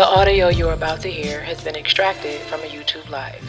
The 0.00 0.06
audio 0.06 0.48
you're 0.48 0.72
about 0.72 1.02
to 1.02 1.10
hear 1.10 1.42
has 1.42 1.60
been 1.60 1.76
extracted 1.76 2.40
from 2.40 2.60
a 2.60 2.64
YouTube 2.64 3.06
Live. 3.10 3.44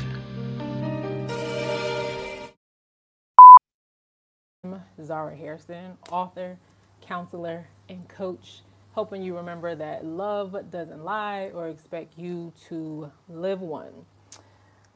Zara 5.02 5.34
Hairston, 5.34 5.98
author, 6.12 6.58
counselor, 7.00 7.70
and 7.88 8.06
coach, 8.10 8.64
helping 8.94 9.24
you 9.24 9.38
remember 9.38 9.76
that 9.76 10.04
love 10.04 10.54
doesn't 10.70 11.06
lie 11.06 11.52
or 11.54 11.70
expect 11.70 12.20
you 12.20 12.52
to 12.68 13.10
live 13.30 13.62
one. 13.62 13.94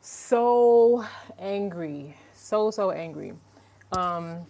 So 0.02 1.06
angry, 1.40 2.18
so, 2.34 2.70
so 2.70 2.92
angry. 2.92 3.32
Um, 3.98 4.46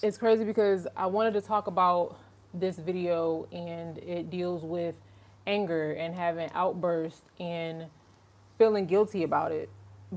it's 0.00 0.16
crazy 0.16 0.44
because 0.44 0.86
I 0.96 1.06
wanted 1.06 1.34
to 1.34 1.40
talk 1.40 1.66
about 1.66 2.20
this 2.54 2.78
video 2.78 3.48
and 3.50 3.98
it 3.98 4.30
deals 4.30 4.62
with 4.62 4.94
anger 5.46 5.92
and 5.92 6.14
having 6.14 6.50
outbursts 6.54 7.22
and 7.38 7.86
feeling 8.58 8.86
guilty 8.86 9.22
about 9.22 9.52
it 9.52 9.68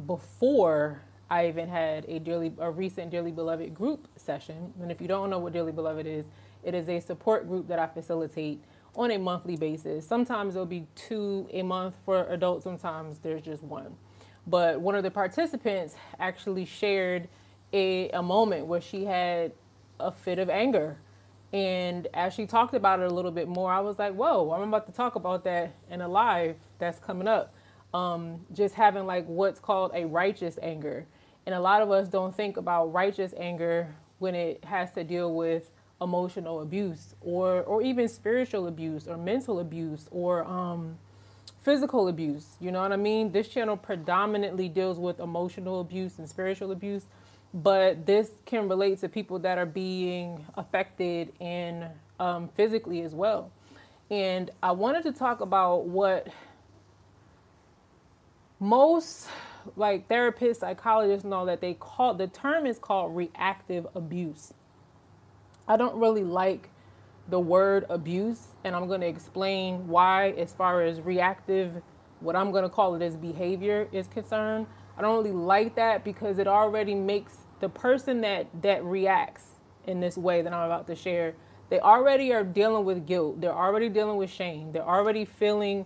before 0.08 1.02
I 1.30 1.48
even 1.48 1.68
had 1.70 2.06
a 2.08 2.20
dearly 2.20 2.54
a 2.58 2.72
recent 2.72 3.12
dearly 3.12 3.32
beloved 3.32 3.74
group 3.76 4.08
session. 4.16 4.74
And 4.82 4.92
if 4.92 5.00
you 5.00 5.08
don't 5.08 5.30
know 5.30 5.40
what 5.40 5.54
dearly 5.54 5.72
beloved 5.72 6.08
is, 6.08 6.26
it 6.64 6.74
is 6.74 6.90
a 6.90 7.00
support 7.00 7.48
group 7.48 7.68
that 7.68 7.80
I 7.80 7.88
facilitate 7.88 8.62
on 8.96 9.12
a 9.12 9.18
monthly 9.18 9.56
basis. 9.56 10.08
Sometimes 10.08 10.54
there'll 10.54 10.66
be 10.66 10.88
two 10.96 11.48
a 11.52 11.62
month 11.62 11.96
for 12.04 12.26
adults, 12.30 12.64
sometimes 12.64 13.20
there's 13.20 13.42
just 13.42 13.64
one. 13.64 13.96
But 14.48 14.82
one 14.82 14.96
of 14.96 15.04
the 15.04 15.12
participants 15.12 15.96
actually 16.20 16.66
shared 16.66 17.28
a, 17.72 18.10
a 18.10 18.24
moment 18.24 18.66
where 18.66 18.82
she 18.82 19.06
had 19.06 19.52
a 20.00 20.12
fit 20.12 20.40
of 20.40 20.50
anger. 20.50 20.98
And 21.52 22.08
as 22.14 22.34
she 22.34 22.46
talked 22.46 22.76
about 22.76 23.00
it 23.00 23.12
a 23.12 23.14
little 23.14 23.32
bit 23.32 23.48
more, 23.48 23.72
I 23.72 23.80
was 23.80 23.98
like, 23.98 24.14
whoa, 24.14 24.52
I'm 24.52 24.68
about 24.68 24.86
to 24.88 24.94
talk 24.94 25.16
about 25.16 25.44
that 25.46 25.74
in 25.90 26.02
a 26.02 26.08
live 26.08 26.56
that's 26.78 27.00
coming 27.00 27.28
up. 27.28 27.54
Um, 27.94 28.42
just 28.54 28.76
having 28.76 29.08
like 29.08 29.26
what's 29.26 29.60
called 29.60 29.92
a 29.96 30.06
righteous 30.06 30.60
anger. 30.62 31.08
And 31.46 31.56
a 31.56 31.60
lot 31.60 31.82
of 31.82 31.90
us 31.90 32.08
don't 32.08 32.36
think 32.36 32.58
about 32.58 32.94
righteous 32.94 33.34
anger 33.38 33.96
when 34.20 34.36
it 34.36 34.64
has 34.66 34.94
to 34.94 35.04
deal 35.04 35.34
with 35.34 35.72
emotional 36.02 36.62
abuse 36.62 37.16
or 37.22 37.62
or 37.64 37.82
even 37.82 38.08
spiritual 38.08 38.68
abuse 38.68 39.08
or 39.08 39.18
mental 39.18 39.60
abuse 39.60 40.08
or 40.12 40.46
um, 40.46 40.98
physical 41.62 42.08
abuse. 42.08 42.46
You 42.60 42.72
know 42.72 42.82
what 42.82 42.92
I 42.92 42.98
mean? 42.98 43.32
This 43.32 43.48
channel 43.48 43.78
predominantly 43.78 44.70
deals 44.70 44.98
with 44.98 45.20
emotional 45.20 45.82
abuse 45.82 46.18
and 46.18 46.30
spiritual 46.30 46.72
abuse, 46.72 47.06
but 47.54 48.06
this 48.06 48.32
can 48.46 48.70
relate 48.70 49.00
to 49.00 49.10
people 49.10 49.40
that 49.40 49.58
are 49.58 49.66
being 49.66 50.46
affected 50.56 51.34
in 51.40 51.88
um, 52.20 52.48
physically 52.50 53.02
as 53.02 53.16
well. 53.16 53.52
And 54.12 54.52
I 54.62 54.72
wanted 54.72 55.04
to 55.04 55.12
talk 55.12 55.42
about 55.42 55.86
what 55.86 56.28
most 58.60 59.28
like 59.76 60.08
therapists, 60.08 60.58
psychologists 60.58 61.26
know 61.26 61.46
that 61.46 61.62
they 61.62 61.74
call 61.74 62.14
the 62.14 62.28
term 62.28 62.66
is 62.66 62.80
called 62.80 63.16
reactive 63.16 63.88
abuse. 63.96 64.54
I 65.68 65.78
don't 65.78 65.96
really 65.96 66.24
like 66.24 66.70
the 67.30 67.40
word 67.40 67.86
abuse, 67.90 68.48
and 68.64 68.76
I'm 68.76 68.88
going 68.88 69.02
to 69.02 69.08
explain 69.08 69.88
why, 69.88 70.32
as 70.32 70.52
far 70.52 70.82
as 70.82 71.00
reactive, 71.02 71.72
what 72.22 72.36
I'm 72.36 72.52
going 72.52 72.64
to 72.64 72.70
call 72.70 72.96
it 72.96 73.04
as 73.04 73.16
behavior 73.16 73.88
is 73.92 74.08
concerned. 74.08 74.66
I 75.00 75.02
don't 75.02 75.18
really 75.18 75.32
like 75.32 75.76
that 75.76 76.04
because 76.04 76.40
it 76.40 76.48
already 76.48 76.94
makes 76.94 77.38
the 77.62 77.70
person 77.70 78.20
that 78.22 78.48
that 78.64 78.84
reacts 78.84 79.46
in 79.88 80.02
this 80.02 80.18
way 80.18 80.42
that 80.42 80.52
I'm 80.52 80.66
about 80.66 80.88
to 80.88 80.96
share. 80.96 81.36
They 81.70 81.80
already 81.80 82.34
are 82.34 82.44
dealing 82.44 82.84
with 82.84 83.08
guilt. 83.08 83.40
They're 83.40 83.56
already 83.56 83.88
dealing 83.88 84.18
with 84.18 84.30
shame. 84.30 84.74
They're 84.74 84.88
already 84.88 85.24
feeling 85.24 85.86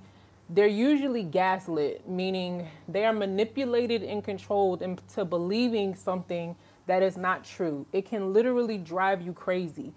they're 0.49 0.65
usually 0.67 1.23
gaslit, 1.23 2.09
meaning 2.09 2.67
they 2.87 3.05
are 3.05 3.13
manipulated 3.13 4.01
and 4.01 4.23
controlled 4.23 4.81
into 4.81 5.25
believing 5.25 5.93
something 5.93 6.55
that 6.87 7.03
is 7.03 7.15
not 7.15 7.43
true. 7.45 7.85
It 7.93 8.07
can 8.07 8.33
literally 8.33 8.79
drive 8.79 9.21
you 9.21 9.33
crazy. 9.33 9.93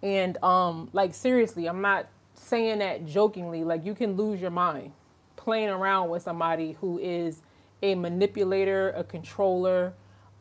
And 0.00 0.38
um 0.44 0.90
like 0.92 1.12
seriously, 1.12 1.66
I'm 1.66 1.80
not 1.80 2.08
saying 2.34 2.78
that 2.78 3.04
jokingly, 3.04 3.64
like 3.64 3.84
you 3.84 3.96
can 3.96 4.12
lose 4.14 4.40
your 4.40 4.52
mind 4.52 4.92
playing 5.34 5.70
around 5.70 6.10
with 6.10 6.22
somebody 6.22 6.76
who 6.80 6.98
is 7.00 7.42
a 7.82 7.94
manipulator, 7.94 8.90
a 8.90 9.04
controller, 9.04 9.94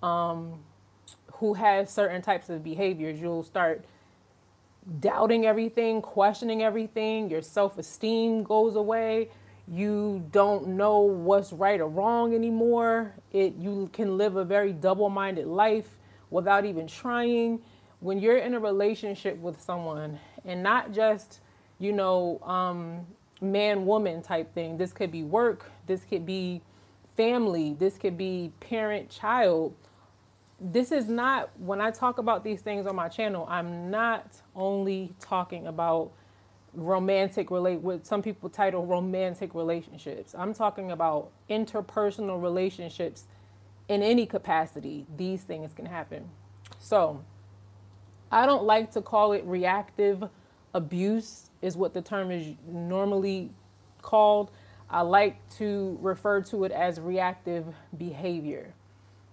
um, 0.04 0.60
who 1.34 1.54
has 1.54 1.90
certain 1.90 2.22
types 2.22 2.50
of 2.50 2.64
behaviors. 2.64 3.20
You'll 3.20 3.44
start 3.44 3.86
doubting 5.00 5.46
everything, 5.46 6.02
questioning 6.02 6.64
everything, 6.64 7.30
your 7.30 7.42
self 7.42 7.78
esteem 7.78 8.44
goes 8.44 8.76
away 8.76 9.30
you 9.72 10.26
don't 10.32 10.70
know 10.70 11.02
what's 11.02 11.54
right 11.54 11.80
or 11.80 11.88
wrong 11.88 12.34
anymore. 12.34 13.14
It 13.32 13.56
you 13.56 13.90
can 13.94 14.18
live 14.18 14.36
a 14.36 14.44
very 14.44 14.74
double-minded 14.74 15.46
life 15.46 15.98
without 16.32 16.66
even 16.66 16.88
trying. 16.88 17.62
When 18.00 18.20
you're 18.20 18.38
in 18.38 18.56
a 18.56 18.60
relationship 18.60 19.38
with 19.38 19.62
someone 19.62 20.20
and 20.44 20.64
not 20.64 20.92
just, 20.92 21.42
you 21.78 21.92
know, 21.92 22.40
um, 22.44 23.06
man 23.42 23.86
woman 23.86 24.22
type 24.24 24.54
thing. 24.54 24.78
This 24.78 24.92
could 24.92 25.12
be 25.12 25.24
work, 25.24 25.72
this 25.86 26.04
could 26.04 26.26
be 26.26 26.62
family, 27.20 27.76
this 27.78 27.98
could 27.98 28.18
be 28.18 28.50
parent 28.62 29.10
child. 29.10 29.76
This 30.58 30.90
is 30.90 31.10
not 31.10 31.50
when 31.60 31.82
I 31.82 31.92
talk 31.92 32.18
about 32.18 32.46
these 32.46 32.62
things 32.62 32.88
on 32.88 32.96
my 32.96 33.10
channel, 33.10 33.46
I'm 33.50 33.92
not 33.92 34.26
only 34.56 35.14
talking 35.20 35.68
about 35.68 36.12
romantic 36.74 37.52
relate 37.52 37.82
what 37.82 38.06
some 38.06 38.22
people 38.22 38.50
title 38.50 38.86
romantic 38.86 39.54
relationships. 39.54 40.34
I'm 40.38 40.54
talking 40.54 40.92
about 40.92 41.32
interpersonal 41.50 42.42
relationships 42.42 43.26
in 43.90 44.02
any 44.02 44.26
capacity. 44.26 45.06
These 45.18 45.42
things 45.42 45.74
can 45.74 45.88
happen. 45.88 46.30
So, 46.80 47.22
I 48.32 48.46
don't 48.46 48.64
like 48.64 48.92
to 48.92 49.02
call 49.02 49.34
it 49.34 49.44
reactive 49.44 50.24
abuse 50.74 51.50
is 51.62 51.76
what 51.76 51.94
the 51.94 52.02
term 52.02 52.32
is 52.32 52.56
normally 52.66 53.50
called. 54.02 54.52
I 54.90 55.02
like 55.02 55.38
to 55.58 55.98
refer 56.02 56.42
to 56.44 56.64
it 56.64 56.72
as 56.72 57.00
reactive 57.00 57.66
behavior 57.98 58.74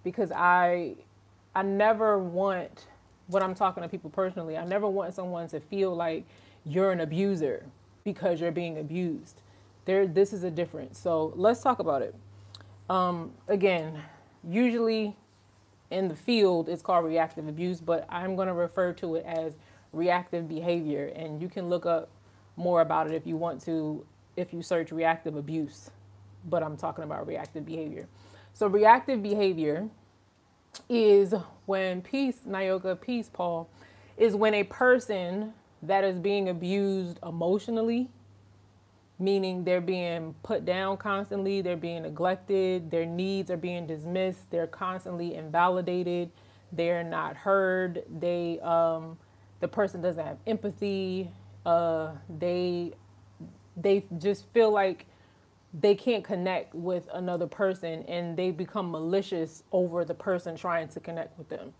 because 0.03 0.31
I 0.31 0.95
I 1.55 1.63
never 1.63 2.19
want 2.19 2.85
when 3.27 3.43
I'm 3.43 3.55
talking 3.55 3.83
to 3.83 3.89
people 3.89 4.09
personally, 4.09 4.57
I 4.57 4.65
never 4.65 4.87
want 4.87 5.13
someone 5.13 5.47
to 5.49 5.59
feel 5.59 5.95
like 5.95 6.25
you're 6.65 6.91
an 6.91 7.01
abuser 7.01 7.65
because 8.03 8.39
you're 8.39 8.51
being 8.51 8.77
abused. 8.77 9.41
There, 9.85 10.07
this 10.07 10.33
is 10.33 10.43
a 10.43 10.51
difference. 10.51 10.97
So 10.99 11.33
let's 11.35 11.61
talk 11.61 11.79
about 11.79 12.01
it. 12.01 12.15
Um, 12.89 13.31
again, 13.47 14.01
usually 14.47 15.15
in 15.91 16.07
the 16.07 16.15
field, 16.15 16.69
it's 16.69 16.81
called 16.81 17.05
reactive 17.05 17.47
abuse, 17.47 17.81
but 17.81 18.05
I'm 18.09 18.35
to 18.47 18.53
refer 18.53 18.93
to 18.93 19.15
it 19.15 19.25
as 19.25 19.53
reactive 19.91 20.47
behavior. 20.47 21.11
And 21.15 21.41
you 21.41 21.49
can 21.49 21.69
look 21.69 21.85
up 21.85 22.09
more 22.55 22.81
about 22.81 23.07
it 23.07 23.13
if 23.13 23.27
you 23.27 23.37
want 23.37 23.61
to, 23.65 24.05
if 24.37 24.53
you 24.53 24.61
search 24.61 24.91
reactive 24.91 25.35
abuse. 25.35 25.91
But 26.49 26.63
I'm 26.63 26.77
talking 26.77 27.03
about 27.03 27.27
reactive 27.27 27.65
behavior. 27.65 28.07
So, 28.53 28.67
reactive 28.67 29.21
behavior 29.21 29.89
is 30.89 31.33
when 31.65 32.01
peace, 32.01 32.39
Nyoka, 32.47 32.99
peace, 32.99 33.29
Paul, 33.31 33.69
is 34.17 34.35
when 34.35 34.53
a 34.53 34.63
person 34.63 35.53
that 35.83 36.03
is 36.03 36.19
being 36.19 36.49
abused 36.49 37.19
emotionally, 37.25 38.09
meaning 39.19 39.63
they're 39.63 39.81
being 39.81 40.35
put 40.43 40.65
down 40.65 40.97
constantly, 40.97 41.61
they're 41.61 41.77
being 41.77 42.03
neglected, 42.03 42.91
their 42.91 43.05
needs 43.05 43.51
are 43.51 43.57
being 43.57 43.87
dismissed, 43.87 44.49
they're 44.51 44.67
constantly 44.67 45.35
invalidated, 45.35 46.31
they're 46.71 47.03
not 47.03 47.35
heard, 47.35 48.03
they 48.19 48.59
um, 48.61 49.17
the 49.59 49.67
person 49.67 50.01
doesn't 50.01 50.25
have 50.25 50.37
empathy, 50.47 51.31
uh, 51.65 52.11
they 52.39 52.93
they 53.77 54.03
just 54.17 54.45
feel 54.47 54.71
like 54.71 55.05
they 55.73 55.95
can't 55.95 56.23
connect 56.23 56.73
with 56.73 57.07
another 57.13 57.45
person 57.45 58.03
and 58.07 58.35
they 58.35 58.51
become 58.51 58.89
malicious 58.89 59.63
over 59.71 60.03
the 60.03 60.13
person 60.13 60.57
trying 60.57 60.87
to 60.89 60.99
connect 60.99 61.37
with 61.37 61.49
them. 61.49 61.73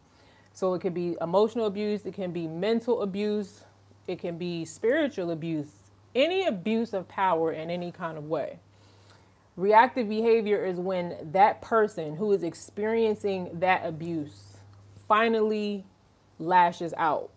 So 0.54 0.74
it 0.74 0.80
could 0.80 0.94
be 0.94 1.18
emotional 1.22 1.66
abuse, 1.66 2.06
it 2.06 2.14
can 2.14 2.32
be 2.32 2.48
mental 2.48 3.02
abuse, 3.02 3.64
it 4.08 4.20
can 4.20 4.38
be 4.38 4.66
spiritual 4.66 5.32
abuse, 5.32 5.68
any 6.16 6.46
abuse 6.46 6.94
of 6.94 7.08
power 7.08 7.52
in 7.52 7.70
any 7.70 7.92
kind 7.92 8.18
of 8.18 8.26
way. 8.26 8.60
Reactive 9.56 10.08
behavior 10.08 10.64
is 10.64 10.78
when 10.78 11.16
that 11.32 11.62
person 11.62 12.16
who 12.16 12.32
is 12.32 12.44
experiencing 12.44 13.50
that 13.60 13.86
abuse 13.86 14.58
finally 15.08 15.86
lashes 16.38 16.94
out 16.98 17.32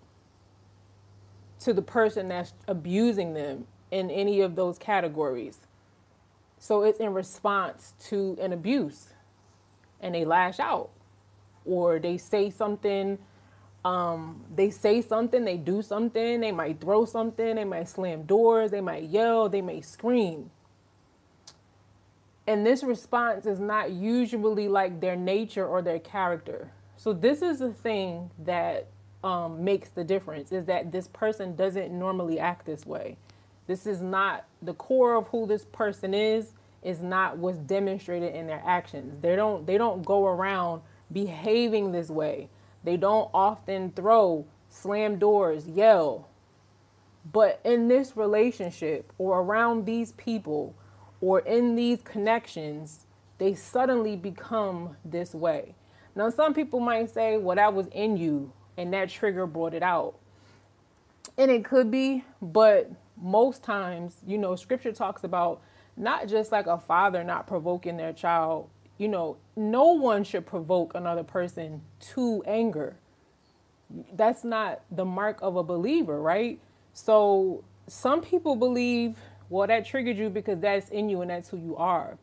to 1.61 1.73
the 1.73 1.83
person 1.83 2.29
that's 2.29 2.53
abusing 2.69 3.33
them 3.33 3.67
in 3.91 4.11
any 4.11 4.41
of 4.41 4.57
those 4.57 4.79
categories. 4.79 5.59
So 6.59 6.83
it's 6.85 7.01
in 7.01 7.15
response 7.15 7.95
to 8.09 8.37
an 8.41 8.53
abuse 8.53 9.11
and 10.01 10.15
they 10.15 10.25
lash 10.25 10.61
out 10.61 10.91
or 11.65 11.99
they 11.99 12.19
say 12.19 12.51
something 12.51 13.19
Um, 13.85 14.45
they 14.55 14.71
say 14.71 15.01
something, 15.03 15.47
they 15.47 15.57
do 15.57 15.81
something, 15.83 16.41
they 16.43 16.53
might 16.53 16.81
throw 16.81 17.07
something, 17.07 17.57
they 17.57 17.65
might 17.65 17.89
slam 17.89 18.25
doors, 18.25 18.71
they 18.71 18.83
might 18.83 19.05
yell, 19.05 19.49
they 19.49 19.63
may 19.63 19.81
scream. 19.81 20.51
And 22.47 22.67
this 22.67 22.83
response 22.83 23.47
is 23.47 23.61
not 23.61 23.93
usually 23.93 24.69
like 24.69 25.01
their 25.01 25.17
nature 25.17 25.67
or 25.67 25.83
their 25.83 25.99
character. 26.01 26.73
So 26.97 27.13
this 27.15 27.43
is 27.43 27.61
the 27.61 27.73
thing 27.73 28.31
that 28.39 28.89
um, 29.25 29.65
makes 29.65 29.91
the 29.91 30.05
difference 30.05 30.53
is 30.53 30.67
that 30.67 30.93
this 30.93 31.09
person 31.09 31.57
doesn't 31.57 31.93
normally 31.93 32.39
act 32.39 32.67
this 32.67 32.87
way. 32.87 33.17
This 33.71 33.87
is 33.87 34.01
not 34.03 34.47
the 34.61 34.75
core 34.75 35.15
of 35.15 35.29
who 35.29 35.47
this 35.47 35.65
person 35.65 36.13
is. 36.13 36.55
Is 36.83 37.03
not 37.03 37.39
what's 37.39 37.59
demonstrated 37.59 38.35
in 38.35 38.49
their 38.49 38.61
actions. 38.67 39.23
They 39.23 39.37
don't. 39.37 39.65
They 39.65 39.79
don't 39.79 40.05
go 40.05 40.27
around 40.27 40.83
behaving 41.13 41.93
this 41.93 42.09
way. 42.09 42.49
They 42.83 42.97
don't 42.97 43.31
often 43.33 43.93
throw, 43.93 44.45
slam 44.69 45.21
doors, 45.21 45.69
yell. 45.69 46.29
But 47.31 47.61
in 47.63 47.87
this 47.87 48.17
relationship 48.17 49.13
or 49.19 49.39
around 49.39 49.87
these 49.87 50.11
people 50.13 50.75
or 51.21 51.39
in 51.39 51.77
these 51.77 52.03
connections, 52.03 53.07
they 53.39 53.55
suddenly 53.55 54.17
become 54.17 54.97
this 55.05 55.33
way. 55.33 55.77
Now, 56.17 56.31
some 56.31 56.55
people 56.55 56.81
might 56.81 57.11
say, 57.11 57.37
well, 57.37 57.55
that 57.55 57.73
was 57.73 57.87
in 57.93 58.17
you 58.17 58.53
and 58.77 58.93
that 58.95 59.11
trigger 59.11 59.47
brought 59.47 59.75
it 59.75 59.85
out. 59.85 60.17
And 61.39 61.53
it 61.53 61.65
could 61.65 61.91
be, 61.93 62.25
but 62.43 62.91
most 63.21 63.63
times, 63.63 64.17
you 64.27 64.39
know, 64.39 64.57
scripture 64.57 64.93
talks 64.93 65.25
about 65.25 65.61
not 65.97 66.29
just 66.29 66.53
like 66.53 66.67
a 66.67 66.79
father 66.79 67.23
not 67.25 67.47
provoking 67.47 67.97
their 67.97 68.13
child, 68.13 68.69
you 68.99 69.09
know, 69.09 69.37
no 69.57 69.93
one 69.93 70.25
should 70.25 70.47
provoke 70.47 70.95
another 70.95 71.23
person 71.23 71.83
to 72.01 72.43
anger. 72.47 72.97
That's 74.13 74.45
not 74.45 74.83
the 74.91 75.05
mark 75.05 75.39
of 75.43 75.57
a 75.57 75.63
believer, 75.63 76.21
right? 76.21 76.61
So 76.93 77.65
some 77.87 78.21
people 78.21 78.57
believe, 78.57 79.17
well, 79.49 79.67
that 79.67 79.87
triggered 79.87 80.17
you 80.17 80.31
because 80.31 80.61
that's 80.61 80.91
in 80.91 81.09
you 81.09 81.23
and 81.23 81.31
that's 81.31 81.49
who 81.49 81.59
you 81.59 81.77
are. 81.77 82.19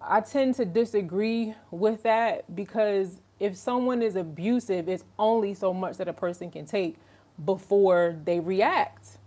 I 0.00 0.20
tend 0.20 0.54
to 0.56 0.64
disagree 0.64 1.54
with 1.70 2.02
that 2.04 2.54
because 2.54 3.20
if 3.40 3.56
someone 3.56 4.02
is 4.02 4.16
abusive, 4.16 4.88
it's 4.88 5.04
only 5.18 5.54
so 5.54 5.72
much 5.72 5.96
that 5.98 6.08
a 6.08 6.12
person 6.12 6.50
can 6.50 6.66
take 6.66 6.96
before 7.44 8.16
they 8.24 8.40
react. 8.40 9.17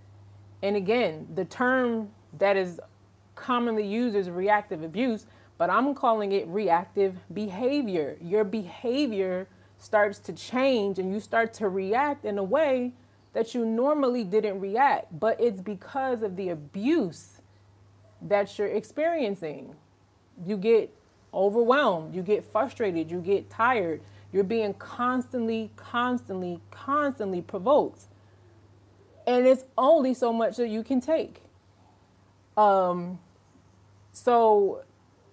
And 0.61 0.75
again, 0.75 1.27
the 1.33 1.45
term 1.45 2.09
that 2.37 2.55
is 2.57 2.79
commonly 3.35 3.85
used 3.85 4.15
is 4.15 4.29
reactive 4.29 4.83
abuse, 4.83 5.25
but 5.57 5.69
I'm 5.69 5.93
calling 5.95 6.31
it 6.31 6.47
reactive 6.47 7.15
behavior. 7.33 8.17
Your 8.21 8.43
behavior 8.43 9.47
starts 9.77 10.19
to 10.19 10.33
change 10.33 10.99
and 10.99 11.11
you 11.11 11.19
start 11.19 11.53
to 11.55 11.67
react 11.67 12.25
in 12.25 12.37
a 12.37 12.43
way 12.43 12.93
that 13.33 13.55
you 13.55 13.65
normally 13.65 14.23
didn't 14.23 14.59
react, 14.59 15.19
but 15.19 15.39
it's 15.39 15.61
because 15.61 16.21
of 16.21 16.35
the 16.35 16.49
abuse 16.49 17.41
that 18.21 18.57
you're 18.57 18.67
experiencing. 18.67 19.75
You 20.45 20.57
get 20.57 20.93
overwhelmed, 21.33 22.13
you 22.13 22.21
get 22.21 22.43
frustrated, 22.43 23.09
you 23.09 23.19
get 23.19 23.49
tired. 23.49 24.01
You're 24.33 24.43
being 24.43 24.73
constantly, 24.75 25.71
constantly, 25.75 26.59
constantly 26.71 27.41
provoked. 27.41 28.05
And 29.31 29.47
it's 29.47 29.63
only 29.77 30.13
so 30.13 30.33
much 30.33 30.57
that 30.57 30.67
you 30.67 30.83
can 30.83 30.99
take. 30.99 31.41
Um 32.57 33.19
so 34.11 34.83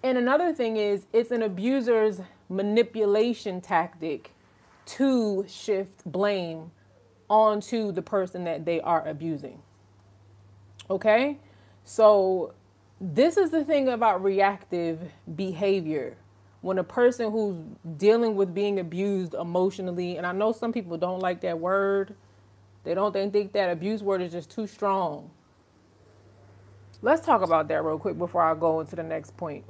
and 0.01 0.17
another 0.17 0.53
thing 0.53 0.77
is 0.77 1.05
it's 1.11 1.31
an 1.31 1.41
abuser's 1.41 2.21
manipulation 2.47 3.59
tactic 3.59 4.31
to 4.85 5.45
shift 5.49 6.09
blame 6.09 6.71
onto 7.29 7.91
the 7.91 8.01
person 8.01 8.45
that 8.45 8.63
they 8.63 8.79
are 8.79 9.05
abusing. 9.05 9.61
Okay? 10.89 11.37
So 11.83 12.53
this 13.01 13.35
is 13.35 13.51
the 13.51 13.65
thing 13.65 13.89
about 13.89 14.23
reactive 14.23 14.99
behavior. 15.35 16.15
When 16.61 16.77
a 16.77 16.85
person 16.85 17.31
who's 17.33 17.57
dealing 17.97 18.35
with 18.37 18.53
being 18.53 18.79
abused 18.79 19.33
emotionally, 19.33 20.15
and 20.15 20.25
I 20.25 20.31
know 20.31 20.53
some 20.53 20.71
people 20.71 20.97
don't 20.97 21.19
like 21.19 21.41
that 21.41 21.59
word, 21.59 22.15
they 22.83 22.93
don't 22.93 23.13
they 23.13 23.29
think 23.29 23.53
that 23.53 23.69
abuse 23.69 24.01
word 24.01 24.21
is 24.21 24.31
just 24.31 24.49
too 24.49 24.67
strong. 24.67 25.29
Let's 27.01 27.25
talk 27.25 27.41
about 27.41 27.67
that 27.69 27.83
real 27.83 27.97
quick 27.97 28.17
before 28.17 28.41
I 28.41 28.53
go 28.55 28.79
into 28.79 28.95
the 28.95 29.03
next 29.03 29.37
point. 29.37 29.63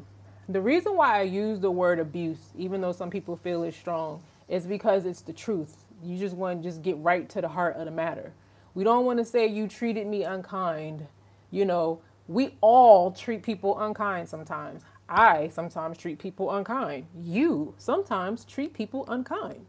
The 0.48 0.62
reason 0.62 0.96
why 0.96 1.20
I 1.20 1.22
use 1.24 1.60
the 1.60 1.70
word 1.70 2.00
abuse, 2.00 2.40
even 2.58 2.82
though 2.82 2.92
some 2.92 3.12
people 3.12 3.36
feel 3.36 3.64
it's 3.64 3.78
strong, 3.78 4.24
is 4.48 4.66
because 4.66 5.06
it's 5.06 5.22
the 5.22 5.34
truth. 5.34 5.86
You 6.04 6.18
just 6.18 6.36
want 6.36 6.64
to 6.64 6.70
just 6.70 6.82
get 6.82 6.98
right 6.98 7.30
to 7.30 7.42
the 7.42 7.48
heart 7.48 7.76
of 7.76 7.86
the 7.86 7.92
matter. 7.92 8.34
We 8.74 8.84
don't 8.84 9.06
want 9.06 9.20
to 9.20 9.26
say 9.26 9.46
you 9.46 9.68
treated 9.68 10.08
me 10.08 10.24
unkind, 10.24 11.06
you 11.52 11.66
know, 11.66 12.02
we 12.28 12.56
all 12.62 13.12
treat 13.12 13.44
people 13.44 13.80
unkind 13.80 14.30
sometimes. 14.30 14.84
I 15.08 15.50
sometimes 15.50 15.98
treat 15.98 16.20
people 16.20 16.52
unkind. 16.56 17.08
You 17.20 17.74
sometimes 17.78 18.46
treat 18.46 18.74
people 18.74 19.06
unkind. 19.08 19.66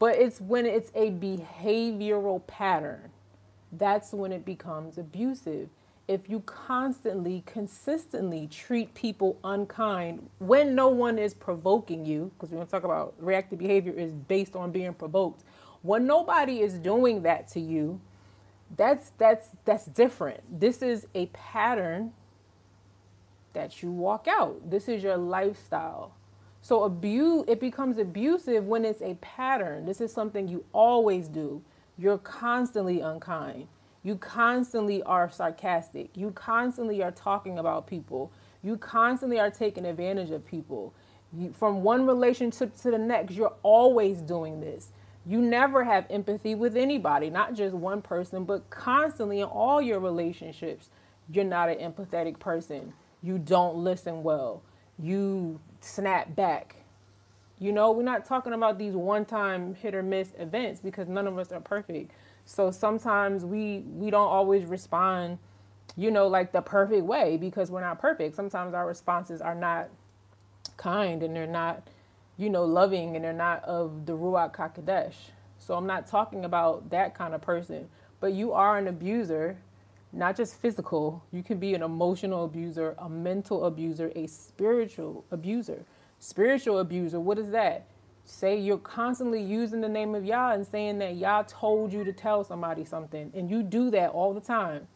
But 0.00 0.16
it's 0.16 0.40
when 0.40 0.66
it's 0.66 0.90
a 0.94 1.10
behavioral 1.10 2.44
pattern, 2.46 3.10
that's 3.70 4.12
when 4.12 4.32
it 4.32 4.44
becomes 4.44 4.98
abusive. 4.98 5.68
If 6.08 6.28
you 6.28 6.40
constantly, 6.40 7.44
consistently 7.46 8.48
treat 8.48 8.94
people 8.94 9.38
unkind 9.44 10.28
when 10.38 10.74
no 10.74 10.88
one 10.88 11.18
is 11.18 11.34
provoking 11.34 12.04
you, 12.04 12.32
because 12.34 12.50
we're 12.50 12.56
going 12.56 12.66
to 12.66 12.70
talk 12.72 12.84
about 12.84 13.14
reactive 13.18 13.60
behavior 13.60 13.92
is 13.92 14.12
based 14.14 14.56
on 14.56 14.72
being 14.72 14.94
provoked. 14.94 15.44
When 15.82 16.06
nobody 16.06 16.60
is 16.60 16.74
doing 16.74 17.22
that 17.22 17.46
to 17.48 17.60
you, 17.60 18.00
that's 18.76 19.12
that's 19.18 19.50
that's 19.64 19.84
different. 19.84 20.40
This 20.60 20.82
is 20.82 21.06
a 21.14 21.26
pattern 21.26 22.12
that 23.52 23.82
you 23.82 23.90
walk 23.90 24.26
out. 24.28 24.70
This 24.70 24.88
is 24.88 25.02
your 25.02 25.16
lifestyle. 25.16 26.14
So 26.60 26.84
abuse 26.84 27.44
it 27.48 27.60
becomes 27.60 27.98
abusive 27.98 28.66
when 28.66 28.84
it's 28.84 29.02
a 29.02 29.14
pattern. 29.14 29.86
This 29.86 30.00
is 30.00 30.12
something 30.12 30.48
you 30.48 30.64
always 30.72 31.28
do. 31.28 31.62
You're 31.98 32.18
constantly 32.18 33.00
unkind. 33.00 33.68
You 34.02 34.16
constantly 34.16 35.02
are 35.02 35.30
sarcastic. 35.30 36.10
You 36.16 36.30
constantly 36.30 37.02
are 37.02 37.10
talking 37.10 37.58
about 37.58 37.86
people. 37.86 38.32
You 38.62 38.76
constantly 38.76 39.38
are 39.38 39.50
taking 39.50 39.84
advantage 39.84 40.30
of 40.30 40.46
people. 40.46 40.94
You, 41.32 41.52
from 41.52 41.82
one 41.82 42.06
relationship 42.06 42.76
to 42.78 42.90
the 42.90 42.98
next, 42.98 43.34
you're 43.34 43.54
always 43.62 44.20
doing 44.20 44.60
this. 44.60 44.90
You 45.26 45.42
never 45.42 45.84
have 45.84 46.06
empathy 46.08 46.54
with 46.54 46.76
anybody, 46.76 47.28
not 47.28 47.54
just 47.54 47.74
one 47.74 48.00
person, 48.00 48.44
but 48.44 48.68
constantly 48.70 49.40
in 49.40 49.46
all 49.46 49.82
your 49.82 50.00
relationships. 50.00 50.88
You're 51.30 51.44
not 51.44 51.68
an 51.68 51.76
empathetic 51.78 52.38
person. 52.38 52.94
You 53.22 53.38
don't 53.38 53.76
listen 53.76 54.22
well. 54.22 54.62
You 54.98 55.60
snap 55.80 56.34
back. 56.34 56.76
You 57.58 57.72
know, 57.72 57.90
we're 57.92 58.02
not 58.02 58.24
talking 58.24 58.52
about 58.52 58.78
these 58.78 58.94
one 58.94 59.24
time 59.24 59.74
hit 59.74 59.94
or 59.94 60.02
miss 60.02 60.32
events 60.38 60.80
because 60.80 61.08
none 61.08 61.26
of 61.26 61.38
us 61.38 61.52
are 61.52 61.60
perfect. 61.60 62.12
So 62.44 62.70
sometimes 62.70 63.44
we 63.44 63.84
we 63.86 64.10
don't 64.10 64.28
always 64.28 64.64
respond, 64.64 65.38
you 65.96 66.10
know, 66.10 66.26
like 66.26 66.52
the 66.52 66.62
perfect 66.62 67.04
way 67.04 67.36
because 67.36 67.70
we're 67.70 67.82
not 67.82 67.98
perfect. 67.98 68.34
Sometimes 68.34 68.74
our 68.74 68.86
responses 68.86 69.40
are 69.40 69.54
not 69.54 69.88
kind 70.76 71.22
and 71.22 71.36
they're 71.36 71.46
not 71.46 71.82
you 72.40 72.48
know, 72.48 72.64
loving 72.64 73.16
and 73.16 73.24
they're 73.24 73.34
not 73.34 73.62
of 73.64 74.06
the 74.06 74.16
Ruach 74.16 74.56
HaKodesh. 74.56 75.12
So 75.58 75.74
I'm 75.74 75.86
not 75.86 76.06
talking 76.06 76.46
about 76.46 76.88
that 76.88 77.14
kind 77.14 77.34
of 77.34 77.42
person, 77.42 77.90
but 78.18 78.32
you 78.32 78.52
are 78.52 78.78
an 78.78 78.88
abuser, 78.88 79.58
not 80.12 80.36
just 80.36 80.60
physical. 80.60 81.22
You 81.32 81.42
can 81.42 81.58
be 81.58 81.74
an 81.74 81.82
emotional 81.82 82.44
abuser, 82.44 82.94
a 82.98 83.08
mental 83.08 83.64
abuser, 83.64 84.10
a 84.16 84.26
spiritual 84.26 85.24
abuser. 85.30 85.84
Spiritual 86.18 86.78
abuser, 86.78 87.18
what 87.20 87.38
is 87.38 87.50
that? 87.50 87.86
Say 88.24 88.58
you're 88.58 88.78
constantly 88.78 89.42
using 89.42 89.80
the 89.80 89.88
name 89.88 90.14
of 90.14 90.24
Yah 90.24 90.52
and 90.52 90.66
saying 90.66 90.98
that 90.98 91.16
Yah 91.16 91.44
told 91.48 91.92
you 91.92 92.04
to 92.04 92.12
tell 92.12 92.44
somebody 92.44 92.84
something, 92.84 93.32
and 93.34 93.50
you 93.50 93.62
do 93.62 93.90
that 93.90 94.10
all 94.10 94.34
the 94.34 94.40
time. 94.40 94.86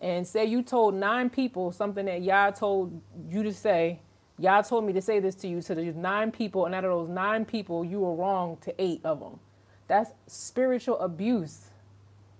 And 0.00 0.26
say 0.26 0.44
you 0.44 0.62
told 0.62 0.94
nine 0.94 1.30
people 1.30 1.72
something 1.72 2.04
that 2.06 2.22
Yah 2.22 2.50
told 2.50 3.00
you 3.30 3.42
to 3.42 3.52
say, 3.52 4.00
Yah 4.38 4.62
told 4.62 4.84
me 4.84 4.92
to 4.92 5.00
say 5.00 5.20
this 5.20 5.34
to 5.36 5.48
you 5.48 5.62
to 5.62 5.74
these 5.74 5.94
nine 5.94 6.30
people, 6.30 6.66
and 6.66 6.74
out 6.74 6.84
of 6.84 6.90
those 6.90 7.08
nine 7.08 7.44
people, 7.44 7.84
you 7.84 8.00
were 8.00 8.14
wrong 8.14 8.58
to 8.62 8.74
eight 8.82 9.00
of 9.04 9.20
them. 9.20 9.38
That's 9.88 10.10
spiritual 10.26 10.98
abuse. 10.98 11.70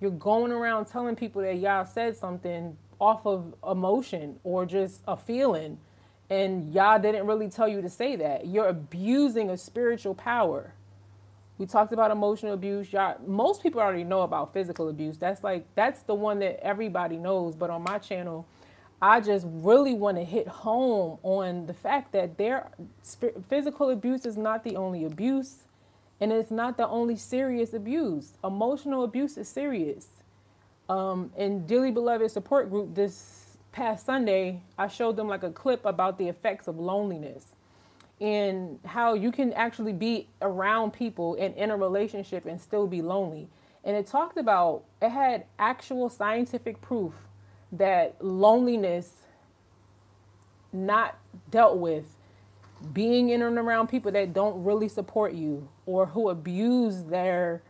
You're 0.01 0.11
going 0.11 0.53
around 0.53 0.87
telling 0.87 1.17
people 1.17 1.43
that 1.43 1.57
Yah 1.57 1.85
said 1.85 2.17
something 2.17 2.77
off 3.01 3.27
of 3.27 3.55
emotion 3.69 4.39
or 4.45 4.67
just 4.67 5.03
a 5.07 5.17
feeling, 5.17 5.79
and 6.29 6.73
Yah 6.73 6.99
didn't 6.99 7.27
really 7.27 7.49
tell 7.49 7.69
you 7.69 7.81
to 7.83 7.89
say 7.89 8.17
that. 8.17 8.47
You're 8.47 8.69
abusing 8.69 9.51
a 9.51 9.57
spiritual 9.57 10.15
power. 10.15 10.75
We 11.59 11.65
talked 11.65 11.93
about 11.93 12.11
emotional 12.11 12.53
abuse. 12.53 12.93
Y'all, 12.93 13.17
most 13.27 13.63
people 13.63 13.81
already 13.81 14.05
know 14.05 14.23
about 14.23 14.53
physical 14.53 14.89
abuse. 14.89 15.17
That's 15.17 15.43
like 15.43 15.67
that's 15.75 16.03
the 16.03 16.15
one 16.15 16.41
that 16.41 16.63
everybody 16.63 17.17
knows. 17.17 17.55
But 17.55 17.71
on 17.71 17.83
my 17.83 17.99
channel, 17.99 18.47
I 19.01 19.21
just 19.21 19.47
really 19.49 19.95
want 19.95 20.19
to 20.19 20.25
hit 20.25 20.49
home 20.49 21.19
on 21.23 21.67
the 21.67 21.75
fact 21.75 22.13
that 22.13 22.37
there 22.37 22.71
physical 23.49 23.91
abuse 23.91 24.27
is 24.27 24.37
not 24.37 24.65
the 24.65 24.77
only 24.77 25.05
abuse 25.05 25.66
And 26.21 26.33
it's 26.33 26.51
not 26.51 26.77
the 26.77 26.89
only 26.89 27.17
serious 27.17 27.75
abuse. 27.75 28.33
Emotional 28.43 29.05
abuse 29.05 29.37
is 29.37 29.49
serious. 29.49 30.09
Um, 30.89 31.33
in 31.37 31.67
Dearly 31.67 31.91
Beloved 31.91 32.31
Support 32.31 32.71
Group 32.71 32.95
this 32.95 33.59
past 33.73 34.07
Sunday, 34.07 34.63
I 34.79 34.89
showed 34.89 35.17
them 35.17 35.29
like 35.29 35.43
a 35.43 35.51
clip 35.51 35.85
about 35.85 36.17
the 36.17 36.29
effects 36.29 36.69
of 36.69 36.79
loneliness 36.79 37.45
and 38.21 38.79
how 38.85 39.13
you 39.15 39.31
can 39.31 39.53
actually 39.53 39.93
be 39.93 40.29
around 40.41 40.93
people 40.93 41.37
and 41.39 41.55
in 41.55 41.71
a 41.71 41.77
relationship 41.77 42.47
and 42.47 42.61
still 42.61 42.87
be 42.87 43.03
lonely. 43.03 43.49
And 43.85 43.97
it 43.97 44.07
talked 44.07 44.39
about, 44.39 44.85
it 45.03 45.11
had 45.11 45.45
actual 45.59 46.09
scientific 46.09 46.81
proof 46.81 47.13
that 47.73 48.17
loneliness 48.25 49.13
not 50.73 51.19
dealt 51.51 51.77
with, 51.79 52.16
being 52.93 53.31
in 53.31 53.43
and 53.43 53.59
around 53.59 53.89
people 53.89 54.13
that 54.13 54.33
don't 54.33 54.63
really 54.65 54.89
support 54.89 55.33
you 55.33 55.69
or 55.87 56.07
who 56.07 56.29
abuse 56.29 57.05
their 57.05 57.63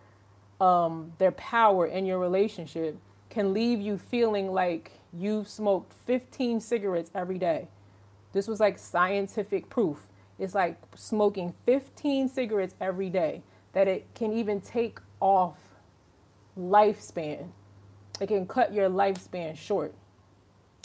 um, 0.61 1.13
their 1.19 1.33
power 1.33 1.87
in 1.87 2.07
your 2.07 2.19
relationship 2.19 2.97
can 3.29 3.53
leave 3.53 3.81
you 3.81 3.99
feeling 3.99 4.53
like 4.53 4.93
you've 5.13 5.49
smoked 5.49 5.93
15 6.07 6.61
cigarettes 6.61 7.11
every 7.15 7.39
day. 7.39 7.69
This 8.33 8.49
was 8.49 8.61
like 8.61 8.79
scientific 8.79 9.69
proof. 9.69 10.09
It's 10.39 10.55
like 10.55 10.79
smoking 10.95 11.55
15 11.67 12.29
cigarettes 12.29 12.75
every 12.81 13.11
day 13.11 13.43
that 13.73 13.89
it 13.89 14.07
can 14.15 14.33
even 14.33 14.61
take 14.61 14.99
off 15.21 15.57
lifespan. 16.59 17.49
It 18.21 18.29
can 18.29 18.47
cut 18.47 18.73
your 18.73 18.89
lifespan 18.89 19.57
short. 19.57 19.95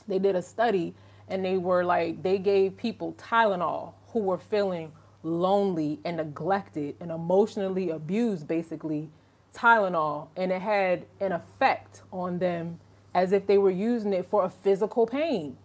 They 0.07 0.19
did 0.19 0.35
a 0.35 0.41
study 0.41 0.93
and 1.29 1.43
they 1.45 1.57
were 1.57 1.85
like, 1.85 2.21
they 2.23 2.37
gave 2.37 2.75
people 2.75 3.13
Tylenol 3.13 3.93
who 4.13 4.19
were 4.19 4.37
feeling 4.37 4.91
lonely 5.23 5.99
and 6.03 6.17
neglected 6.17 6.95
and 6.99 7.11
emotionally 7.11 7.89
abused, 7.89 8.47
basically, 8.47 9.09
Tylenol. 9.53 10.29
And 10.35 10.51
it 10.51 10.61
had 10.61 11.05
an 11.19 11.31
effect 11.31 12.01
on 12.11 12.39
them 12.39 12.79
as 13.13 13.31
if 13.31 13.47
they 13.47 13.57
were 13.57 13.71
using 13.71 14.13
it 14.13 14.25
for 14.25 14.45
a 14.45 14.49
physical 14.49 15.05
pain. 15.05 15.57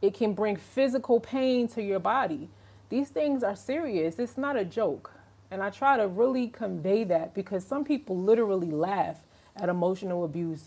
It 0.00 0.14
can 0.14 0.34
bring 0.34 0.56
physical 0.56 1.20
pain 1.20 1.68
to 1.68 1.82
your 1.82 2.00
body. 2.00 2.50
These 2.88 3.08
things 3.08 3.42
are 3.42 3.56
serious, 3.56 4.18
it's 4.18 4.36
not 4.36 4.56
a 4.56 4.64
joke. 4.64 5.12
And 5.50 5.62
I 5.62 5.70
try 5.70 5.96
to 5.96 6.08
really 6.08 6.48
convey 6.48 7.04
that 7.04 7.34
because 7.34 7.64
some 7.64 7.84
people 7.84 8.18
literally 8.18 8.70
laugh 8.70 9.18
at 9.56 9.68
emotional 9.68 10.24
abuse. 10.24 10.64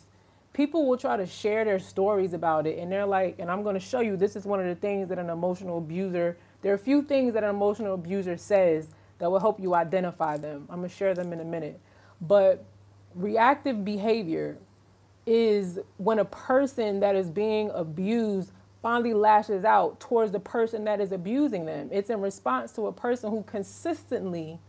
People 0.53 0.87
will 0.87 0.97
try 0.97 1.17
to 1.17 1.25
share 1.25 1.65
their 1.65 1.79
stories 1.79 2.33
about 2.33 2.65
it, 2.65 2.79
and 2.79 2.91
they're 2.91 3.05
like, 3.05 3.35
and 3.39 3.51
I'm 3.51 3.61
going 3.61 3.73
to 3.73 3.79
show 3.79 3.99
you 3.99 4.15
this 4.15 4.35
is 4.35 4.45
one 4.45 4.59
of 4.59 4.67
the 4.67 4.75
things 4.75 5.09
that 5.09 5.19
an 5.19 5.29
emotional 5.29 5.79
abuser, 5.79 6.37
there 6.61 6.71
are 6.71 6.75
a 6.75 6.79
few 6.79 7.01
things 7.01 7.33
that 7.33 7.43
an 7.43 7.49
emotional 7.49 7.93
abuser 7.93 8.37
says 8.37 8.89
that 9.19 9.31
will 9.31 9.39
help 9.39 9.59
you 9.59 9.75
identify 9.75 10.37
them. 10.37 10.67
I'm 10.69 10.81
to 10.83 10.89
share 10.89 11.13
them 11.13 11.31
in 11.33 11.39
a 11.39 11.45
minute. 11.45 11.79
But 12.21 12.65
reactive 13.13 13.85
behavior 13.85 14.57
is 15.25 15.79
when 15.97 16.19
a 16.19 16.25
person 16.25 16.99
that 16.99 17.15
is 17.15 17.29
being 17.29 17.71
abused 17.73 18.51
finally 18.81 19.13
lashes 19.13 19.65
out 19.65 19.99
towards 19.99 20.31
the 20.31 20.39
person 20.39 20.83
that 20.83 21.01
is 21.01 21.11
abusing 21.11 21.65
them. 21.65 21.89
It's 21.91 22.09
in 22.09 22.21
response 22.21 22.71
to 22.73 22.87
a 22.87 22.91
person 22.91 23.31
who 23.31 23.43
consistently 23.43 24.59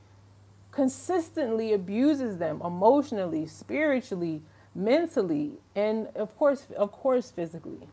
consistently 0.77 1.73
abuses 1.73 2.37
them 2.37 2.61
emotionally, 2.63 3.47
spiritually, 3.47 4.43
mentally, 4.75 5.53
and 5.75 6.07
of 6.15 6.37
course, 6.37 6.67
of 6.77 6.93
course, 6.93 7.31
physically. 7.31 7.89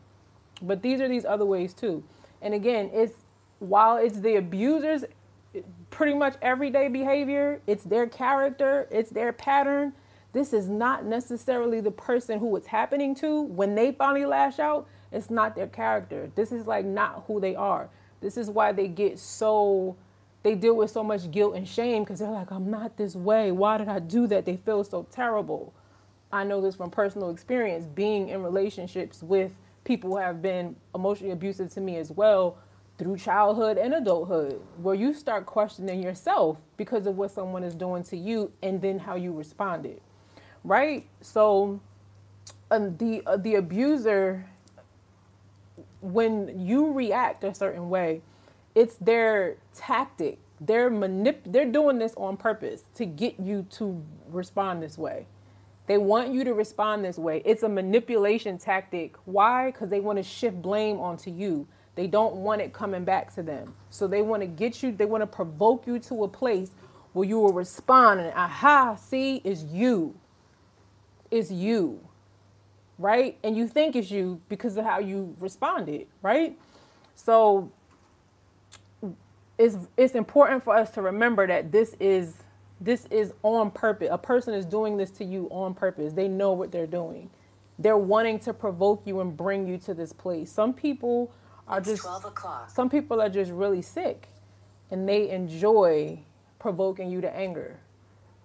But 0.60 0.82
these 0.82 1.00
are 1.00 1.08
these 1.08 1.24
other 1.24 1.46
ways 1.46 1.72
too. 1.72 2.04
And 2.42 2.52
again, 2.52 2.90
it's 2.92 3.14
while 3.58 3.96
it's 3.96 4.20
the 4.20 4.36
abusers 4.36 5.04
pretty 5.90 6.14
much 6.14 6.34
everyday 6.42 6.88
behavior, 6.88 7.60
it's 7.66 7.84
their 7.84 8.06
character, 8.06 8.88
it's 8.90 9.10
their 9.10 9.32
pattern. 9.32 9.92
This 10.32 10.52
is 10.52 10.68
not 10.68 11.04
necessarily 11.04 11.80
the 11.80 11.92
person 11.92 12.40
who 12.40 12.56
it's 12.56 12.66
happening 12.66 13.14
to 13.16 13.42
when 13.42 13.74
they 13.74 13.92
finally 13.92 14.26
lash 14.26 14.58
out. 14.58 14.88
It's 15.12 15.30
not 15.30 15.54
their 15.54 15.68
character. 15.68 16.30
This 16.34 16.50
is 16.50 16.66
like 16.66 16.84
not 16.84 17.24
who 17.28 17.40
they 17.40 17.54
are. 17.54 17.88
This 18.20 18.36
is 18.36 18.50
why 18.50 18.72
they 18.72 18.88
get 18.88 19.18
so 19.18 19.96
they 20.42 20.54
deal 20.54 20.76
with 20.76 20.90
so 20.90 21.02
much 21.02 21.30
guilt 21.30 21.54
and 21.56 21.66
shame 21.66 22.04
because 22.04 22.18
they're 22.18 22.30
like, 22.30 22.50
I'm 22.50 22.70
not 22.70 22.98
this 22.98 23.14
way. 23.16 23.50
Why 23.50 23.78
did 23.78 23.88
I 23.88 23.98
do 23.98 24.26
that? 24.26 24.44
They 24.44 24.56
feel 24.56 24.84
so 24.84 25.06
terrible. 25.10 25.72
I 26.30 26.44
know 26.44 26.60
this 26.60 26.74
from 26.74 26.90
personal 26.90 27.30
experience, 27.30 27.86
being 27.86 28.28
in 28.28 28.42
relationships 28.42 29.22
with 29.22 29.52
people 29.84 30.10
who 30.10 30.16
have 30.18 30.42
been 30.42 30.76
emotionally 30.94 31.32
abusive 31.32 31.72
to 31.74 31.80
me 31.80 31.96
as 31.96 32.10
well 32.10 32.58
through 32.98 33.16
childhood 33.16 33.78
and 33.78 33.94
adulthood, 33.94 34.60
where 34.78 34.94
you 34.94 35.14
start 35.14 35.46
questioning 35.46 36.02
yourself 36.02 36.58
because 36.76 37.06
of 37.06 37.16
what 37.16 37.30
someone 37.30 37.64
is 37.64 37.74
doing 37.74 38.02
to 38.04 38.16
you 38.16 38.52
and 38.62 38.80
then 38.80 38.98
how 39.00 39.16
you 39.16 39.32
responded, 39.32 40.00
right? 40.64 41.06
So, 41.20 41.80
um, 42.70 42.96
the 42.98 43.22
uh, 43.26 43.36
the 43.36 43.56
abuser, 43.56 44.46
when 46.00 46.66
you 46.66 46.92
react 46.92 47.44
a 47.44 47.54
certain 47.54 47.90
way, 47.90 48.22
it's 48.74 48.96
their 48.96 49.56
tactic. 49.74 50.38
They're 50.60 50.90
manip- 50.90 51.44
they're 51.52 51.70
doing 51.70 51.98
this 51.98 52.14
on 52.16 52.36
purpose 52.36 52.84
to 52.94 53.06
get 53.06 53.40
you 53.40 53.66
to 53.72 54.02
respond 54.28 54.82
this 54.82 54.96
way. 54.98 55.26
They 55.86 55.98
want 55.98 56.32
you 56.32 56.44
to 56.44 56.54
respond 56.54 57.04
this 57.04 57.18
way. 57.18 57.42
It's 57.44 57.62
a 57.62 57.68
manipulation 57.68 58.58
tactic. 58.58 59.16
Why? 59.26 59.72
Cuz 59.76 59.90
they 59.90 60.00
want 60.00 60.18
to 60.18 60.22
shift 60.22 60.62
blame 60.62 61.00
onto 61.00 61.30
you. 61.30 61.66
They 61.94 62.06
don't 62.06 62.36
want 62.36 62.60
it 62.60 62.72
coming 62.72 63.04
back 63.04 63.34
to 63.34 63.42
them. 63.42 63.74
So 63.90 64.06
they 64.06 64.22
want 64.22 64.42
to 64.42 64.46
get 64.46 64.82
you, 64.82 64.92
they 64.92 65.04
want 65.04 65.22
to 65.22 65.26
provoke 65.26 65.86
you 65.86 65.98
to 66.00 66.24
a 66.24 66.28
place 66.28 66.70
where 67.12 67.28
you 67.28 67.38
will 67.38 67.52
respond 67.52 68.20
and 68.20 68.32
aha, 68.34 68.96
see, 68.96 69.40
it's 69.44 69.62
you. 69.64 70.14
It's 71.30 71.50
you. 71.50 72.00
Right? 72.98 73.38
And 73.44 73.56
you 73.56 73.68
think 73.68 73.96
it's 73.96 74.10
you 74.10 74.40
because 74.48 74.76
of 74.76 74.84
how 74.84 74.98
you 74.98 75.34
responded, 75.40 76.06
right? 76.22 76.58
So 77.14 77.70
it's 79.58 79.76
it's 79.96 80.14
important 80.14 80.64
for 80.64 80.76
us 80.76 80.90
to 80.92 81.02
remember 81.02 81.46
that 81.46 81.72
this 81.72 81.94
is 82.00 82.34
this 82.80 83.06
is 83.06 83.32
on 83.42 83.70
purpose. 83.70 84.08
A 84.10 84.18
person 84.18 84.54
is 84.54 84.66
doing 84.66 84.96
this 84.96 85.10
to 85.12 85.24
you 85.24 85.48
on 85.50 85.74
purpose. 85.74 86.12
They 86.12 86.28
know 86.28 86.52
what 86.52 86.72
they're 86.72 86.86
doing. 86.86 87.30
They're 87.78 87.98
wanting 87.98 88.40
to 88.40 88.52
provoke 88.52 89.02
you 89.06 89.20
and 89.20 89.36
bring 89.36 89.66
you 89.66 89.78
to 89.78 89.94
this 89.94 90.12
place. 90.12 90.52
Some 90.52 90.72
people 90.74 91.32
are 91.66 91.78
it's 91.78 91.88
just 91.88 92.06
some 92.68 92.90
people 92.90 93.20
are 93.20 93.28
just 93.28 93.50
really 93.50 93.82
sick 93.82 94.28
and 94.90 95.08
they 95.08 95.30
enjoy 95.30 96.20
provoking 96.58 97.10
you 97.10 97.20
to 97.20 97.36
anger. 97.36 97.78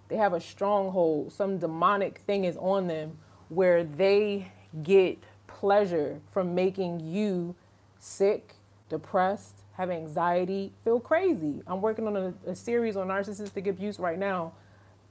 They 0.08 0.16
have 0.16 0.32
a 0.32 0.40
stronghold. 0.40 1.32
Some 1.32 1.58
demonic 1.58 2.18
thing 2.18 2.44
is 2.44 2.56
on 2.56 2.88
them 2.88 3.18
where 3.48 3.84
they 3.84 4.50
get 4.82 5.18
pleasure 5.46 6.20
from 6.30 6.54
making 6.54 7.00
you 7.00 7.54
sick, 7.98 8.54
depressed, 8.88 9.62
have 9.76 9.90
anxiety, 9.90 10.72
feel 10.84 11.00
crazy. 11.00 11.62
I'm 11.66 11.80
working 11.80 12.06
on 12.06 12.16
a, 12.16 12.34
a 12.46 12.54
series 12.54 12.96
on 12.96 13.08
narcissistic 13.08 13.66
abuse 13.66 13.98
right 13.98 14.18
now 14.18 14.52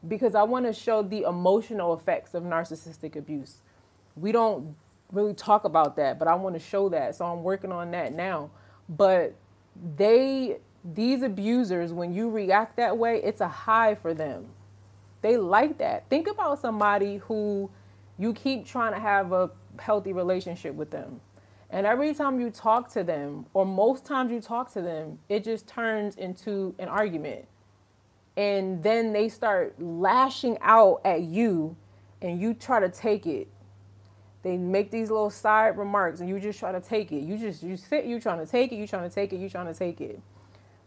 because 0.07 0.35
I 0.35 0.43
want 0.43 0.65
to 0.65 0.73
show 0.73 1.01
the 1.01 1.23
emotional 1.23 1.93
effects 1.93 2.33
of 2.33 2.43
narcissistic 2.43 3.15
abuse. 3.15 3.57
We 4.15 4.31
don't 4.31 4.75
really 5.11 5.33
talk 5.33 5.63
about 5.63 5.95
that, 5.97 6.19
but 6.19 6.27
I 6.27 6.35
want 6.35 6.55
to 6.55 6.59
show 6.59 6.89
that. 6.89 7.15
So 7.15 7.25
I'm 7.25 7.43
working 7.43 7.71
on 7.71 7.91
that 7.91 8.13
now. 8.13 8.51
But 8.87 9.35
they, 9.97 10.57
these 10.83 11.21
abusers, 11.21 11.93
when 11.93 12.13
you 12.13 12.29
react 12.29 12.77
that 12.77 12.97
way, 12.97 13.21
it's 13.23 13.41
a 13.41 13.47
high 13.47 13.95
for 13.95 14.13
them. 14.13 14.47
They 15.21 15.37
like 15.37 15.77
that. 15.79 16.09
Think 16.09 16.27
about 16.27 16.59
somebody 16.59 17.17
who 17.17 17.69
you 18.17 18.33
keep 18.33 18.65
trying 18.65 18.93
to 18.93 18.99
have 18.99 19.31
a 19.31 19.51
healthy 19.79 20.13
relationship 20.13 20.75
with 20.75 20.91
them 20.91 21.21
and 21.69 21.85
every 21.85 22.13
time 22.13 22.39
you 22.39 22.49
talk 22.49 22.91
to 22.93 23.03
them, 23.03 23.45
or 23.53 23.65
most 23.65 24.05
times 24.05 24.31
you 24.31 24.41
talk 24.41 24.73
to 24.73 24.81
them, 24.81 25.19
it 25.29 25.43
just 25.43 25.67
turns 25.67 26.15
into 26.15 26.73
an 26.79 26.87
argument. 26.87 27.45
And 28.35 28.81
then 28.81 29.13
they 29.13 29.29
start 29.29 29.79
lashing 29.79 30.57
out 30.61 31.01
at 31.05 31.21
you, 31.21 31.75
and 32.21 32.41
you 32.41 32.53
try 32.55 32.79
to 32.79 32.89
take 32.89 33.27
it. 33.27 33.47
They 34.43 34.57
make 34.57 34.91
these 34.91 35.11
little 35.11 35.29
side 35.29 35.77
remarks, 35.77 36.21
and 36.21 36.29
you 36.29 36.39
just 36.39 36.59
try 36.59 36.71
to 36.71 36.81
take 36.81 37.11
it. 37.11 37.21
You 37.21 37.37
just 37.37 37.63
you 37.63 37.77
sit, 37.77 38.05
you 38.05 38.19
trying 38.19 38.39
to 38.39 38.49
take 38.49 38.71
it, 38.71 38.75
you 38.75 38.87
trying 38.87 39.09
to 39.09 39.13
take 39.13 39.33
it, 39.33 39.37
you 39.37 39.49
trying 39.49 39.67
to 39.67 39.77
take 39.77 40.01
it. 40.01 40.21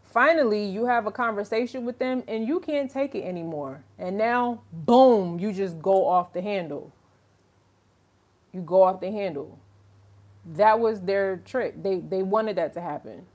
Finally, 0.03 0.65
you 0.65 0.85
have 0.85 1.07
a 1.07 1.11
conversation 1.11 1.85
with 1.85 1.99
them, 1.99 2.23
and 2.27 2.47
you 2.47 2.59
can't 2.59 2.91
take 2.91 3.15
it 3.15 3.23
anymore. 3.23 3.83
And 3.99 4.17
now, 4.17 4.61
boom, 4.71 5.39
you 5.39 5.53
just 5.53 5.81
go 5.81 6.07
off 6.07 6.33
the 6.33 6.41
handle. 6.41 6.93
You 8.51 8.61
go 8.61 8.83
off 8.83 9.01
the 9.01 9.11
handle 9.11 9.59
that 10.45 10.79
was 10.79 11.01
their 11.01 11.37
trick. 11.37 11.81
They 11.81 11.99
they 11.99 12.23
wanted 12.23 12.57
that 12.57 12.73
to 12.73 12.81
happen. 12.81 13.25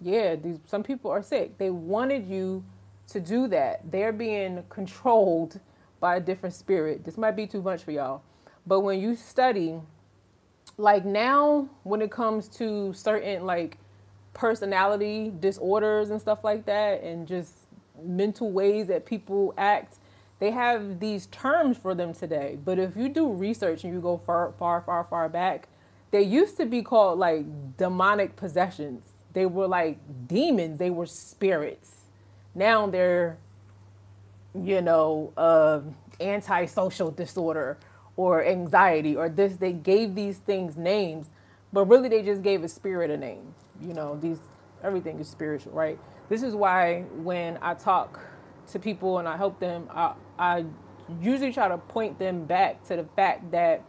Yeah, 0.00 0.36
these 0.36 0.58
some 0.66 0.82
people 0.82 1.10
are 1.10 1.22
sick. 1.22 1.58
They 1.58 1.70
wanted 1.70 2.28
you 2.28 2.64
to 3.08 3.20
do 3.20 3.48
that. 3.48 3.90
They're 3.90 4.12
being 4.12 4.64
controlled 4.68 5.60
by 6.00 6.16
a 6.16 6.20
different 6.20 6.54
spirit. 6.54 7.04
This 7.04 7.16
might 7.16 7.36
be 7.36 7.46
too 7.46 7.62
much 7.62 7.84
for 7.84 7.92
y'all. 7.92 8.22
But 8.66 8.80
when 8.80 9.00
you 9.00 9.16
study 9.16 9.80
like 10.78 11.04
now 11.04 11.68
when 11.82 12.00
it 12.02 12.10
comes 12.10 12.48
to 12.48 12.92
certain 12.92 13.44
like 13.44 13.78
personality 14.34 15.32
disorders 15.40 16.10
and 16.10 16.20
stuff 16.20 16.42
like 16.42 16.64
that 16.66 17.02
and 17.02 17.26
just 17.26 17.54
mental 18.02 18.50
ways 18.50 18.86
that 18.86 19.04
people 19.04 19.54
act, 19.58 19.98
they 20.38 20.50
have 20.50 20.98
these 21.00 21.26
terms 21.26 21.76
for 21.76 21.94
them 21.94 22.12
today. 22.12 22.58
But 22.64 22.78
if 22.78 22.96
you 22.96 23.08
do 23.08 23.32
research 23.32 23.84
and 23.84 23.92
you 23.92 24.00
go 24.00 24.18
far, 24.18 24.52
far, 24.58 24.80
far, 24.80 25.04
far 25.04 25.28
back, 25.28 25.68
they 26.10 26.22
used 26.22 26.56
to 26.56 26.66
be 26.66 26.82
called 26.82 27.18
like 27.18 27.44
demonic 27.76 28.36
possessions. 28.36 29.04
They 29.34 29.46
were 29.46 29.68
like 29.68 29.98
demons. 30.26 30.78
They 30.78 30.90
were 30.90 31.06
spirits. 31.06 32.06
Now 32.54 32.86
they're, 32.86 33.38
you 34.54 34.82
know, 34.82 35.32
uh, 35.36 35.80
antisocial 36.20 37.10
disorder 37.10 37.78
or 38.16 38.44
anxiety 38.44 39.16
or 39.16 39.28
this. 39.28 39.56
They 39.56 39.72
gave 39.72 40.14
these 40.14 40.38
things 40.38 40.76
names, 40.76 41.30
but 41.72 41.86
really 41.86 42.08
they 42.08 42.22
just 42.22 42.42
gave 42.42 42.64
a 42.64 42.68
spirit 42.68 43.10
a 43.10 43.16
name. 43.16 43.54
You 43.80 43.94
know, 43.94 44.18
these 44.20 44.38
everything 44.82 45.18
is 45.20 45.28
spiritual, 45.28 45.72
right? 45.72 45.98
This 46.28 46.42
is 46.42 46.54
why 46.54 47.02
when 47.16 47.58
I 47.62 47.74
talk 47.74 48.20
to 48.72 48.78
people 48.78 49.18
and 49.18 49.28
I 49.28 49.36
help 49.36 49.60
them, 49.60 49.88
I, 49.90 50.14
I 50.38 50.64
usually 51.20 51.52
try 51.52 51.68
to 51.68 51.78
point 51.78 52.18
them 52.18 52.44
back 52.44 52.84
to 52.84 52.96
the 52.96 53.04
fact 53.16 53.50
that 53.52 53.82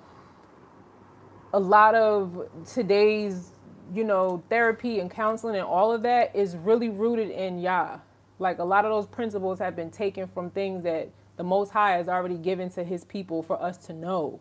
a 1.54 1.60
lot 1.60 1.96
of 1.96 2.50
today's, 2.66 3.52
you 3.94 4.04
know, 4.04 4.44
therapy 4.50 5.00
and 5.00 5.10
counseling 5.10 5.56
and 5.56 5.66
all 5.66 5.92
of 5.92 6.02
that 6.04 6.36
is 6.36 6.56
really 6.58 6.90
rooted 6.90 7.30
in 7.30 7.60
Yah. 7.60 8.00
Like 8.40 8.60
a 8.60 8.64
lot 8.64 8.86
of 8.86 8.92
those 8.92 9.08
principles 9.08 9.60
have 9.60 9.76
been 9.76 9.92
taken 9.92 10.28
from 10.28 10.50
things 10.50 10.84
that 10.84 11.10
the 11.38 11.44
Most 11.44 11.72
High 11.72 11.98
has 11.98 12.08
already 12.10 12.38
given 12.38 12.70
to 12.72 12.84
His 12.84 13.04
people 13.06 13.44
for 13.44 13.62
us 13.62 13.78
to 13.88 13.94
know. 13.94 14.40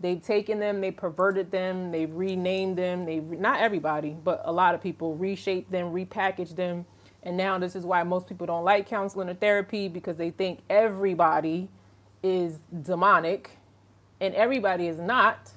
They've 0.00 0.22
taken 0.22 0.60
them, 0.60 0.80
they 0.80 0.90
perverted 0.92 1.50
them, 1.50 1.90
they 1.90 2.06
renamed 2.06 2.78
them. 2.78 3.04
They 3.04 3.18
not 3.20 3.60
everybody, 3.60 4.16
but 4.22 4.42
a 4.44 4.52
lot 4.52 4.74
of 4.74 4.82
people 4.82 5.16
reshaped 5.16 5.72
them, 5.72 5.92
repackaged 5.92 6.56
them, 6.56 6.86
and 7.22 7.36
now 7.36 7.58
this 7.58 7.74
is 7.74 7.84
why 7.84 8.02
most 8.04 8.28
people 8.28 8.46
don't 8.46 8.64
like 8.64 8.86
counseling 8.88 9.28
or 9.28 9.34
therapy 9.34 9.88
because 9.88 10.16
they 10.16 10.30
think 10.30 10.60
everybody 10.70 11.68
is 12.22 12.58
demonic, 12.82 13.58
and 14.20 14.34
everybody 14.34 14.88
is 14.88 14.98
not. 15.00 15.52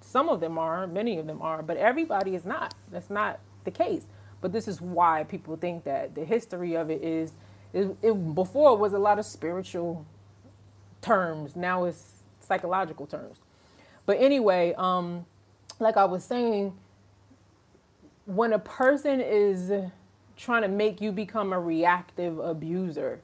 Some 0.00 0.28
of 0.28 0.40
them 0.40 0.58
are, 0.58 0.86
many 0.86 1.18
of 1.18 1.26
them 1.26 1.42
are, 1.42 1.62
but 1.62 1.76
everybody 1.76 2.34
is 2.34 2.44
not. 2.44 2.74
That's 2.90 3.10
not 3.10 3.40
the 3.64 3.70
case. 3.70 4.04
But 4.40 4.52
this 4.52 4.68
is 4.68 4.80
why 4.80 5.24
people 5.24 5.56
think 5.56 5.84
that 5.84 6.14
the 6.14 6.24
history 6.24 6.74
of 6.74 6.90
it 6.90 7.02
is, 7.02 7.32
it, 7.72 7.96
it 8.02 8.34
before 8.34 8.72
it 8.72 8.78
was 8.78 8.92
a 8.92 8.98
lot 8.98 9.18
of 9.18 9.26
spiritual 9.26 10.06
terms. 11.00 11.56
Now 11.56 11.84
it's 11.84 12.22
psychological 12.40 13.06
terms. 13.06 13.38
But 14.06 14.20
anyway, 14.20 14.74
um, 14.76 15.26
like 15.78 15.96
I 15.96 16.04
was 16.04 16.24
saying, 16.24 16.72
when 18.26 18.52
a 18.52 18.58
person 18.58 19.20
is 19.20 19.72
trying 20.36 20.62
to 20.62 20.68
make 20.68 21.00
you 21.00 21.12
become 21.12 21.52
a 21.52 21.60
reactive 21.60 22.38
abuser, 22.38 23.20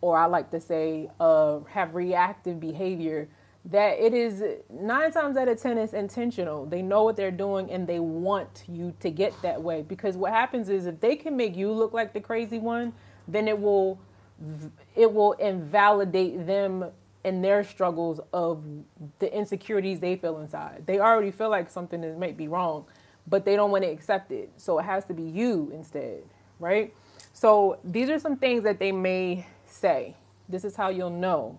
or 0.00 0.16
I 0.16 0.26
like 0.26 0.50
to 0.52 0.60
say, 0.60 1.10
uh, 1.20 1.60
have 1.70 1.94
reactive 1.94 2.60
behavior, 2.60 3.28
that 3.66 3.98
it 3.98 4.14
is 4.14 4.42
nine 4.70 5.12
times 5.12 5.36
out 5.36 5.48
of 5.48 5.60
ten 5.60 5.76
is 5.76 5.92
intentional. 5.92 6.64
They 6.64 6.80
know 6.80 7.02
what 7.02 7.16
they're 7.16 7.30
doing 7.30 7.70
and 7.70 7.86
they 7.86 8.00
want 8.00 8.64
you 8.68 8.94
to 9.00 9.10
get 9.10 9.34
that 9.42 9.60
way. 9.60 9.82
Because 9.82 10.16
what 10.16 10.32
happens 10.32 10.70
is 10.70 10.86
if 10.86 11.00
they 11.00 11.16
can 11.16 11.36
make 11.36 11.56
you 11.56 11.70
look 11.70 11.92
like 11.92 12.14
the 12.14 12.20
crazy 12.20 12.58
one, 12.58 12.94
then 13.28 13.48
it 13.48 13.58
will 13.58 13.98
it 14.96 15.12
will 15.12 15.32
invalidate 15.32 16.46
them 16.46 16.86
in 17.24 17.42
their 17.42 17.62
struggles 17.62 18.20
of 18.32 18.62
the 19.18 19.34
insecurities 19.36 20.00
they 20.00 20.16
feel 20.16 20.38
inside. 20.38 20.84
They 20.86 20.98
already 20.98 21.30
feel 21.30 21.50
like 21.50 21.70
something 21.70 22.02
is 22.02 22.18
might 22.18 22.36
be 22.36 22.48
wrong, 22.48 22.86
but 23.26 23.44
they 23.44 23.56
don't 23.56 23.70
want 23.70 23.84
to 23.84 23.90
accept 23.90 24.32
it. 24.32 24.50
So 24.56 24.78
it 24.78 24.84
has 24.84 25.04
to 25.06 25.14
be 25.14 25.22
you 25.22 25.70
instead, 25.74 26.22
right? 26.58 26.94
So 27.32 27.78
these 27.84 28.08
are 28.08 28.18
some 28.18 28.36
things 28.36 28.64
that 28.64 28.78
they 28.78 28.92
may 28.92 29.46
say. 29.66 30.16
This 30.48 30.64
is 30.64 30.74
how 30.76 30.88
you'll 30.88 31.10
know 31.10 31.58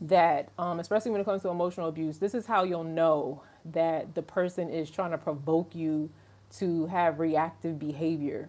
that, 0.00 0.50
um, 0.58 0.80
especially 0.80 1.10
when 1.10 1.20
it 1.20 1.24
comes 1.24 1.42
to 1.42 1.48
emotional 1.48 1.88
abuse, 1.88 2.18
this 2.18 2.34
is 2.34 2.46
how 2.46 2.64
you'll 2.64 2.84
know 2.84 3.42
that 3.64 4.14
the 4.14 4.22
person 4.22 4.68
is 4.68 4.90
trying 4.90 5.10
to 5.10 5.18
provoke 5.18 5.74
you 5.74 6.10
to 6.58 6.86
have 6.86 7.18
reactive 7.18 7.78
behavior. 7.78 8.48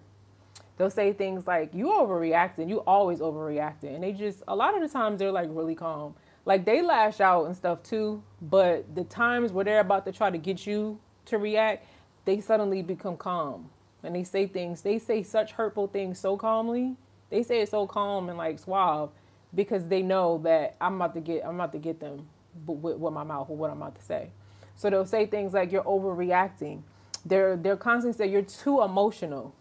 They'll 0.80 0.90
say 0.90 1.12
things 1.12 1.46
like, 1.46 1.74
You 1.74 1.88
overreacting, 1.88 2.70
you 2.70 2.78
always 2.80 3.20
overreacting. 3.20 3.96
And 3.96 4.04
they 4.04 4.13
just, 4.13 4.44
a 4.48 4.56
lot 4.56 4.76
of 4.76 4.82
the 4.82 4.88
times, 4.88 5.20
they're 5.20 5.32
like 5.32 5.50
really 5.52 5.76
calm. 5.76 6.15
Like 6.46 6.63
they 6.63 6.82
lash 6.82 7.20
out 7.20 7.46
and 7.46 7.56
stuff 7.56 7.84
too, 7.84 8.24
but 8.42 8.96
the 8.96 9.04
times 9.04 9.52
where 9.52 9.65
they're 9.65 9.82
about 9.82 10.06
to 10.06 10.13
try 10.13 10.32
to 10.32 10.38
get 10.38 10.65
you 10.65 10.98
to 11.26 11.38
react, 11.38 11.86
they 12.24 12.39
suddenly 12.39 12.82
become 12.82 13.18
calm. 13.18 13.70
And 14.04 14.15
they 14.15 14.24
say 14.24 14.48
things, 14.48 14.82
they 14.82 15.00
say 15.00 15.22
such 15.22 15.52
hurtful 15.52 15.88
things 15.88 16.18
so 16.18 16.38
calmly. 16.38 16.96
They 17.30 17.44
say 17.44 17.62
it 17.62 17.70
so 17.70 17.86
calm 17.86 18.30
and 18.30 18.38
like 18.38 18.58
suave 18.58 19.10
because 19.54 19.89
they 19.89 20.02
know 20.02 20.39
that 20.46 20.78
I'm 20.80 20.96
about 20.96 21.13
to 21.15 21.20
get 21.20 21.46
I'm 21.46 21.56
about 21.56 21.74
to 21.74 21.78
get 21.78 22.00
them 22.00 22.26
with, 22.65 22.98
with 22.98 23.13
my 23.13 23.26
mouth 23.26 23.50
or 23.50 23.58
what 23.58 23.70
I'm 23.70 23.82
about 23.82 23.96
to 23.96 24.02
say. 24.02 24.30
So 24.78 24.89
they'll 24.89 25.06
say 25.06 25.26
things 25.26 25.54
like 25.54 25.74
you're 25.74 25.84
overreacting. 25.84 26.84
They're 27.26 27.58
they're 27.58 27.76
constantly 27.76 28.18
say 28.18 28.32
you're 28.32 28.44
too 28.44 28.82
emotional. 28.82 29.54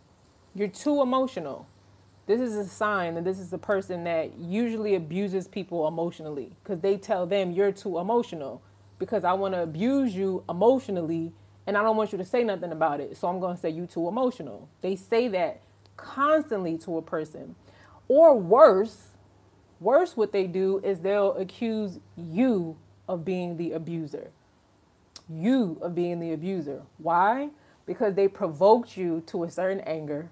You're 0.54 0.68
too 0.68 1.02
emotional. 1.02 1.66
This 2.26 2.40
is 2.40 2.54
a 2.56 2.66
sign 2.66 3.14
that 3.14 3.24
this 3.24 3.38
is 3.38 3.52
a 3.52 3.58
person 3.58 4.04
that 4.04 4.38
usually 4.38 4.94
abuses 4.94 5.48
people 5.48 5.88
emotionally 5.88 6.52
because 6.62 6.80
they 6.80 6.96
tell 6.96 7.26
them 7.26 7.52
you're 7.52 7.72
too 7.72 7.98
emotional 7.98 8.60
because 8.98 9.24
I 9.24 9.32
want 9.32 9.54
to 9.54 9.62
abuse 9.62 10.14
you 10.14 10.44
emotionally 10.48 11.32
and 11.66 11.76
I 11.76 11.82
don't 11.82 11.96
want 11.96 12.12
you 12.12 12.18
to 12.18 12.24
say 12.24 12.44
nothing 12.44 12.72
about 12.72 13.00
it. 13.00 13.16
So 13.16 13.28
I'm 13.28 13.40
going 13.40 13.54
to 13.54 13.60
say 13.60 13.70
you 13.70 13.86
too 13.86 14.08
emotional. 14.08 14.68
They 14.80 14.96
say 14.96 15.28
that 15.28 15.60
constantly 15.96 16.76
to 16.78 16.98
a 16.98 17.02
person. 17.02 17.54
Or 18.08 18.38
worse, 18.38 19.08
Worse, 19.80 20.16
what 20.16 20.32
they 20.32 20.46
do 20.46 20.80
is 20.82 21.00
they'll 21.00 21.36
accuse 21.36 22.00
you 22.16 22.76
of 23.06 23.24
being 23.24 23.56
the 23.56 23.72
abuser. 23.72 24.30
You 25.28 25.78
of 25.80 25.94
being 25.94 26.18
the 26.18 26.32
abuser. 26.32 26.82
Why? 26.98 27.50
Because 27.86 28.14
they 28.14 28.26
provoked 28.28 28.96
you 28.96 29.22
to 29.26 29.44
a 29.44 29.50
certain 29.50 29.80
anger. 29.80 30.30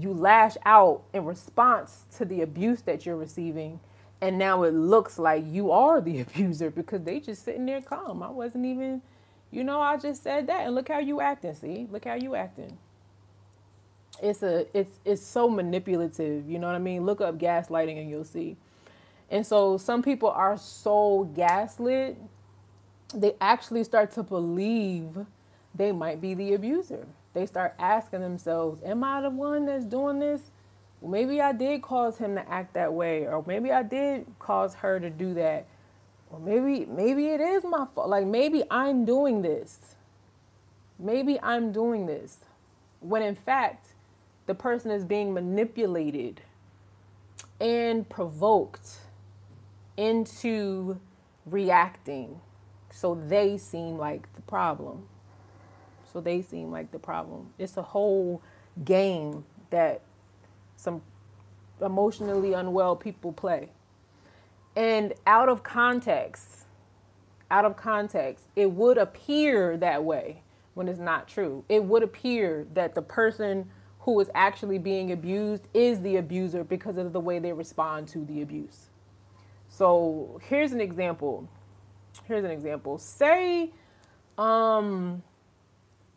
You 0.00 0.12
lash 0.12 0.56
out 0.64 1.02
in 1.12 1.24
response 1.24 2.04
to 2.16 2.24
the 2.24 2.42
abuse 2.42 2.82
that 2.82 3.04
you're 3.04 3.16
receiving. 3.16 3.80
And 4.20 4.38
now 4.38 4.62
it 4.62 4.72
looks 4.72 5.18
like 5.18 5.44
you 5.46 5.70
are 5.70 6.00
the 6.00 6.20
abuser 6.22 6.70
because 6.70 7.02
they 7.02 7.20
just 7.20 7.44
sitting 7.44 7.66
there 7.66 7.82
calm. 7.82 8.22
I 8.22 8.30
wasn't 8.30 8.66
even, 8.66 9.02
you 9.50 9.64
know, 9.64 9.80
I 9.80 9.96
just 9.96 10.22
said 10.22 10.46
that. 10.46 10.66
And 10.66 10.74
look 10.74 10.88
how 10.88 10.98
you 10.98 11.20
acting. 11.20 11.54
See, 11.54 11.86
look 11.90 12.04
how 12.04 12.14
you 12.14 12.34
acting 12.34 12.78
it's 14.22 14.42
a 14.42 14.66
it's 14.76 14.98
it's 15.04 15.22
so 15.22 15.48
manipulative 15.48 16.48
you 16.48 16.58
know 16.58 16.66
what 16.66 16.76
i 16.76 16.78
mean 16.78 17.04
look 17.04 17.20
up 17.20 17.38
gaslighting 17.38 17.98
and 18.00 18.08
you'll 18.08 18.24
see 18.24 18.56
and 19.30 19.46
so 19.46 19.76
some 19.76 20.02
people 20.02 20.28
are 20.28 20.56
so 20.56 21.30
gaslit 21.34 22.16
they 23.14 23.34
actually 23.40 23.84
start 23.84 24.10
to 24.10 24.22
believe 24.22 25.26
they 25.74 25.92
might 25.92 26.20
be 26.20 26.34
the 26.34 26.54
abuser 26.54 27.06
they 27.34 27.46
start 27.46 27.74
asking 27.78 28.20
themselves 28.20 28.80
am 28.84 29.04
i 29.04 29.20
the 29.20 29.30
one 29.30 29.66
that's 29.66 29.84
doing 29.84 30.18
this? 30.18 30.40
Maybe 31.02 31.40
i 31.40 31.52
did 31.52 31.82
cause 31.82 32.16
him 32.18 32.34
to 32.36 32.48
act 32.48 32.74
that 32.74 32.92
way 32.92 33.26
or 33.26 33.44
maybe 33.46 33.70
i 33.70 33.82
did 33.82 34.26
cause 34.38 34.74
her 34.76 34.98
to 34.98 35.10
do 35.10 35.34
that. 35.34 35.66
Or 36.30 36.40
maybe 36.40 36.86
maybe 36.86 37.28
it 37.28 37.40
is 37.40 37.64
my 37.64 37.86
fault. 37.94 38.08
Like 38.08 38.26
maybe 38.26 38.64
i'm 38.70 39.04
doing 39.04 39.42
this. 39.42 39.96
Maybe 40.98 41.38
i'm 41.42 41.72
doing 41.72 42.06
this. 42.06 42.38
When 43.00 43.22
in 43.22 43.34
fact 43.34 43.88
the 44.46 44.54
person 44.54 44.90
is 44.90 45.04
being 45.04 45.32
manipulated 45.34 46.40
and 47.60 48.08
provoked 48.08 48.98
into 49.96 51.00
reacting. 51.46 52.40
So 52.90 53.14
they 53.14 53.58
seem 53.58 53.98
like 53.98 54.32
the 54.34 54.42
problem. 54.42 55.06
So 56.14 56.20
they 56.20 56.42
seem 56.42 56.70
like 56.70 56.92
the 56.92 56.98
problem. 57.00 57.52
It's 57.58 57.76
a 57.76 57.82
whole 57.82 58.40
game 58.84 59.44
that 59.70 60.00
some 60.76 61.02
emotionally 61.82 62.52
unwell 62.52 62.94
people 62.94 63.32
play. 63.32 63.70
And 64.76 65.12
out 65.26 65.48
of 65.48 65.64
context, 65.64 66.66
out 67.50 67.64
of 67.64 67.76
context, 67.76 68.46
it 68.54 68.70
would 68.70 68.96
appear 68.96 69.76
that 69.76 70.04
way 70.04 70.42
when 70.74 70.86
it's 70.86 71.00
not 71.00 71.26
true. 71.26 71.64
It 71.68 71.82
would 71.84 72.04
appear 72.04 72.66
that 72.74 72.94
the 72.94 73.02
person 73.02 73.68
who 74.00 74.20
is 74.20 74.30
actually 74.36 74.78
being 74.78 75.10
abused 75.10 75.66
is 75.74 76.00
the 76.00 76.16
abuser 76.16 76.62
because 76.62 76.96
of 76.96 77.12
the 77.12 77.20
way 77.20 77.40
they 77.40 77.52
respond 77.52 78.06
to 78.08 78.24
the 78.24 78.40
abuse. 78.40 78.86
So 79.68 80.40
here's 80.44 80.70
an 80.70 80.80
example. 80.80 81.48
Here's 82.26 82.44
an 82.44 82.52
example. 82.52 82.98
Say 82.98 83.72
um 84.38 85.22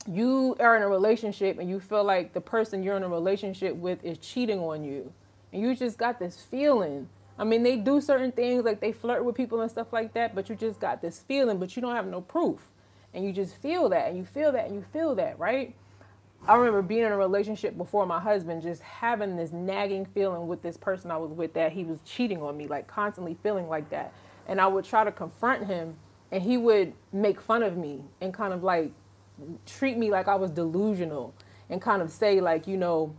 you 0.08 0.56
are 0.60 0.76
in 0.76 0.84
a 0.84 0.88
relationship 0.88 1.60
and 1.60 1.70
you 1.70 1.80
feel 1.80 2.04
like 2.04 2.34
the 2.34 2.42
person 2.42 2.84
you're 2.84 2.98
in 2.98 3.04
a 3.04 3.10
relationship 3.10 3.76
with 3.76 4.04
is 4.04 4.18
cheating 4.18 4.60
on 4.60 4.84
you. 4.84 5.12
And 5.52 5.62
you 5.62 5.76
just 5.76 5.98
got 5.98 6.20
this 6.20 6.42
feeling. 6.42 7.10
I 7.38 7.44
mean, 7.44 7.64
they 7.64 7.78
do 7.78 8.02
certain 8.02 8.32
things 8.32 8.66
like 8.66 8.80
they 8.80 8.92
flirt 8.92 9.24
with 9.24 9.36
people 9.36 9.62
and 9.62 9.70
stuff 9.70 9.94
like 9.94 10.14
that, 10.14 10.34
but 10.34 10.50
you 10.50 10.56
just 10.56 10.80
got 10.80 11.02
this 11.02 11.20
feeling, 11.20 11.58
but 11.58 11.76
you 11.76 11.82
don't 11.82 11.96
have 11.96 12.08
no 12.08 12.22
proof. 12.22 12.60
And 13.14 13.26
you 13.26 13.32
just 13.32 13.56
feel 13.58 13.90
that 13.90 14.10
and 14.10 14.18
you 14.18 14.26
feel 14.26 14.52
that 14.52 14.68
and 14.68 14.76
you 14.76 14.84
feel 14.94 15.16
that, 15.16 15.38
right? 15.40 15.76
I 16.48 16.56
remember 16.56 16.82
being 16.82 17.04
in 17.04 17.12
a 17.12 17.18
relationship 17.18 17.78
before 17.78 18.06
my 18.06 18.20
husband, 18.20 18.62
just 18.62 18.82
having 18.82 19.36
this 19.36 19.52
nagging 19.52 20.06
feeling 20.06 20.48
with 20.48 20.62
this 20.62 20.78
person 20.78 21.12
I 21.12 21.18
was 21.18 21.32
with 21.32 21.54
that 21.54 21.72
he 21.72 21.84
was 21.84 22.00
cheating 22.06 22.42
on 22.42 22.56
me, 22.56 22.68
like 22.68 22.88
constantly 22.88 23.38
feeling 23.42 23.68
like 23.68 23.90
that. 23.90 24.14
And 24.48 24.62
I 24.62 24.68
would 24.68 24.86
try 24.86 25.04
to 25.04 25.12
confront 25.12 25.66
him, 25.66 25.96
and 26.32 26.42
he 26.42 26.58
would 26.58 26.94
make 27.12 27.42
fun 27.42 27.64
of 27.64 27.76
me 27.76 28.04
and 28.22 28.34
kind 28.34 28.54
of 28.54 28.64
like 28.64 28.92
treat 29.66 29.98
me 29.98 30.10
like 30.10 30.28
I 30.28 30.36
was 30.36 30.52
delusional 30.52 31.34
and 31.70 31.82
kind 31.82 32.02
of 32.02 32.12
say, 32.12 32.42
like, 32.42 32.68
you 32.68 32.78
know, 32.78 33.16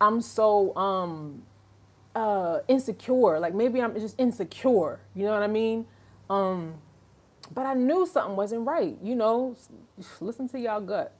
I'm 0.00 0.20
so 0.20 0.76
um, 0.76 1.42
uh, 2.14 2.60
insecure. 2.68 3.38
Like 3.38 3.54
maybe 3.54 3.80
I'm 3.80 3.94
just 3.94 4.18
insecure. 4.18 5.00
You 5.14 5.24
know 5.24 5.32
what 5.32 5.42
I 5.42 5.48
mean? 5.48 5.86
Um, 6.28 6.74
but 7.52 7.66
I 7.66 7.74
knew 7.74 8.06
something 8.06 8.36
wasn't 8.36 8.66
right. 8.66 8.96
You 9.02 9.14
know, 9.14 9.56
listen 10.20 10.48
to 10.50 10.58
y'all 10.58 10.80
gut. 10.80 11.12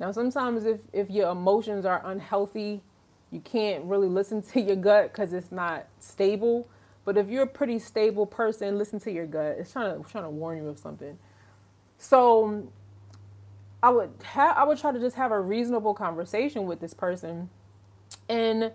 Now, 0.00 0.10
sometimes 0.10 0.64
if, 0.64 0.80
if 0.92 1.10
your 1.10 1.30
emotions 1.30 1.86
are 1.86 2.02
unhealthy, 2.04 2.82
you 3.30 3.40
can't 3.40 3.84
really 3.84 4.08
listen 4.08 4.42
to 4.42 4.60
your 4.60 4.76
gut 4.76 5.12
because 5.12 5.32
it's 5.32 5.52
not 5.52 5.86
stable. 6.00 6.68
But 7.04 7.16
if 7.16 7.28
you're 7.28 7.44
a 7.44 7.48
pretty 7.48 7.78
stable 7.78 8.26
person, 8.26 8.78
listen 8.78 9.00
to 9.00 9.12
your 9.12 9.26
gut. 9.26 9.56
It's 9.58 9.72
trying 9.72 10.02
to 10.02 10.08
trying 10.08 10.24
to 10.24 10.30
warn 10.30 10.58
you 10.58 10.68
of 10.68 10.78
something. 10.78 11.18
So 11.98 12.68
I 13.82 13.90
would 13.90 14.10
have 14.22 14.56
I 14.56 14.64
would 14.64 14.78
try 14.78 14.92
to 14.92 15.00
just 15.00 15.16
have 15.16 15.32
a 15.32 15.40
reasonable 15.40 15.94
conversation 15.94 16.66
with 16.66 16.80
this 16.80 16.94
person, 16.94 17.50
and 18.28 18.72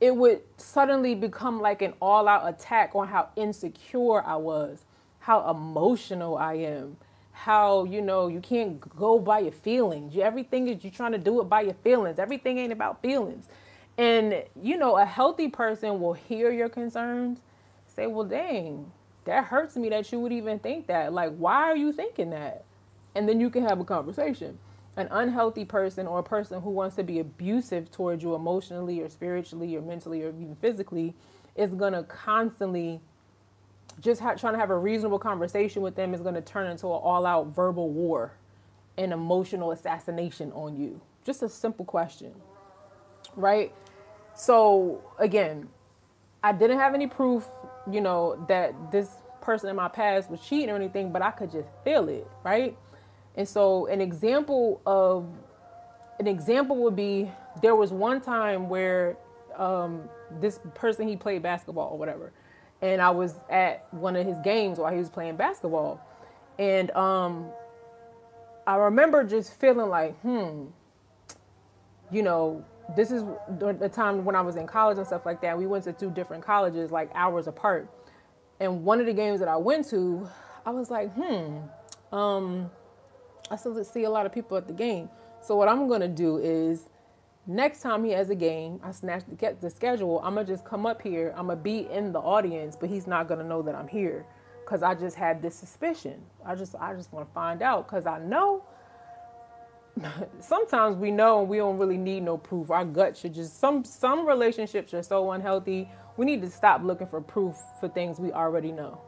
it 0.00 0.16
would 0.16 0.42
suddenly 0.58 1.14
become 1.14 1.60
like 1.60 1.82
an 1.82 1.94
all 2.00 2.28
out 2.28 2.48
attack 2.48 2.92
on 2.94 3.08
how 3.08 3.30
insecure 3.36 4.22
I 4.22 4.36
was, 4.36 4.84
how 5.20 5.48
emotional 5.50 6.36
I 6.36 6.54
am, 6.54 6.98
how 7.32 7.84
you 7.84 8.02
know 8.02 8.28
you 8.28 8.40
can't 8.40 8.80
go 8.96 9.18
by 9.18 9.40
your 9.40 9.52
feelings. 9.52 10.16
Everything 10.16 10.68
is 10.68 10.84
you're 10.84 10.92
trying 10.92 11.12
to 11.12 11.18
do 11.18 11.40
it 11.40 11.44
by 11.44 11.62
your 11.62 11.74
feelings. 11.74 12.18
Everything 12.18 12.58
ain't 12.58 12.72
about 12.72 13.00
feelings. 13.00 13.46
And 13.96 14.44
you 14.60 14.76
know, 14.76 14.96
a 14.98 15.06
healthy 15.06 15.48
person 15.48 16.00
will 16.00 16.14
hear 16.14 16.50
your 16.50 16.68
concerns, 16.68 17.40
say, 17.86 18.06
"Well, 18.06 18.26
dang, 18.26 18.92
that 19.24 19.44
hurts 19.44 19.76
me 19.76 19.88
that 19.88 20.12
you 20.12 20.20
would 20.20 20.32
even 20.32 20.58
think 20.58 20.86
that. 20.88 21.14
Like, 21.14 21.34
why 21.36 21.70
are 21.70 21.76
you 21.76 21.92
thinking 21.92 22.30
that?" 22.30 22.64
And 23.14 23.28
then 23.28 23.40
you 23.40 23.50
can 23.50 23.62
have 23.64 23.80
a 23.80 23.84
conversation. 23.84 24.58
An 24.96 25.08
unhealthy 25.10 25.64
person 25.64 26.06
or 26.06 26.18
a 26.18 26.22
person 26.22 26.60
who 26.60 26.70
wants 26.70 26.96
to 26.96 27.02
be 27.02 27.18
abusive 27.18 27.90
towards 27.90 28.22
you 28.22 28.34
emotionally 28.34 29.00
or 29.00 29.08
spiritually 29.08 29.76
or 29.76 29.82
mentally 29.82 30.22
or 30.22 30.28
even 30.28 30.56
physically 30.56 31.14
is 31.54 31.74
going 31.74 31.92
to 31.92 32.02
constantly 32.02 33.00
just 34.00 34.20
ha- 34.20 34.34
trying 34.34 34.54
to 34.54 34.58
have 34.58 34.70
a 34.70 34.78
reasonable 34.78 35.18
conversation 35.18 35.82
with 35.82 35.94
them 35.94 36.14
is 36.14 36.20
going 36.20 36.34
to 36.34 36.40
turn 36.40 36.70
into 36.70 36.86
an 36.86 36.92
all-out 36.92 37.48
verbal 37.48 37.90
war 37.90 38.32
and 38.96 39.12
emotional 39.12 39.72
assassination 39.72 40.52
on 40.52 40.76
you. 40.76 41.00
Just 41.24 41.42
a 41.42 41.48
simple 41.48 41.84
question, 41.84 42.32
right? 43.36 43.72
So 44.34 45.02
again, 45.18 45.68
I 46.42 46.52
didn't 46.52 46.78
have 46.78 46.94
any 46.94 47.06
proof, 47.06 47.46
you 47.90 48.00
know, 48.00 48.44
that 48.48 48.90
this 48.90 49.08
person 49.40 49.68
in 49.68 49.76
my 49.76 49.88
past 49.88 50.30
was 50.30 50.40
cheating 50.40 50.70
or 50.70 50.76
anything, 50.76 51.12
but 51.12 51.22
I 51.22 51.30
could 51.30 51.50
just 51.50 51.68
feel 51.84 52.08
it, 52.08 52.26
right? 52.44 52.76
And 53.40 53.48
so 53.48 53.86
an 53.86 54.02
example 54.02 54.82
of 54.84 55.26
an 56.18 56.26
example 56.26 56.76
would 56.82 56.94
be 56.94 57.32
there 57.62 57.74
was 57.74 57.90
one 57.90 58.20
time 58.20 58.68
where 58.68 59.16
um, 59.56 60.10
this 60.42 60.60
person 60.74 61.08
he 61.08 61.16
played 61.16 61.42
basketball 61.42 61.88
or 61.90 61.96
whatever 61.96 62.34
and 62.82 63.00
I 63.00 63.08
was 63.08 63.36
at 63.48 63.86
one 63.94 64.14
of 64.14 64.26
his 64.26 64.36
games 64.44 64.78
while 64.78 64.92
he 64.92 64.98
was 64.98 65.08
playing 65.08 65.36
basketball. 65.36 66.06
And 66.58 66.90
um, 66.90 67.46
I 68.66 68.76
remember 68.76 69.24
just 69.24 69.54
feeling 69.54 69.88
like, 69.88 70.20
hmm, 70.20 70.66
you 72.12 72.22
know, 72.22 72.62
this 72.94 73.10
is 73.10 73.22
the 73.58 73.88
time 73.90 74.26
when 74.26 74.36
I 74.36 74.42
was 74.42 74.56
in 74.56 74.66
college 74.66 74.98
and 74.98 75.06
stuff 75.06 75.24
like 75.24 75.40
that. 75.40 75.56
We 75.56 75.66
went 75.66 75.84
to 75.84 75.94
two 75.94 76.10
different 76.10 76.44
colleges, 76.44 76.90
like 76.90 77.10
hours 77.14 77.46
apart. 77.46 77.88
And 78.60 78.84
one 78.84 79.00
of 79.00 79.06
the 79.06 79.14
games 79.14 79.40
that 79.40 79.48
I 79.48 79.56
went 79.56 79.88
to, 79.88 80.28
I 80.66 80.70
was 80.72 80.90
like, 80.90 81.10
hmm, 81.14 82.14
um, 82.14 82.70
I 83.50 83.56
still 83.56 83.82
see 83.84 84.04
a 84.04 84.10
lot 84.10 84.26
of 84.26 84.32
people 84.32 84.56
at 84.56 84.66
the 84.66 84.74
game. 84.74 85.08
So 85.42 85.56
what 85.56 85.68
I'm 85.68 85.88
gonna 85.88 86.08
do 86.08 86.38
is 86.38 86.88
Next 87.46 87.80
time 87.80 88.04
he 88.04 88.12
has 88.12 88.30
a 88.30 88.34
game, 88.34 88.80
I 88.82 88.92
snatch 88.92 89.24
the, 89.26 89.56
the 89.60 89.70
schedule. 89.70 90.20
I'm 90.20 90.34
gonna 90.34 90.46
just 90.46 90.64
come 90.64 90.86
up 90.86 91.02
here. 91.02 91.34
I'm 91.36 91.46
gonna 91.48 91.56
be 91.56 91.88
in 91.90 92.12
the 92.12 92.20
audience, 92.20 92.76
but 92.78 92.88
he's 92.90 93.06
not 93.06 93.28
gonna 93.28 93.44
know 93.44 93.62
that 93.62 93.74
I'm 93.74 93.88
here 93.88 94.24
because 94.64 94.82
I 94.82 94.94
just 94.94 95.16
had 95.16 95.42
this 95.42 95.56
suspicion. 95.56 96.22
I 96.44 96.54
just 96.54 96.76
I 96.76 96.94
just 96.94 97.12
want 97.12 97.26
to 97.26 97.34
find 97.34 97.62
out 97.62 97.88
because 97.88 98.06
I 98.06 98.18
know. 98.20 98.62
Sometimes 100.40 100.96
we 100.96 101.10
know 101.10 101.40
and 101.40 101.48
we 101.48 101.56
don't 101.56 101.78
really 101.78 101.96
need 101.96 102.22
no 102.22 102.36
proof. 102.36 102.70
Our 102.70 102.84
gut 102.84 103.16
should 103.16 103.34
just 103.34 103.58
some 103.58 103.84
some 103.84 104.26
relationships 104.26 104.94
are 104.94 105.02
so 105.02 105.32
unhealthy. 105.32 105.88
We 106.16 106.26
need 106.26 106.42
to 106.42 106.50
stop 106.50 106.84
looking 106.84 107.08
for 107.08 107.20
proof 107.20 107.56
for 107.80 107.88
things 107.88 108.20
we 108.20 108.32
already 108.32 108.70
know. 108.70 109.00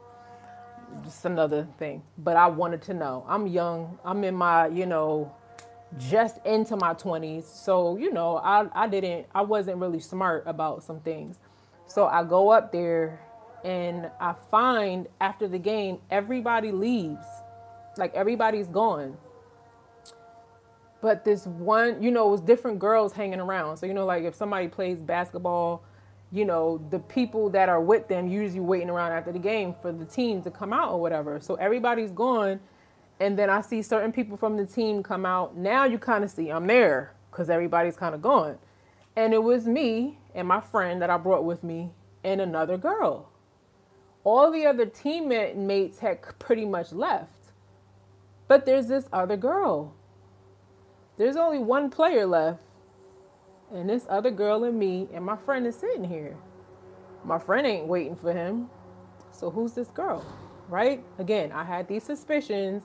Just 1.03 1.25
another 1.25 1.67
thing. 1.77 2.03
But 2.17 2.37
I 2.37 2.47
wanted 2.47 2.81
to 2.83 2.93
know. 2.93 3.25
I'm 3.27 3.47
young. 3.47 3.97
I'm 4.05 4.23
in 4.23 4.35
my 4.35 4.67
you 4.67 4.85
know 4.85 5.33
just 5.97 6.43
into 6.45 6.75
my 6.75 6.93
20s. 6.93 7.43
So, 7.43 7.97
you 7.97 8.11
know, 8.11 8.37
I, 8.37 8.67
I 8.73 8.87
didn't, 8.87 9.27
I 9.33 9.41
wasn't 9.41 9.77
really 9.77 9.99
smart 9.99 10.43
about 10.47 10.83
some 10.83 10.99
things. 11.01 11.37
So 11.85 12.07
I 12.07 12.23
go 12.23 12.49
up 12.49 12.71
there 12.71 13.19
and 13.63 14.09
I 14.19 14.33
find 14.49 15.07
after 15.21 15.47
the 15.47 15.59
game, 15.59 15.99
everybody 16.09 16.71
leaves. 16.71 17.25
Like 17.97 18.13
everybody's 18.15 18.67
gone. 18.67 19.17
But 21.01 21.25
this 21.25 21.45
one, 21.45 22.01
you 22.01 22.11
know, 22.11 22.27
it 22.29 22.31
was 22.31 22.41
different 22.41 22.79
girls 22.79 23.13
hanging 23.13 23.39
around. 23.39 23.77
So, 23.77 23.85
you 23.85 23.93
know, 23.93 24.05
like 24.05 24.23
if 24.23 24.35
somebody 24.35 24.67
plays 24.69 24.99
basketball, 24.99 25.83
you 26.33 26.45
know, 26.45 26.83
the 26.89 26.97
people 26.97 27.49
that 27.51 27.69
are 27.69 27.79
with 27.79 28.07
them 28.07 28.27
usually 28.27 28.59
waiting 28.59 28.89
around 28.89 29.11
after 29.11 29.31
the 29.31 29.39
game 29.39 29.75
for 29.81 29.91
the 29.91 30.05
team 30.05 30.41
to 30.41 30.49
come 30.49 30.73
out 30.73 30.91
or 30.91 30.99
whatever. 30.99 31.39
So 31.39 31.53
everybody's 31.55 32.11
gone 32.11 32.59
and 33.19 33.37
then 33.37 33.49
I 33.49 33.61
see 33.61 33.83
certain 33.83 34.11
people 34.11 34.35
from 34.35 34.57
the 34.57 34.65
team 34.65 35.03
come 35.03 35.25
out. 35.25 35.55
Now 35.55 35.85
you 35.85 35.99
kind 35.99 36.23
of 36.23 36.31
see 36.31 36.49
I'm 36.49 36.65
there 36.65 37.13
because 37.29 37.49
everybody's 37.49 37.95
kind 37.95 38.15
of 38.15 38.21
gone. 38.21 38.57
And 39.15 39.33
it 39.33 39.43
was 39.43 39.67
me 39.67 40.17
and 40.33 40.47
my 40.47 40.59
friend 40.59 41.01
that 41.03 41.11
I 41.11 41.17
brought 41.17 41.43
with 41.43 41.63
me 41.63 41.91
and 42.23 42.41
another 42.41 42.77
girl. 42.77 43.29
All 44.23 44.51
the 44.51 44.65
other 44.65 44.87
teammates 44.87 45.99
had 45.99 46.21
pretty 46.39 46.65
much 46.65 46.91
left. 46.91 47.29
But 48.47 48.65
there's 48.65 48.87
this 48.87 49.07
other 49.13 49.37
girl. 49.37 49.93
There's 51.17 51.35
only 51.35 51.59
one 51.59 51.91
player 51.91 52.25
left. 52.25 52.63
And 53.73 53.89
this 53.89 54.05
other 54.09 54.31
girl 54.31 54.63
and 54.63 54.77
me 54.77 55.09
and 55.13 55.25
my 55.25 55.35
friend 55.35 55.65
is 55.65 55.75
sitting 55.75 56.03
here. 56.03 56.37
My 57.25 57.39
friend 57.39 57.65
ain't 57.65 57.87
waiting 57.87 58.15
for 58.15 58.33
him. 58.33 58.69
So 59.31 59.49
who's 59.49 59.73
this 59.73 59.87
girl? 59.89 60.25
Right? 60.69 61.03
Again, 61.17 61.51
I 61.51 61.63
had 61.63 61.87
these 61.87 62.03
suspicions 62.03 62.83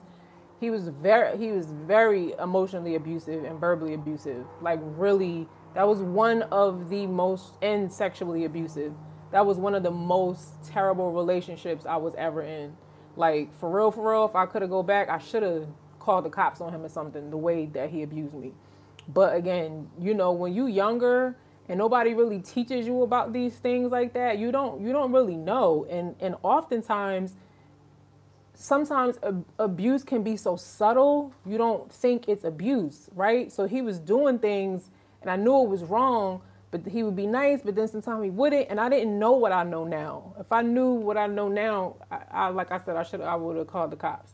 he 0.59 0.69
was 0.69 0.89
very 0.89 1.37
he 1.37 1.51
was 1.51 1.67
very 1.67 2.33
emotionally 2.39 2.95
abusive 2.95 3.43
and 3.43 3.59
verbally 3.59 3.93
abusive 3.93 4.45
like 4.61 4.79
really 4.81 5.47
that 5.73 5.87
was 5.87 5.99
one 5.99 6.43
of 6.43 6.89
the 6.89 7.07
most 7.07 7.53
and 7.61 7.91
sexually 7.91 8.45
abusive 8.45 8.93
that 9.31 9.45
was 9.45 9.57
one 9.57 9.73
of 9.73 9.83
the 9.83 9.91
most 9.91 10.61
terrible 10.65 11.11
relationships 11.11 11.85
i 11.85 11.95
was 11.95 12.13
ever 12.15 12.41
in 12.41 12.75
like 13.15 13.53
for 13.55 13.69
real 13.69 13.91
for 13.91 14.11
real 14.11 14.25
if 14.25 14.35
i 14.35 14.45
could 14.45 14.61
have 14.61 14.71
go 14.71 14.83
back 14.83 15.09
i 15.09 15.17
should 15.17 15.43
have 15.43 15.67
called 15.99 16.25
the 16.25 16.29
cops 16.29 16.61
on 16.61 16.73
him 16.73 16.83
or 16.83 16.89
something 16.89 17.29
the 17.29 17.37
way 17.37 17.65
that 17.65 17.89
he 17.89 18.03
abused 18.03 18.33
me 18.33 18.51
but 19.07 19.35
again 19.35 19.89
you 19.99 20.13
know 20.13 20.31
when 20.31 20.53
you 20.53 20.67
younger 20.67 21.35
and 21.69 21.77
nobody 21.77 22.15
really 22.15 22.39
teaches 22.39 22.87
you 22.87 23.03
about 23.03 23.31
these 23.31 23.55
things 23.55 23.91
like 23.91 24.13
that 24.13 24.39
you 24.39 24.51
don't 24.51 24.81
you 24.81 24.91
don't 24.91 25.11
really 25.11 25.37
know. 25.37 25.85
And 25.89 26.15
and 26.19 26.35
oftentimes 26.41 27.35
sometimes 28.55 29.17
ab- 29.23 29.45
abuse 29.57 30.03
can 30.03 30.23
be 30.23 30.35
so 30.35 30.57
subtle 30.57 31.33
you 31.45 31.57
don't 31.57 31.89
think 31.93 32.27
it's 32.27 32.43
abuse 32.43 33.07
right? 33.15 33.51
So 33.51 33.67
he 33.67 33.81
was 33.81 33.99
doing 33.99 34.39
things 34.39 34.89
and 35.21 35.29
i 35.29 35.35
knew 35.35 35.63
it 35.63 35.69
was 35.69 35.83
wrong 35.83 36.41
but 36.71 36.85
he 36.87 37.03
would 37.03 37.15
be 37.15 37.27
nice 37.27 37.61
but 37.63 37.75
then 37.75 37.87
sometimes 37.87 38.23
he 38.23 38.31
wouldn't. 38.31 38.67
And 38.69 38.79
i 38.79 38.89
didn't 38.89 39.17
know 39.17 39.33
what 39.33 39.51
i 39.51 39.63
know 39.63 39.85
now. 39.85 40.33
If 40.39 40.51
i 40.51 40.61
knew 40.63 40.91
what 40.93 41.17
i 41.17 41.27
know 41.27 41.47
now 41.47 41.97
i, 42.11 42.21
I 42.31 42.47
like 42.49 42.71
i 42.71 42.79
said 42.79 42.95
i 42.97 43.03
should 43.03 43.21
i 43.21 43.35
would 43.35 43.57
have 43.57 43.67
called 43.67 43.91
the 43.91 43.95
cops. 43.95 44.33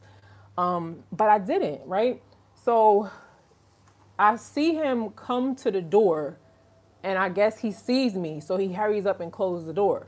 Um, 0.58 1.04
but 1.12 1.28
i 1.28 1.38
didn't 1.38 1.82
right? 1.86 2.21
So 2.63 3.10
i 4.19 4.36
see 4.36 4.73
him 4.73 5.10
come 5.12 5.56
to 5.56 5.71
the 5.71 5.82
door 5.82 6.38
and 7.04 7.17
i 7.17 7.30
guess 7.30 7.60
he 7.60 7.71
sees 7.71 8.15
me 8.15 8.39
so 8.39 8.58
he 8.58 8.73
hurries 8.73 9.06
up 9.06 9.19
and 9.21 9.32
closes 9.32 9.65
the 9.65 9.73
door 9.73 10.06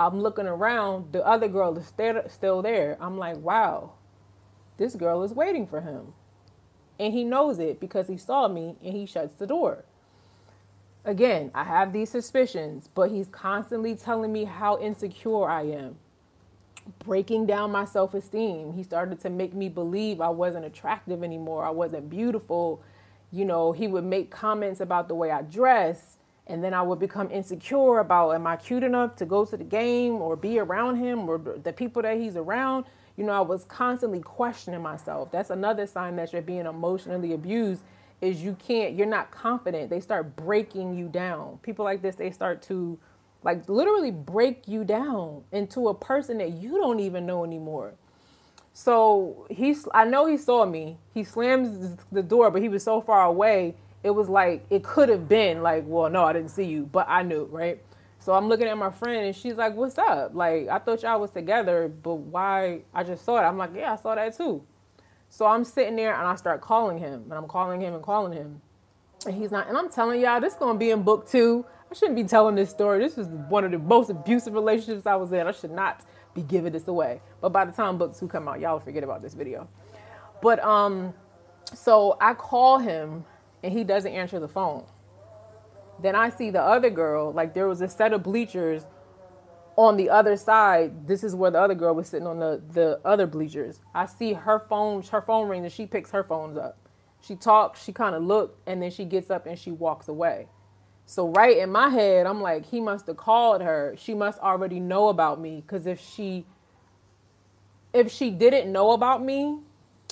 I'm 0.00 0.22
looking 0.22 0.46
around, 0.46 1.12
the 1.12 1.24
other 1.26 1.46
girl 1.46 1.76
is 1.76 1.86
still 2.32 2.62
there. 2.62 2.96
I'm 3.02 3.18
like, 3.18 3.36
wow, 3.36 3.92
this 4.78 4.94
girl 4.94 5.22
is 5.22 5.34
waiting 5.34 5.66
for 5.66 5.82
him. 5.82 6.14
And 6.98 7.12
he 7.12 7.22
knows 7.22 7.58
it 7.58 7.80
because 7.80 8.08
he 8.08 8.16
saw 8.16 8.48
me 8.48 8.76
and 8.82 8.94
he 8.94 9.04
shuts 9.04 9.34
the 9.34 9.46
door. 9.46 9.84
Again, 11.04 11.50
I 11.54 11.64
have 11.64 11.92
these 11.92 12.08
suspicions, 12.08 12.88
but 12.94 13.10
he's 13.10 13.28
constantly 13.28 13.94
telling 13.94 14.32
me 14.32 14.44
how 14.44 14.78
insecure 14.80 15.46
I 15.46 15.64
am, 15.64 15.96
breaking 17.04 17.44
down 17.44 17.70
my 17.70 17.84
self 17.84 18.14
esteem. 18.14 18.72
He 18.72 18.82
started 18.82 19.20
to 19.20 19.28
make 19.28 19.52
me 19.52 19.68
believe 19.68 20.22
I 20.22 20.30
wasn't 20.30 20.64
attractive 20.64 21.22
anymore, 21.22 21.62
I 21.62 21.70
wasn't 21.70 22.08
beautiful. 22.08 22.82
You 23.32 23.44
know, 23.44 23.72
he 23.72 23.86
would 23.86 24.04
make 24.04 24.30
comments 24.30 24.80
about 24.80 25.08
the 25.08 25.14
way 25.14 25.30
I 25.30 25.42
dress. 25.42 26.16
And 26.46 26.64
then 26.64 26.74
I 26.74 26.82
would 26.82 26.98
become 26.98 27.30
insecure 27.30 27.98
about 27.98 28.32
am 28.32 28.46
I 28.46 28.56
cute 28.56 28.82
enough 28.82 29.14
to 29.16 29.24
go 29.24 29.44
to 29.44 29.56
the 29.56 29.62
game 29.64 30.14
or 30.14 30.34
be 30.34 30.58
around 30.58 30.96
him 30.96 31.28
or 31.28 31.38
the 31.38 31.72
people 31.72 32.02
that 32.02 32.18
he's 32.18 32.34
around. 32.34 32.86
You 33.16 33.24
know, 33.24 33.32
I 33.32 33.40
was 33.40 33.64
constantly 33.64 34.20
questioning 34.20 34.82
myself. 34.82 35.30
That's 35.30 35.50
another 35.50 35.86
sign 35.86 36.16
that 36.16 36.32
you're 36.32 36.42
being 36.42 36.66
emotionally 36.66 37.34
abused 37.34 37.82
is 38.20 38.42
you 38.42 38.56
can't, 38.58 38.94
you're 38.94 39.06
not 39.06 39.30
confident. 39.30 39.90
They 39.90 40.00
start 40.00 40.34
breaking 40.36 40.94
you 40.94 41.08
down. 41.08 41.58
People 41.62 41.84
like 41.84 42.02
this, 42.02 42.16
they 42.16 42.30
start 42.30 42.62
to 42.62 42.98
like 43.42 43.68
literally 43.68 44.10
break 44.10 44.66
you 44.66 44.84
down 44.84 45.44
into 45.52 45.88
a 45.88 45.94
person 45.94 46.38
that 46.38 46.52
you 46.52 46.78
don't 46.78 47.00
even 47.00 47.26
know 47.26 47.44
anymore. 47.44 47.94
So 48.72 49.46
he's, 49.50 49.86
I 49.92 50.04
know 50.04 50.26
he 50.26 50.36
saw 50.36 50.64
me. 50.64 50.98
He 51.12 51.24
slams 51.24 51.96
the 52.12 52.22
door, 52.22 52.50
but 52.50 52.62
he 52.62 52.68
was 52.68 52.84
so 52.84 53.00
far 53.00 53.24
away. 53.24 53.74
It 54.02 54.10
was 54.10 54.28
like, 54.28 54.64
it 54.70 54.82
could 54.82 55.08
have 55.08 55.28
been 55.28 55.62
like, 55.62 55.84
well, 55.86 56.08
no, 56.08 56.24
I 56.24 56.32
didn't 56.32 56.50
see 56.50 56.64
you, 56.64 56.86
but 56.86 57.06
I 57.08 57.22
knew, 57.22 57.44
right? 57.46 57.82
So 58.18 58.32
I'm 58.34 58.48
looking 58.48 58.66
at 58.66 58.76
my 58.78 58.90
friend 58.90 59.26
and 59.26 59.36
she's 59.36 59.54
like, 59.54 59.74
what's 59.74 59.98
up? 59.98 60.34
Like, 60.34 60.68
I 60.68 60.78
thought 60.78 61.02
y'all 61.02 61.20
was 61.20 61.30
together, 61.30 61.88
but 61.88 62.14
why? 62.14 62.82
I 62.94 63.02
just 63.02 63.24
saw 63.24 63.38
it. 63.38 63.42
I'm 63.42 63.58
like, 63.58 63.70
yeah, 63.74 63.92
I 63.92 63.96
saw 63.96 64.14
that 64.14 64.36
too. 64.36 64.62
So 65.28 65.46
I'm 65.46 65.64
sitting 65.64 65.96
there 65.96 66.14
and 66.14 66.26
I 66.26 66.34
start 66.36 66.60
calling 66.60 66.98
him 66.98 67.24
and 67.24 67.32
I'm 67.32 67.48
calling 67.48 67.80
him 67.80 67.94
and 67.94 68.02
calling 68.02 68.32
him. 68.32 68.60
And 69.26 69.34
he's 69.34 69.50
not, 69.50 69.68
and 69.68 69.76
I'm 69.76 69.90
telling 69.90 70.20
y'all, 70.20 70.40
this 70.40 70.54
gonna 70.54 70.78
be 70.78 70.90
in 70.90 71.02
book 71.02 71.28
two. 71.28 71.64
I 71.90 71.94
shouldn't 71.94 72.16
be 72.16 72.24
telling 72.24 72.54
this 72.54 72.70
story. 72.70 73.00
This 73.00 73.18
is 73.18 73.26
one 73.26 73.64
of 73.64 73.70
the 73.70 73.78
most 73.78 74.10
abusive 74.10 74.54
relationships 74.54 75.06
I 75.06 75.16
was 75.16 75.32
in. 75.32 75.46
I 75.46 75.52
should 75.52 75.72
not 75.72 76.04
be 76.34 76.42
giving 76.42 76.72
this 76.72 76.88
away. 76.88 77.20
But 77.40 77.50
by 77.50 77.64
the 77.64 77.72
time 77.72 77.98
book 77.98 78.16
two 78.18 78.28
come 78.28 78.48
out, 78.48 78.60
y'all 78.60 78.80
forget 78.80 79.04
about 79.04 79.22
this 79.22 79.34
video. 79.34 79.68
But 80.42 80.62
um, 80.64 81.14
so 81.74 82.16
I 82.20 82.34
call 82.34 82.78
him 82.78 83.24
and 83.62 83.72
he 83.72 83.84
doesn't 83.84 84.12
answer 84.12 84.40
the 84.40 84.48
phone. 84.48 84.84
Then 86.00 86.14
I 86.14 86.30
see 86.30 86.50
the 86.50 86.62
other 86.62 86.90
girl, 86.90 87.32
like 87.32 87.52
there 87.54 87.68
was 87.68 87.80
a 87.82 87.88
set 87.88 88.12
of 88.12 88.22
bleachers 88.22 88.84
on 89.76 89.96
the 89.96 90.08
other 90.10 90.36
side. 90.36 91.06
This 91.06 91.22
is 91.22 91.34
where 91.34 91.50
the 91.50 91.60
other 91.60 91.74
girl 91.74 91.94
was 91.94 92.08
sitting 92.08 92.26
on 92.26 92.38
the, 92.38 92.62
the 92.72 93.00
other 93.04 93.26
bleachers. 93.26 93.80
I 93.94 94.06
see 94.06 94.32
her 94.32 94.58
phone, 94.58 95.02
her 95.02 95.20
phone 95.20 95.48
rings 95.48 95.64
and 95.64 95.72
she 95.72 95.86
picks 95.86 96.10
her 96.12 96.24
phones 96.24 96.56
up. 96.56 96.78
She 97.22 97.36
talks, 97.36 97.84
she 97.84 97.92
kind 97.92 98.14
of 98.14 98.22
looked, 98.22 98.66
and 98.66 98.82
then 98.82 98.90
she 98.90 99.04
gets 99.04 99.30
up 99.30 99.44
and 99.46 99.58
she 99.58 99.70
walks 99.70 100.08
away. 100.08 100.48
So 101.10 101.26
right 101.26 101.58
in 101.58 101.72
my 101.72 101.88
head, 101.88 102.24
I'm 102.24 102.40
like, 102.40 102.66
he 102.66 102.78
must 102.78 103.08
have 103.08 103.16
called 103.16 103.62
her. 103.62 103.96
She 103.98 104.14
must 104.14 104.38
already 104.38 104.78
know 104.78 105.08
about 105.08 105.40
me. 105.40 105.64
Cause 105.66 105.88
if 105.88 106.00
she 106.00 106.46
if 107.92 108.12
she 108.12 108.30
didn't 108.30 108.70
know 108.70 108.92
about 108.92 109.20
me 109.20 109.58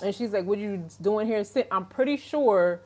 and 0.02 0.12
she's 0.12 0.32
like, 0.32 0.44
What 0.44 0.58
you 0.58 0.84
doing 1.00 1.28
here? 1.28 1.44
I'm 1.70 1.86
pretty 1.86 2.16
sure 2.16 2.80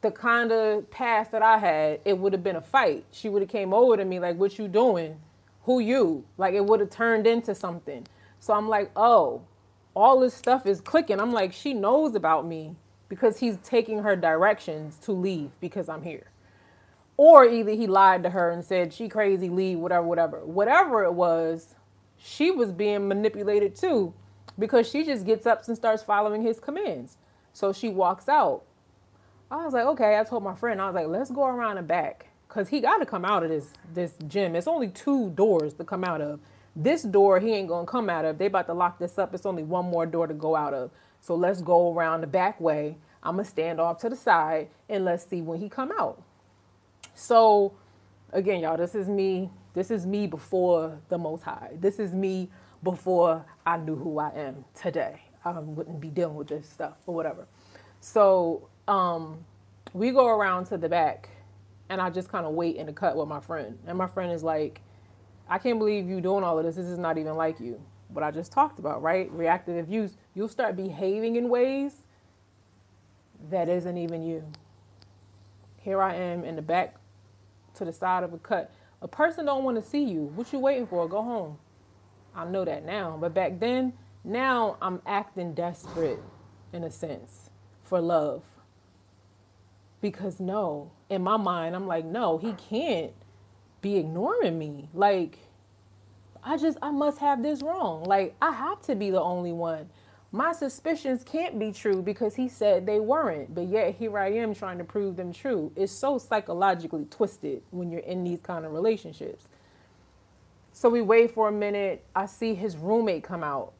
the 0.00 0.10
kind 0.10 0.50
of 0.50 0.90
past 0.90 1.30
that 1.30 1.42
I 1.42 1.58
had, 1.58 2.00
it 2.04 2.18
would 2.18 2.32
have 2.32 2.42
been 2.42 2.56
a 2.56 2.60
fight. 2.60 3.04
She 3.12 3.28
would 3.28 3.42
have 3.42 3.48
came 3.48 3.72
over 3.72 3.96
to 3.96 4.04
me 4.04 4.18
like, 4.18 4.36
What 4.36 4.58
you 4.58 4.66
doing? 4.66 5.20
Who 5.62 5.78
you? 5.78 6.24
Like 6.36 6.54
it 6.54 6.64
would 6.64 6.80
have 6.80 6.90
turned 6.90 7.28
into 7.28 7.54
something. 7.54 8.04
So 8.40 8.52
I'm 8.52 8.68
like, 8.68 8.90
oh, 8.96 9.42
all 9.94 10.18
this 10.18 10.34
stuff 10.34 10.66
is 10.66 10.80
clicking. 10.80 11.20
I'm 11.20 11.30
like, 11.30 11.52
she 11.52 11.72
knows 11.72 12.16
about 12.16 12.48
me 12.48 12.74
because 13.08 13.38
he's 13.38 13.58
taking 13.58 14.00
her 14.00 14.16
directions 14.16 14.96
to 15.02 15.12
leave 15.12 15.52
because 15.60 15.88
I'm 15.88 16.02
here 16.02 16.31
or 17.24 17.44
either 17.44 17.70
he 17.70 17.86
lied 17.86 18.24
to 18.24 18.30
her 18.30 18.50
and 18.50 18.64
said 18.64 18.92
she 18.92 19.08
crazy 19.08 19.48
leave 19.48 19.78
whatever 19.78 20.04
whatever. 20.04 20.44
Whatever 20.44 21.04
it 21.04 21.12
was 21.12 21.76
she 22.18 22.50
was 22.50 22.72
being 22.72 23.06
manipulated 23.06 23.76
too 23.76 24.12
because 24.58 24.90
she 24.90 25.04
just 25.04 25.24
gets 25.24 25.46
up 25.46 25.68
and 25.68 25.76
starts 25.76 26.02
following 26.02 26.42
his 26.42 26.58
commands. 26.58 27.18
So 27.52 27.72
she 27.72 27.88
walks 27.88 28.28
out. 28.28 28.64
I 29.52 29.64
was 29.64 29.72
like 29.72 29.84
okay 29.84 30.18
i 30.18 30.24
told 30.24 30.42
my 30.42 30.56
friend 30.56 30.80
i 30.80 30.86
was 30.86 30.96
like 30.96 31.06
let's 31.06 31.30
go 31.30 31.46
around 31.46 31.76
the 31.76 31.82
back. 31.82 32.26
Because 32.48 32.68
he 32.68 32.80
got 32.80 32.98
to 32.98 33.06
come 33.06 33.24
out 33.24 33.44
of 33.44 33.50
this 33.50 33.72
this 33.94 34.14
gym. 34.26 34.56
It's 34.56 34.66
only 34.66 34.88
two 34.88 35.30
doors 35.30 35.74
to 35.74 35.84
come 35.84 36.02
out 36.02 36.20
of. 36.20 36.40
This 36.74 37.04
door 37.04 37.38
he 37.38 37.52
ain't 37.52 37.68
gonna 37.68 37.86
come 37.86 38.10
out 38.10 38.24
of. 38.24 38.38
They 38.38 38.46
about 38.46 38.66
to 38.66 38.74
lock 38.74 38.98
this 38.98 39.16
up. 39.16 39.32
It's 39.32 39.46
only 39.46 39.62
one 39.62 39.84
more 39.84 40.06
door 40.06 40.26
to 40.26 40.34
go 40.34 40.56
out 40.56 40.74
of. 40.74 40.90
So 41.20 41.36
let's 41.36 41.62
go 41.62 41.94
around 41.94 42.22
the 42.22 42.26
back 42.26 42.60
way. 42.60 42.96
I'm 43.22 43.36
gonna 43.36 43.44
stand 43.44 43.80
off 43.80 43.98
to 43.98 44.08
the 44.08 44.16
side 44.16 44.70
and 44.88 45.04
let's 45.04 45.24
see 45.24 45.40
when 45.40 45.60
he 45.60 45.68
come 45.68 45.92
out 45.96 46.20
so 47.14 47.74
again, 48.32 48.60
y'all, 48.60 48.76
this 48.76 48.94
is 48.94 49.08
me. 49.08 49.50
This 49.74 49.90
is 49.90 50.06
me 50.06 50.26
before 50.26 50.98
the 51.08 51.18
Most 51.18 51.42
High. 51.42 51.70
This 51.78 51.98
is 51.98 52.12
me 52.12 52.50
before 52.82 53.44
I 53.64 53.76
knew 53.76 53.94
who 53.94 54.18
I 54.18 54.30
am 54.30 54.64
today. 54.74 55.22
I 55.44 55.58
wouldn't 55.58 56.00
be 56.00 56.08
dealing 56.08 56.36
with 56.36 56.48
this 56.48 56.68
stuff 56.68 56.96
or 57.06 57.14
whatever. 57.14 57.46
So 58.00 58.68
um, 58.88 59.44
we 59.92 60.10
go 60.10 60.26
around 60.26 60.66
to 60.66 60.78
the 60.78 60.88
back, 60.88 61.30
and 61.88 62.00
I 62.00 62.10
just 62.10 62.28
kind 62.28 62.46
of 62.46 62.52
wait 62.54 62.76
in 62.76 62.86
the 62.86 62.92
cut 62.92 63.16
with 63.16 63.28
my 63.28 63.40
friend. 63.40 63.78
And 63.86 63.96
my 63.96 64.06
friend 64.06 64.32
is 64.32 64.42
like, 64.42 64.80
"I 65.48 65.58
can't 65.58 65.78
believe 65.78 66.08
you 66.08 66.20
doing 66.20 66.44
all 66.44 66.58
of 66.58 66.64
this. 66.64 66.76
This 66.76 66.86
is 66.86 66.98
not 66.98 67.18
even 67.18 67.36
like 67.36 67.60
you." 67.60 67.80
What 68.08 68.22
I 68.22 68.30
just 68.30 68.52
talked 68.52 68.78
about, 68.78 69.02
right? 69.02 69.30
Reactive 69.32 69.76
abuse. 69.76 70.16
You'll 70.34 70.48
start 70.48 70.76
behaving 70.76 71.36
in 71.36 71.48
ways 71.48 71.94
that 73.50 73.68
isn't 73.68 73.96
even 73.96 74.22
you. 74.22 74.44
Here 75.78 76.00
I 76.00 76.14
am 76.14 76.44
in 76.44 76.56
the 76.56 76.62
back 76.62 76.94
to 77.84 77.90
the 77.90 77.96
side 77.96 78.22
of 78.22 78.32
a 78.32 78.38
cut. 78.38 78.72
A 79.00 79.08
person 79.08 79.46
don't 79.46 79.64
want 79.64 79.82
to 79.82 79.82
see 79.82 80.04
you. 80.04 80.24
What 80.34 80.52
you 80.52 80.58
waiting 80.58 80.86
for? 80.86 81.08
Go 81.08 81.22
home. 81.22 81.58
I 82.34 82.44
know 82.44 82.64
that 82.64 82.84
now. 82.84 83.18
But 83.20 83.34
back 83.34 83.58
then, 83.58 83.92
now 84.24 84.76
I'm 84.80 85.02
acting 85.06 85.54
desperate 85.54 86.20
in 86.72 86.84
a 86.84 86.90
sense 86.90 87.50
for 87.82 88.00
love. 88.00 88.44
Because 90.00 90.40
no, 90.40 90.92
in 91.10 91.22
my 91.22 91.36
mind, 91.36 91.74
I'm 91.74 91.86
like, 91.86 92.04
no, 92.04 92.38
he 92.38 92.52
can't 92.52 93.12
be 93.80 93.96
ignoring 93.96 94.58
me. 94.58 94.88
Like, 94.94 95.38
I 96.42 96.56
just, 96.56 96.78
I 96.82 96.90
must 96.90 97.18
have 97.18 97.42
this 97.42 97.62
wrong. 97.62 98.04
Like, 98.04 98.34
I 98.40 98.52
have 98.52 98.80
to 98.82 98.94
be 98.94 99.10
the 99.10 99.20
only 99.20 99.52
one 99.52 99.90
my 100.32 100.52
suspicions 100.52 101.22
can't 101.24 101.58
be 101.58 101.72
true 101.72 102.00
because 102.00 102.34
he 102.34 102.48
said 102.48 102.86
they 102.86 102.98
weren't, 102.98 103.54
but 103.54 103.66
yet 103.66 103.96
here 103.96 104.18
I 104.18 104.32
am 104.32 104.54
trying 104.54 104.78
to 104.78 104.84
prove 104.84 105.16
them 105.16 105.30
true. 105.30 105.70
It's 105.76 105.92
so 105.92 106.16
psychologically 106.16 107.04
twisted 107.10 107.62
when 107.70 107.90
you're 107.90 108.00
in 108.00 108.24
these 108.24 108.40
kind 108.40 108.64
of 108.64 108.72
relationships. 108.72 109.44
So 110.72 110.88
we 110.88 111.02
wait 111.02 111.32
for 111.34 111.48
a 111.48 111.52
minute. 111.52 112.06
I 112.16 112.24
see 112.24 112.54
his 112.54 112.78
roommate 112.78 113.24
come 113.24 113.44
out 113.44 113.74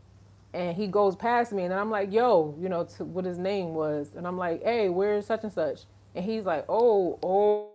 and 0.53 0.77
he 0.77 0.87
goes 0.87 1.17
past 1.17 1.53
me 1.53 1.63
and 1.65 1.73
I'm 1.73 1.91
like, 1.91 2.13
yo, 2.13 2.55
you 2.61 2.69
know, 2.69 2.85
what 2.99 3.25
his 3.25 3.39
name 3.39 3.73
was. 3.73 4.11
And 4.15 4.27
I'm 4.27 4.37
like, 4.37 4.63
hey, 4.63 4.91
where's 4.91 5.25
such 5.25 5.45
and 5.45 5.53
such? 5.53 5.81
And 6.15 6.23
he's 6.23 6.45
like, 6.45 6.67
oh, 6.69 7.19
oh. 7.23 7.71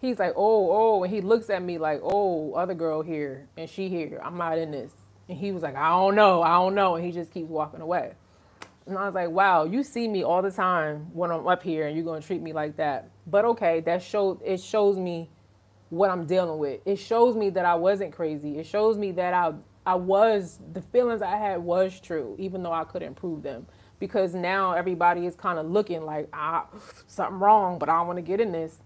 He's 0.00 0.18
like, 0.18 0.32
oh, 0.36 0.70
oh. 0.72 1.04
And 1.04 1.14
he 1.14 1.20
looks 1.20 1.48
at 1.48 1.62
me 1.62 1.78
like, 1.78 2.00
oh, 2.02 2.54
other 2.54 2.74
girl 2.74 3.02
here 3.02 3.46
and 3.56 3.70
she 3.70 3.88
here. 3.88 4.20
I'm 4.24 4.36
not 4.36 4.58
in 4.58 4.72
this. 4.72 4.92
And 5.28 5.38
he 5.38 5.52
was 5.52 5.62
like, 5.62 5.76
I 5.76 5.90
don't 5.90 6.14
know, 6.14 6.42
I 6.42 6.54
don't 6.54 6.74
know. 6.74 6.96
And 6.96 7.04
he 7.04 7.12
just 7.12 7.32
keeps 7.32 7.48
walking 7.48 7.80
away. 7.80 8.12
And 8.86 8.98
I 8.98 9.06
was 9.06 9.14
like, 9.14 9.30
wow, 9.30 9.64
you 9.64 9.84
see 9.84 10.08
me 10.08 10.24
all 10.24 10.42
the 10.42 10.50
time 10.50 11.06
when 11.12 11.30
I'm 11.30 11.46
up 11.46 11.62
here 11.62 11.86
and 11.86 11.96
you're 11.96 12.04
gonna 12.04 12.20
treat 12.20 12.42
me 12.42 12.52
like 12.52 12.76
that. 12.76 13.10
But 13.26 13.44
okay, 13.44 13.80
that 13.80 14.02
shows 14.02 14.40
it 14.44 14.60
shows 14.60 14.98
me 14.98 15.30
what 15.90 16.10
I'm 16.10 16.26
dealing 16.26 16.58
with. 16.58 16.80
It 16.84 16.96
shows 16.96 17.36
me 17.36 17.50
that 17.50 17.64
I 17.64 17.74
wasn't 17.76 18.12
crazy. 18.12 18.58
It 18.58 18.66
shows 18.66 18.98
me 18.98 19.12
that 19.12 19.34
I 19.34 19.52
I 19.86 19.94
was 19.94 20.58
the 20.72 20.82
feelings 20.82 21.22
I 21.22 21.36
had 21.36 21.58
was 21.58 22.00
true, 22.00 22.34
even 22.38 22.62
though 22.62 22.72
I 22.72 22.84
couldn't 22.84 23.14
prove 23.14 23.42
them. 23.42 23.66
Because 24.00 24.34
now 24.34 24.72
everybody 24.72 25.26
is 25.26 25.36
kind 25.36 25.60
of 25.60 25.70
looking 25.70 26.04
like 26.04 26.28
ah 26.32 26.66
something 27.06 27.38
wrong, 27.38 27.78
but 27.78 27.88
I 27.88 27.98
don't 27.98 28.08
want 28.08 28.16
to 28.16 28.22
get 28.22 28.40
in 28.40 28.50
this. 28.50 28.78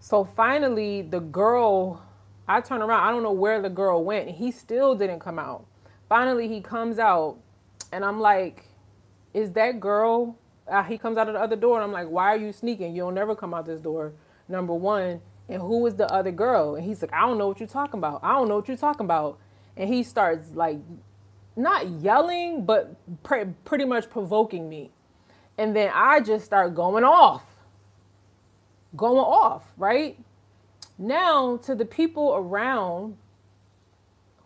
So 0.00 0.24
finally 0.24 1.02
the 1.02 1.20
girl 1.20 2.05
I 2.48 2.60
turn 2.60 2.82
around. 2.82 3.00
I 3.00 3.10
don't 3.10 3.22
know 3.22 3.32
where 3.32 3.60
the 3.60 3.68
girl 3.68 4.04
went. 4.04 4.30
He 4.30 4.50
still 4.50 4.94
didn't 4.94 5.20
come 5.20 5.38
out. 5.38 5.66
Finally, 6.08 6.48
he 6.48 6.60
comes 6.60 6.98
out, 6.98 7.36
and 7.92 8.04
I'm 8.04 8.20
like, 8.20 8.66
"Is 9.34 9.52
that 9.52 9.80
girl?" 9.80 10.36
Uh, 10.68 10.82
he 10.82 10.98
comes 10.98 11.16
out 11.16 11.28
of 11.28 11.34
the 11.34 11.40
other 11.40 11.56
door, 11.56 11.76
and 11.76 11.84
I'm 11.84 11.92
like, 11.92 12.08
"Why 12.08 12.32
are 12.34 12.36
you 12.36 12.52
sneaking? 12.52 12.94
You'll 12.94 13.10
never 13.10 13.34
come 13.34 13.54
out 13.54 13.66
this 13.66 13.80
door." 13.80 14.12
Number 14.48 14.74
one, 14.74 15.20
and 15.48 15.60
who 15.60 15.86
is 15.86 15.96
the 15.96 16.12
other 16.12 16.30
girl? 16.30 16.76
And 16.76 16.84
he's 16.84 17.02
like, 17.02 17.12
"I 17.12 17.20
don't 17.22 17.38
know 17.38 17.48
what 17.48 17.60
you're 17.60 17.68
talking 17.68 17.98
about. 17.98 18.20
I 18.22 18.32
don't 18.32 18.48
know 18.48 18.56
what 18.56 18.68
you're 18.68 18.76
talking 18.76 19.04
about." 19.04 19.38
And 19.76 19.92
he 19.92 20.02
starts 20.02 20.54
like, 20.54 20.78
not 21.56 21.88
yelling, 21.88 22.64
but 22.64 22.94
pre- 23.22 23.46
pretty 23.64 23.84
much 23.84 24.10
provoking 24.10 24.68
me. 24.68 24.90
And 25.58 25.74
then 25.74 25.90
I 25.94 26.20
just 26.20 26.44
start 26.44 26.74
going 26.74 27.02
off, 27.02 27.42
going 28.94 29.18
off, 29.18 29.64
right? 29.78 30.18
Now, 30.98 31.58
to 31.58 31.74
the 31.74 31.84
people 31.84 32.34
around 32.34 33.16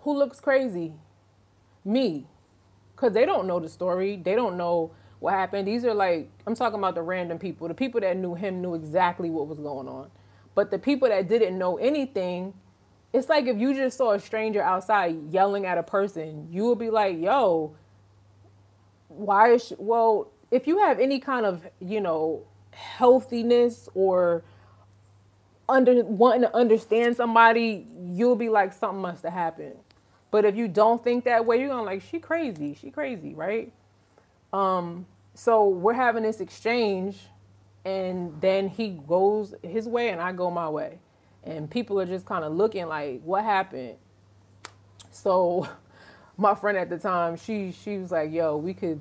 who 0.01 0.17
looks 0.17 0.41
crazy, 0.41 0.95
me, 1.85 2.27
because 2.95 3.13
they 3.13 3.25
don't 3.25 3.47
know 3.47 3.61
the 3.61 3.69
story, 3.69 4.17
they 4.17 4.35
don't 4.35 4.57
know 4.57 4.91
what 5.21 5.35
happened. 5.35 5.69
These 5.69 5.85
are 5.85 5.95
like, 5.95 6.31
I'm 6.47 6.55
talking 6.55 6.79
about 6.79 6.95
the 6.95 7.03
random 7.03 7.39
people. 7.39 7.69
The 7.69 7.75
people 7.75 8.01
that 8.01 8.17
knew 8.17 8.35
him 8.35 8.61
knew 8.61 8.75
exactly 8.75 9.31
what 9.31 9.47
was 9.47 9.59
going 9.59 9.87
on. 9.87 10.11
But 10.55 10.71
the 10.71 10.79
people 10.79 11.09
that 11.09 11.29
didn't 11.29 11.57
know 11.57 11.77
anything, 11.77 12.55
it's 13.13 13.29
like 13.29 13.47
if 13.47 13.59
you 13.59 13.75
just 13.75 13.97
saw 13.97 14.13
a 14.13 14.19
stranger 14.21 14.63
outside 14.63 15.17
yelling 15.31 15.67
at 15.67 15.79
a 15.79 15.83
person, 15.83 16.49
you 16.51 16.67
would 16.67 16.79
be 16.79 16.91
like, 16.91 17.19
yo, 17.19 17.77
why 19.09 19.53
is 19.53 19.67
she, 19.67 19.75
well, 19.79 20.31
if 20.51 20.67
you 20.67 20.79
have 20.79 20.99
any 20.99 21.21
kind 21.21 21.47
of, 21.47 21.67
you 21.81 22.01
know, 22.01 22.45
healthiness 22.73 23.89
or 23.95 24.43
under 25.71 26.05
wanting 26.05 26.43
to 26.43 26.57
understand 26.57 27.17
somebody, 27.17 27.87
you'll 28.13 28.37
be 28.37 28.49
like 28.49 28.73
something 28.73 29.01
must 29.01 29.23
have 29.23 29.33
happened. 29.33 29.77
But 30.31 30.45
if 30.45 30.57
you 30.57 30.69
don't 30.69 31.03
think 31.03 31.25
that 31.25 31.47
way, 31.47 31.61
you're 31.61 31.69
gonna 31.69 31.83
like 31.83 32.03
she 32.03 32.19
crazy, 32.19 32.75
she 32.75 32.91
crazy, 32.91 33.35
right? 33.35 33.73
Um, 34.53 35.07
so 35.35 35.69
we're 35.69 35.95
having 35.95 36.23
this 36.23 36.41
exchange, 36.41 37.19
and 37.85 38.41
then 38.41 38.69
he 38.69 38.91
goes 38.91 39.55
his 39.63 39.87
way 39.89 40.11
and 40.11 40.21
I 40.21 40.33
go 40.33 40.51
my 40.51 40.69
way, 40.69 40.99
and 41.45 41.71
people 41.71 42.01
are 42.01 42.07
just 42.07 42.27
kind 42.27 42.45
of 42.45 42.53
looking 42.53 42.87
like, 42.87 43.23
what 43.23 43.45
happened? 43.45 43.97
So, 45.11 45.69
my 46.37 46.55
friend 46.55 46.79
at 46.79 46.91
the 46.91 46.99
time, 46.99 47.37
she 47.37 47.73
she 47.73 47.99
was 47.99 48.13
like, 48.13 48.33
yo, 48.33 48.57
we 48.57 48.75
could 48.75 49.01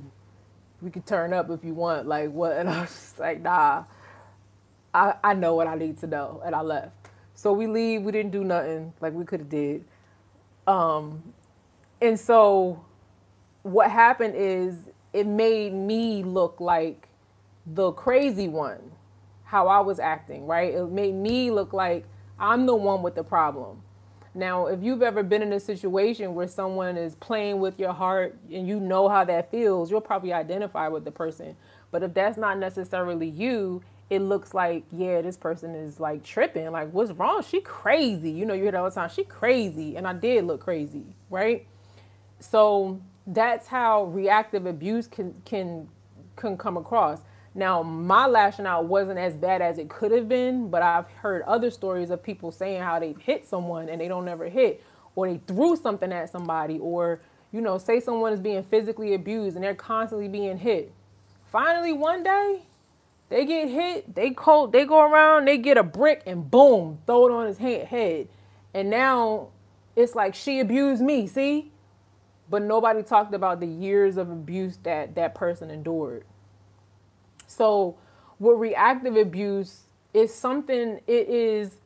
we 0.82 0.90
could 0.92 1.06
turn 1.06 1.34
up 1.34 1.50
if 1.50 1.64
you 1.64 1.74
want, 1.74 2.08
like 2.08 2.32
what? 2.32 2.54
And 2.58 2.70
I 2.70 2.82
was 2.82 3.16
like, 3.20 3.42
nah 3.42 3.86
I, 4.94 5.14
I 5.24 5.34
know 5.34 5.56
what 5.56 5.68
I 5.68 5.76
need 5.76 6.00
to 6.00 6.08
know, 6.08 6.42
and 6.46 6.56
I 6.56 6.62
left. 6.62 6.96
So 7.36 7.54
we 7.54 7.68
leave. 7.68 8.04
We 8.04 8.12
didn't 8.12 8.32
do 8.32 8.44
nothing 8.44 8.94
like 9.02 9.14
we 9.14 9.26
could 9.26 9.40
have 9.40 9.50
did. 9.50 9.86
Um, 10.68 11.34
and 12.02 12.20
so 12.20 12.84
what 13.64 13.92
happened 13.92 14.36
is 14.36 14.76
it 15.14 15.28
made 15.28 15.74
me 15.74 16.24
look 16.24 16.60
like 16.60 17.08
the 17.66 17.92
crazy 17.92 18.48
one, 18.48 18.80
how 19.44 19.68
I 19.68 19.80
was 19.80 20.00
acting, 20.00 20.48
right? 20.48 20.74
It 20.74 20.92
made 20.92 21.16
me 21.16 21.52
look 21.52 21.74
like 21.74 22.06
I'm 22.40 22.66
the 22.66 22.76
one 22.76 23.02
with 23.02 23.16
the 23.16 23.24
problem. 23.24 23.82
Now, 24.36 24.68
if 24.68 24.82
you've 24.84 25.02
ever 25.02 25.24
been 25.24 25.42
in 25.42 25.52
a 25.54 25.60
situation 25.60 26.36
where 26.36 26.48
someone 26.48 26.98
is 26.98 27.16
playing 27.16 27.60
with 27.60 27.80
your 27.80 27.94
heart 27.94 28.38
and 28.52 28.68
you 28.68 28.80
know 28.80 29.10
how 29.10 29.24
that 29.26 29.50
feels, 29.50 29.90
you'll 29.90 30.02
probably 30.02 30.32
identify 30.32 30.88
with 30.88 31.04
the 31.04 31.12
person. 31.12 31.56
But 31.92 32.04
if 32.04 32.14
that's 32.14 32.38
not 32.38 32.60
necessarily 32.60 33.28
you, 33.28 33.82
it 34.10 34.22
looks 34.22 34.54
like, 34.54 34.86
yeah, 34.92 35.22
this 35.22 35.38
person 35.38 35.76
is 35.76 36.00
like 36.00 36.24
tripping. 36.24 36.72
Like, 36.72 36.92
what's 36.92 37.12
wrong? 37.12 37.44
She 37.44 37.62
crazy. 37.62 38.32
You 38.32 38.46
know, 38.46 38.54
you 38.54 38.64
hear 38.64 38.72
that 38.72 38.80
all 38.80 38.90
the 38.90 38.96
time. 38.96 39.10
She 39.10 39.24
crazy. 39.24 39.96
And 39.98 40.08
I 40.08 40.14
did 40.14 40.46
look 40.46 40.62
crazy, 40.62 41.04
right? 41.30 41.68
So 42.40 43.02
that's 43.28 43.68
how 43.68 44.06
reactive 44.06 44.66
abuse 44.66 45.08
can 45.08 45.36
can 45.46 45.90
can 46.36 46.58
come 46.58 46.78
across. 46.78 47.22
Now, 47.54 47.84
my 47.84 48.28
lashing 48.28 48.66
out 48.66 48.86
wasn't 48.86 49.20
as 49.20 49.36
bad 49.36 49.62
as 49.62 49.80
it 49.80 49.90
could 49.90 50.12
have 50.12 50.30
been, 50.30 50.70
but 50.70 50.82
I've 50.82 51.10
heard 51.10 51.42
other 51.44 51.72
stories 51.72 52.10
of 52.10 52.24
people 52.24 52.52
saying 52.52 52.82
how 52.82 53.00
they 53.00 53.16
hit 53.20 53.48
someone 53.48 53.90
and 53.90 54.00
they 54.00 54.08
don't 54.08 54.28
ever 54.28 54.48
hit, 54.48 54.84
or 55.16 55.28
they 55.28 55.40
threw 55.48 55.76
something 55.76 56.12
at 56.14 56.30
somebody, 56.32 56.80
or 56.80 57.22
you 57.52 57.62
know, 57.62 57.78
say 57.78 58.00
someone 58.00 58.34
is 58.34 58.40
being 58.40 58.64
physically 58.64 59.14
abused 59.14 59.56
and 59.56 59.64
they're 59.64 59.76
constantly 59.76 60.28
being 60.28 60.58
hit. 60.58 60.94
Finally, 61.52 61.94
one 61.94 62.24
day, 62.24 62.62
they 63.30 63.46
get 63.46 63.70
hit, 63.70 64.16
they 64.16 64.32
cold, 64.32 64.72
they 64.72 64.86
go 64.86 65.02
around, 65.02 65.48
they 65.48 65.58
get 65.58 65.78
a 65.78 65.84
brick 65.84 66.24
and 66.26 66.50
boom, 66.50 67.00
throw 67.06 67.28
it 67.28 67.32
on 67.32 67.48
his 67.48 67.58
head. 67.60 68.28
And 68.74 68.90
now 68.90 69.50
it's 69.96 70.16
like 70.16 70.36
she 70.36 70.60
abused 70.60 71.02
me, 71.02 71.28
see? 71.28 71.72
But 72.50 72.64
nobody 72.64 73.04
talked 73.04 73.34
about 73.34 73.60
the 73.60 73.68
years 73.68 74.18
of 74.18 74.32
abuse 74.32 74.78
that 74.84 75.16
that 75.16 75.36
person 75.36 75.70
endured. 75.70 76.26
So 77.48 77.98
with 78.40 78.58
reactive 78.58 79.16
abuse, 79.16 79.84
it's 80.14 80.34
something 80.34 81.00
it 81.08 81.30
is 81.30 81.78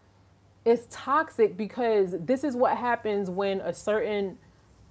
it's 0.66 0.88
toxic 0.90 1.58
because 1.58 2.16
this 2.20 2.44
is 2.44 2.56
what 2.56 2.78
happens 2.78 3.30
when 3.30 3.60
a 3.62 3.74
certain 3.74 4.38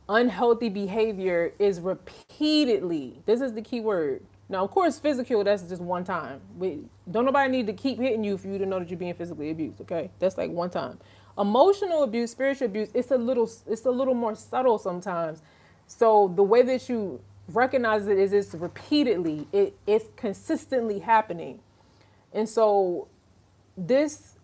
unhealthy 0.08 0.68
behavior 0.68 1.52
is 1.58 1.80
repeatedly 1.80 3.22
this 3.24 3.40
is 3.40 3.54
the 3.54 3.62
key 3.62 3.80
word 3.80 4.22
now, 4.48 4.64
of 4.64 4.70
course, 4.70 4.98
physical, 4.98 5.44
that's 5.44 5.62
just 5.62 5.80
one 5.80 6.04
time. 6.04 6.40
We, 6.58 6.80
don't 7.10 7.24
nobody 7.24 7.50
need 7.50 7.66
to 7.68 7.72
keep 7.72 7.98
hitting 7.98 8.22
you 8.22 8.36
for 8.36 8.48
you 8.48 8.58
to 8.58 8.66
know 8.66 8.78
that 8.78 8.90
you're 8.90 8.98
being 8.98 9.14
physically 9.14 9.50
abused, 9.50 9.80
okay? 9.82 10.10
That's 10.18 10.36
like 10.36 10.50
one 10.50 10.70
time. 10.70 10.98
Emotional 11.38 12.02
abuse, 12.02 12.30
spiritual 12.32 12.66
abuse, 12.66 12.90
it's 12.92 13.10
a 13.10 13.16
little 13.16 13.50
it's 13.66 13.86
a 13.86 13.90
little 13.90 14.14
more 14.14 14.34
subtle 14.34 14.78
sometimes. 14.78 15.40
So 15.86 16.32
the 16.36 16.42
way 16.42 16.62
that 16.62 16.88
you 16.88 17.20
recognize 17.48 18.06
it 18.06 18.18
is 18.18 18.32
it's 18.32 18.54
repeatedly, 18.54 19.46
it, 19.52 19.74
it's 19.86 20.06
consistently 20.16 20.98
happening. 20.98 21.60
And 22.34 22.48
so 22.48 23.08
this 23.76 24.34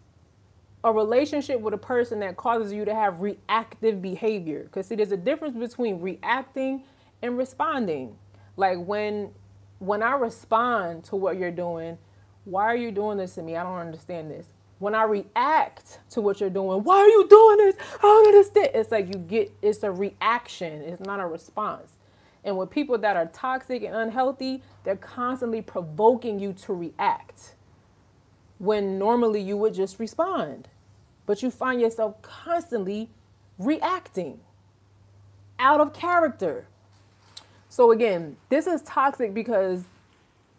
a 0.84 0.92
relationship 0.92 1.60
with 1.60 1.74
a 1.74 1.78
person 1.78 2.20
that 2.20 2.36
causes 2.36 2.72
you 2.72 2.84
to 2.84 2.94
have 2.94 3.20
reactive 3.20 4.00
behavior. 4.00 4.62
Because 4.62 4.86
see, 4.86 4.94
there's 4.94 5.12
a 5.12 5.16
difference 5.16 5.56
between 5.56 6.00
reacting 6.00 6.84
and 7.20 7.36
responding. 7.36 8.16
Like 8.56 8.78
when 8.78 9.32
when 9.78 10.02
I 10.02 10.12
respond 10.12 11.04
to 11.04 11.16
what 11.16 11.38
you're 11.38 11.50
doing, 11.50 11.98
why 12.44 12.64
are 12.64 12.76
you 12.76 12.90
doing 12.90 13.18
this 13.18 13.34
to 13.34 13.42
me? 13.42 13.56
I 13.56 13.62
don't 13.62 13.78
understand 13.78 14.30
this. 14.30 14.46
When 14.78 14.94
I 14.94 15.02
react 15.04 15.98
to 16.10 16.20
what 16.20 16.40
you're 16.40 16.50
doing, 16.50 16.84
why 16.84 16.98
are 16.98 17.08
you 17.08 17.26
doing 17.28 17.56
this? 17.58 17.76
I 17.98 18.02
don't 18.02 18.26
understand. 18.28 18.70
It's 18.74 18.90
like 18.90 19.08
you 19.08 19.20
get, 19.20 19.52
it's 19.60 19.82
a 19.82 19.90
reaction, 19.90 20.82
it's 20.82 21.00
not 21.00 21.20
a 21.20 21.26
response. 21.26 21.92
And 22.44 22.56
with 22.56 22.70
people 22.70 22.96
that 22.98 23.16
are 23.16 23.26
toxic 23.26 23.82
and 23.82 23.94
unhealthy, 23.94 24.62
they're 24.84 24.96
constantly 24.96 25.60
provoking 25.60 26.38
you 26.38 26.52
to 26.54 26.72
react 26.72 27.54
when 28.58 28.98
normally 28.98 29.40
you 29.40 29.56
would 29.56 29.74
just 29.74 29.98
respond. 29.98 30.68
But 31.26 31.42
you 31.42 31.50
find 31.50 31.80
yourself 31.80 32.22
constantly 32.22 33.10
reacting 33.58 34.40
out 35.58 35.80
of 35.80 35.92
character 35.92 36.67
so 37.68 37.92
again, 37.92 38.36
this 38.48 38.66
is 38.66 38.82
toxic 38.82 39.34
because 39.34 39.84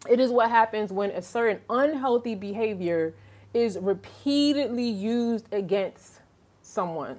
it 0.08 0.20
is 0.20 0.30
what 0.30 0.50
happens 0.50 0.92
when 0.92 1.10
a 1.10 1.22
certain 1.22 1.60
unhealthy 1.68 2.34
behavior 2.34 3.14
is 3.52 3.78
repeatedly 3.78 4.88
used 4.88 5.52
against 5.52 6.20
someone 6.62 7.18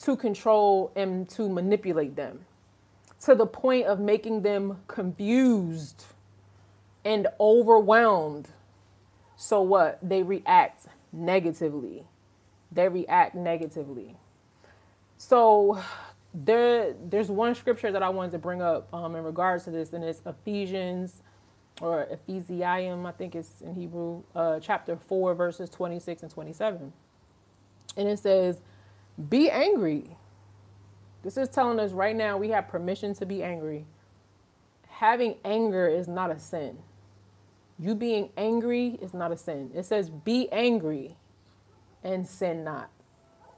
to 0.00 0.16
control 0.16 0.92
and 0.96 1.28
to 1.30 1.48
manipulate 1.48 2.16
them 2.16 2.44
to 3.24 3.34
the 3.34 3.46
point 3.46 3.86
of 3.86 4.00
making 4.00 4.42
them 4.42 4.78
confused 4.86 6.04
and 7.04 7.26
overwhelmed. 7.40 8.48
So 9.36 9.62
what? 9.62 9.98
They 10.02 10.22
react 10.22 10.86
negatively. 11.12 12.04
They 12.70 12.88
react 12.88 13.34
negatively. 13.34 14.16
So 15.16 15.82
there 16.34 16.94
there's 17.08 17.30
one 17.30 17.54
scripture 17.54 17.92
that 17.92 18.02
I 18.02 18.08
wanted 18.10 18.32
to 18.32 18.38
bring 18.38 18.62
up 18.62 18.92
um, 18.92 19.16
in 19.16 19.24
regards 19.24 19.64
to 19.64 19.70
this, 19.70 19.92
and 19.92 20.04
it's 20.04 20.22
Ephesians 20.26 21.22
or 21.80 22.06
Ephesium, 22.12 23.06
I 23.06 23.12
think 23.12 23.34
it's 23.34 23.60
in 23.60 23.74
Hebrew, 23.74 24.22
uh, 24.34 24.60
chapter 24.60 24.96
4, 24.96 25.34
verses 25.34 25.70
26 25.70 26.22
and 26.22 26.30
27. 26.30 26.92
And 27.96 28.08
it 28.08 28.18
says, 28.18 28.60
Be 29.28 29.50
angry. 29.50 30.16
This 31.22 31.36
is 31.36 31.48
telling 31.48 31.80
us 31.80 31.92
right 31.92 32.14
now 32.14 32.36
we 32.36 32.50
have 32.50 32.68
permission 32.68 33.14
to 33.14 33.26
be 33.26 33.42
angry. 33.42 33.86
Having 34.88 35.36
anger 35.44 35.88
is 35.88 36.06
not 36.06 36.30
a 36.30 36.38
sin. 36.38 36.78
You 37.78 37.94
being 37.94 38.30
angry 38.36 38.98
is 39.02 39.14
not 39.14 39.32
a 39.32 39.36
sin. 39.36 39.70
It 39.74 39.84
says, 39.84 40.10
Be 40.10 40.48
angry 40.52 41.16
and 42.04 42.26
sin 42.28 42.64
not 42.64 42.90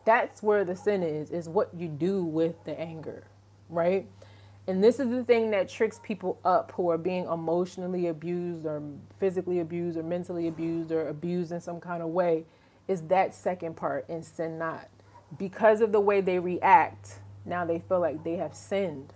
that's 0.06 0.42
where 0.42 0.64
the 0.64 0.76
sin 0.76 1.02
is 1.02 1.30
is 1.30 1.50
what 1.50 1.68
you 1.76 1.88
do 1.88 2.24
with 2.24 2.64
the 2.64 2.80
anger 2.80 3.24
right? 3.68 4.06
And 4.68 4.82
this 4.82 4.98
is 4.98 5.10
the 5.10 5.22
thing 5.24 5.50
that 5.52 5.68
tricks 5.68 6.00
people 6.02 6.40
up 6.44 6.72
who 6.74 6.90
are 6.90 6.98
being 6.98 7.26
emotionally 7.26 8.08
abused 8.08 8.66
or 8.66 8.82
physically 9.18 9.60
abused 9.60 9.96
or 9.96 10.02
mentally 10.02 10.48
abused 10.48 10.90
or 10.90 11.08
abused 11.08 11.52
in 11.52 11.60
some 11.60 11.80
kind 11.80 12.02
of 12.02 12.08
way 12.08 12.44
is 12.88 13.02
that 13.02 13.34
second 13.34 13.76
part 13.76 14.08
and 14.08 14.24
sin 14.24 14.58
not. 14.58 14.88
Because 15.38 15.80
of 15.80 15.92
the 15.92 16.00
way 16.00 16.20
they 16.20 16.38
react 16.38 17.20
now 17.44 17.64
they 17.64 17.78
feel 17.78 18.00
like 18.00 18.24
they 18.24 18.36
have 18.36 18.54
sinned. 18.54 19.12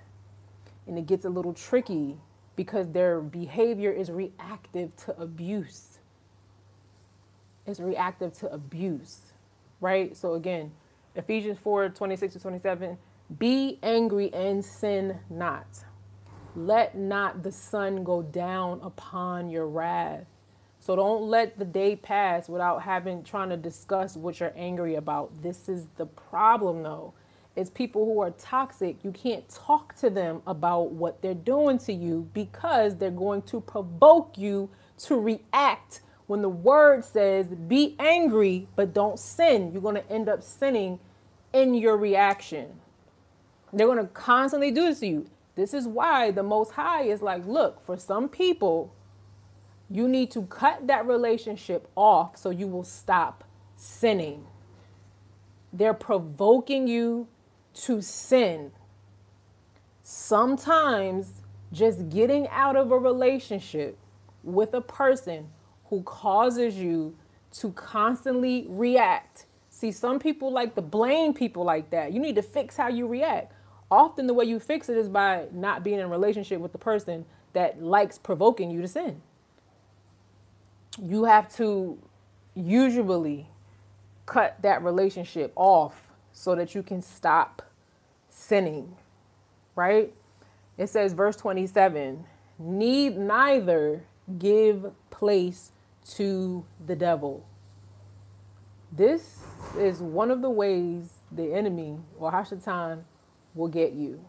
And 0.86 0.96
it 0.96 1.06
gets 1.06 1.24
a 1.24 1.30
little 1.30 1.52
tricky 1.52 2.16
because 2.54 2.90
their 2.92 3.20
behavior 3.20 3.90
is 3.90 4.10
reactive 4.10 4.94
to 4.98 5.20
abuse. 5.20 5.98
It's 7.66 7.80
reactive 7.80 8.32
to 8.38 8.52
abuse 8.52 9.29
right 9.80 10.16
so 10.16 10.34
again 10.34 10.72
Ephesians 11.14 11.58
4 11.58 11.90
26 11.90 12.34
to 12.34 12.40
27. 12.40 12.98
Be 13.38 13.78
angry 13.82 14.32
and 14.32 14.64
sin 14.64 15.20
not. 15.28 15.66
Let 16.56 16.96
not 16.96 17.42
the 17.42 17.52
sun 17.52 18.04
go 18.04 18.22
down 18.22 18.80
upon 18.82 19.50
your 19.50 19.68
wrath. 19.68 20.26
So 20.80 20.96
don't 20.96 21.24
let 21.24 21.58
the 21.58 21.64
day 21.64 21.96
pass 21.96 22.48
without 22.48 22.82
having 22.82 23.22
trying 23.22 23.50
to 23.50 23.56
discuss 23.56 24.16
what 24.16 24.40
you're 24.40 24.52
angry 24.56 24.94
about. 24.96 25.42
This 25.42 25.68
is 25.68 25.86
the 25.96 26.06
problem 26.06 26.82
though. 26.82 27.14
It's 27.56 27.70
people 27.70 28.04
who 28.04 28.20
are 28.22 28.30
toxic. 28.30 29.04
You 29.04 29.12
can't 29.12 29.48
talk 29.48 29.96
to 29.98 30.10
them 30.10 30.42
about 30.46 30.92
what 30.92 31.20
they're 31.20 31.34
doing 31.34 31.78
to 31.80 31.92
you 31.92 32.28
because 32.32 32.96
they're 32.96 33.10
going 33.10 33.42
to 33.42 33.60
provoke 33.60 34.38
you 34.38 34.70
to 35.04 35.16
react 35.20 36.00
when 36.30 36.42
the 36.42 36.48
word 36.48 37.04
says 37.04 37.48
be 37.48 37.96
angry 37.98 38.68
but 38.76 38.94
don't 38.94 39.18
sin, 39.18 39.72
you're 39.72 39.82
going 39.82 39.96
to 39.96 40.08
end 40.08 40.28
up 40.28 40.40
sinning 40.44 41.00
in 41.52 41.74
your 41.74 41.96
reaction. 41.96 42.68
They're 43.72 43.88
going 43.88 43.98
to 43.98 44.12
constantly 44.12 44.70
do 44.70 44.82
this 44.82 45.00
to 45.00 45.08
you. 45.08 45.30
This 45.56 45.74
is 45.74 45.88
why 45.88 46.30
the 46.30 46.44
Most 46.44 46.70
High 46.70 47.02
is 47.02 47.20
like, 47.20 47.44
look, 47.46 47.84
for 47.84 47.96
some 47.96 48.28
people, 48.28 48.94
you 49.90 50.06
need 50.06 50.30
to 50.30 50.42
cut 50.42 50.86
that 50.86 51.04
relationship 51.04 51.88
off 51.96 52.36
so 52.36 52.50
you 52.50 52.68
will 52.68 52.84
stop 52.84 53.42
sinning. 53.74 54.46
They're 55.72 55.92
provoking 55.92 56.86
you 56.86 57.26
to 57.86 58.00
sin. 58.00 58.70
Sometimes 60.04 61.42
just 61.72 62.08
getting 62.08 62.46
out 62.50 62.76
of 62.76 62.92
a 62.92 62.98
relationship 62.98 63.98
with 64.44 64.72
a 64.74 64.80
person 64.80 65.48
who 65.90 66.02
causes 66.02 66.76
you 66.76 67.16
to 67.52 67.72
constantly 67.72 68.64
react. 68.68 69.44
See, 69.68 69.92
some 69.92 70.18
people 70.18 70.52
like 70.52 70.74
to 70.76 70.82
blame 70.82 71.34
people 71.34 71.64
like 71.64 71.90
that. 71.90 72.12
You 72.12 72.20
need 72.20 72.36
to 72.36 72.42
fix 72.42 72.76
how 72.76 72.88
you 72.88 73.06
react. 73.06 73.52
Often, 73.90 74.28
the 74.28 74.34
way 74.34 74.44
you 74.44 74.60
fix 74.60 74.88
it 74.88 74.96
is 74.96 75.08
by 75.08 75.46
not 75.52 75.82
being 75.82 75.98
in 75.98 76.04
a 76.04 76.08
relationship 76.08 76.60
with 76.60 76.70
the 76.70 76.78
person 76.78 77.26
that 77.54 77.82
likes 77.82 78.18
provoking 78.18 78.70
you 78.70 78.80
to 78.82 78.88
sin. 78.88 79.20
You 81.02 81.24
have 81.24 81.52
to 81.56 81.98
usually 82.54 83.48
cut 84.26 84.62
that 84.62 84.84
relationship 84.84 85.52
off 85.56 86.08
so 86.32 86.54
that 86.54 86.74
you 86.74 86.84
can 86.84 87.02
stop 87.02 87.62
sinning, 88.28 88.96
right? 89.74 90.14
It 90.78 90.88
says, 90.88 91.12
verse 91.12 91.36
27 91.36 92.24
need 92.60 93.16
neither 93.16 94.04
give 94.38 94.92
place 95.10 95.72
to 96.16 96.64
the 96.86 96.96
devil. 96.96 97.46
This 98.92 99.44
is 99.78 100.00
one 100.00 100.30
of 100.30 100.42
the 100.42 100.50
ways 100.50 101.12
the 101.30 101.54
enemy 101.54 101.98
or 102.18 102.32
Hashatan 102.32 103.04
will 103.54 103.68
get 103.68 103.92
you. 103.92 104.24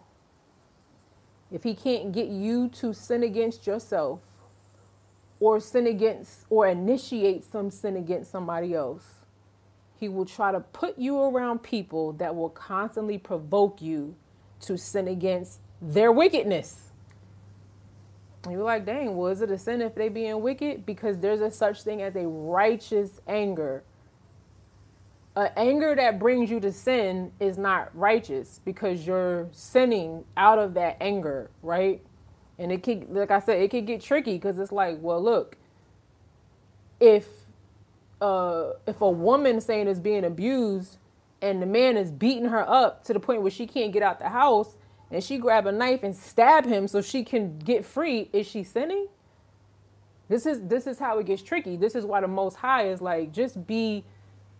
If 1.51 1.63
he 1.63 1.73
can't 1.73 2.11
get 2.11 2.27
you 2.27 2.69
to 2.69 2.93
sin 2.93 3.23
against 3.23 3.67
yourself 3.67 4.19
or 5.39 5.59
sin 5.59 5.87
against 5.87 6.45
or 6.49 6.67
initiate 6.67 7.43
some 7.43 7.71
sin 7.71 7.97
against 7.97 8.31
somebody 8.31 8.73
else, 8.73 9.03
he 9.99 10.07
will 10.07 10.25
try 10.25 10.51
to 10.51 10.59
put 10.59 10.97
you 10.97 11.19
around 11.19 11.63
people 11.63 12.13
that 12.13 12.35
will 12.35 12.49
constantly 12.49 13.17
provoke 13.17 13.81
you 13.81 14.15
to 14.61 14.77
sin 14.77 15.07
against 15.07 15.59
their 15.81 16.11
wickedness. 16.11 16.90
You're 18.49 18.63
like, 18.63 18.85
dang, 18.85 19.15
well, 19.17 19.31
is 19.31 19.41
it 19.41 19.51
a 19.51 19.57
sin 19.57 19.81
if 19.81 19.93
they 19.93 20.09
being 20.09 20.41
wicked? 20.41 20.85
Because 20.85 21.19
there's 21.19 21.41
a 21.41 21.51
such 21.51 21.83
thing 21.83 22.01
as 22.01 22.15
a 22.15 22.27
righteous 22.27 23.21
anger. 23.27 23.83
An 25.35 25.49
anger 25.55 25.95
that 25.95 26.19
brings 26.19 26.49
you 26.49 26.59
to 26.59 26.71
sin 26.71 27.31
is 27.39 27.57
not 27.57 27.95
righteous 27.95 28.59
because 28.65 29.05
you're 29.05 29.47
sinning 29.51 30.25
out 30.35 30.59
of 30.59 30.73
that 30.73 30.97
anger, 30.99 31.51
right? 31.61 32.01
And 32.57 32.71
it 32.71 32.83
could, 32.83 33.09
like 33.09 33.31
I 33.31 33.39
said, 33.39 33.61
it 33.61 33.69
could 33.71 33.85
get 33.85 34.01
tricky 34.01 34.33
because 34.33 34.57
it's 34.59 34.71
like, 34.71 34.97
well, 35.01 35.23
look, 35.23 35.57
if 36.99 37.27
uh, 38.21 38.73
if 38.85 39.01
a 39.01 39.09
woman 39.09 39.61
saying 39.61 39.87
is 39.87 39.99
being 39.99 40.23
abused 40.23 40.97
and 41.41 41.61
the 41.61 41.65
man 41.65 41.97
is 41.97 42.11
beating 42.11 42.45
her 42.45 42.67
up 42.69 43.03
to 43.05 43.13
the 43.13 43.19
point 43.19 43.41
where 43.41 43.51
she 43.51 43.65
can't 43.65 43.91
get 43.91 44.03
out 44.03 44.19
the 44.19 44.29
house, 44.29 44.77
and 45.11 45.23
she 45.23 45.37
grab 45.37 45.67
a 45.67 45.71
knife 45.71 46.03
and 46.03 46.15
stab 46.15 46.65
him 46.65 46.87
so 46.87 47.01
she 47.01 47.23
can 47.23 47.59
get 47.59 47.85
free, 47.85 48.29
is 48.31 48.47
she 48.47 48.63
sinning? 48.63 49.07
This 50.29 50.45
is 50.45 50.61
this 50.61 50.87
is 50.87 50.97
how 50.97 51.19
it 51.19 51.25
gets 51.25 51.41
tricky. 51.41 51.75
This 51.75 51.93
is 51.93 52.05
why 52.05 52.21
the 52.21 52.27
most 52.27 52.55
high 52.55 52.87
is 52.87 53.01
like 53.01 53.33
just 53.33 53.67
be 53.67 54.05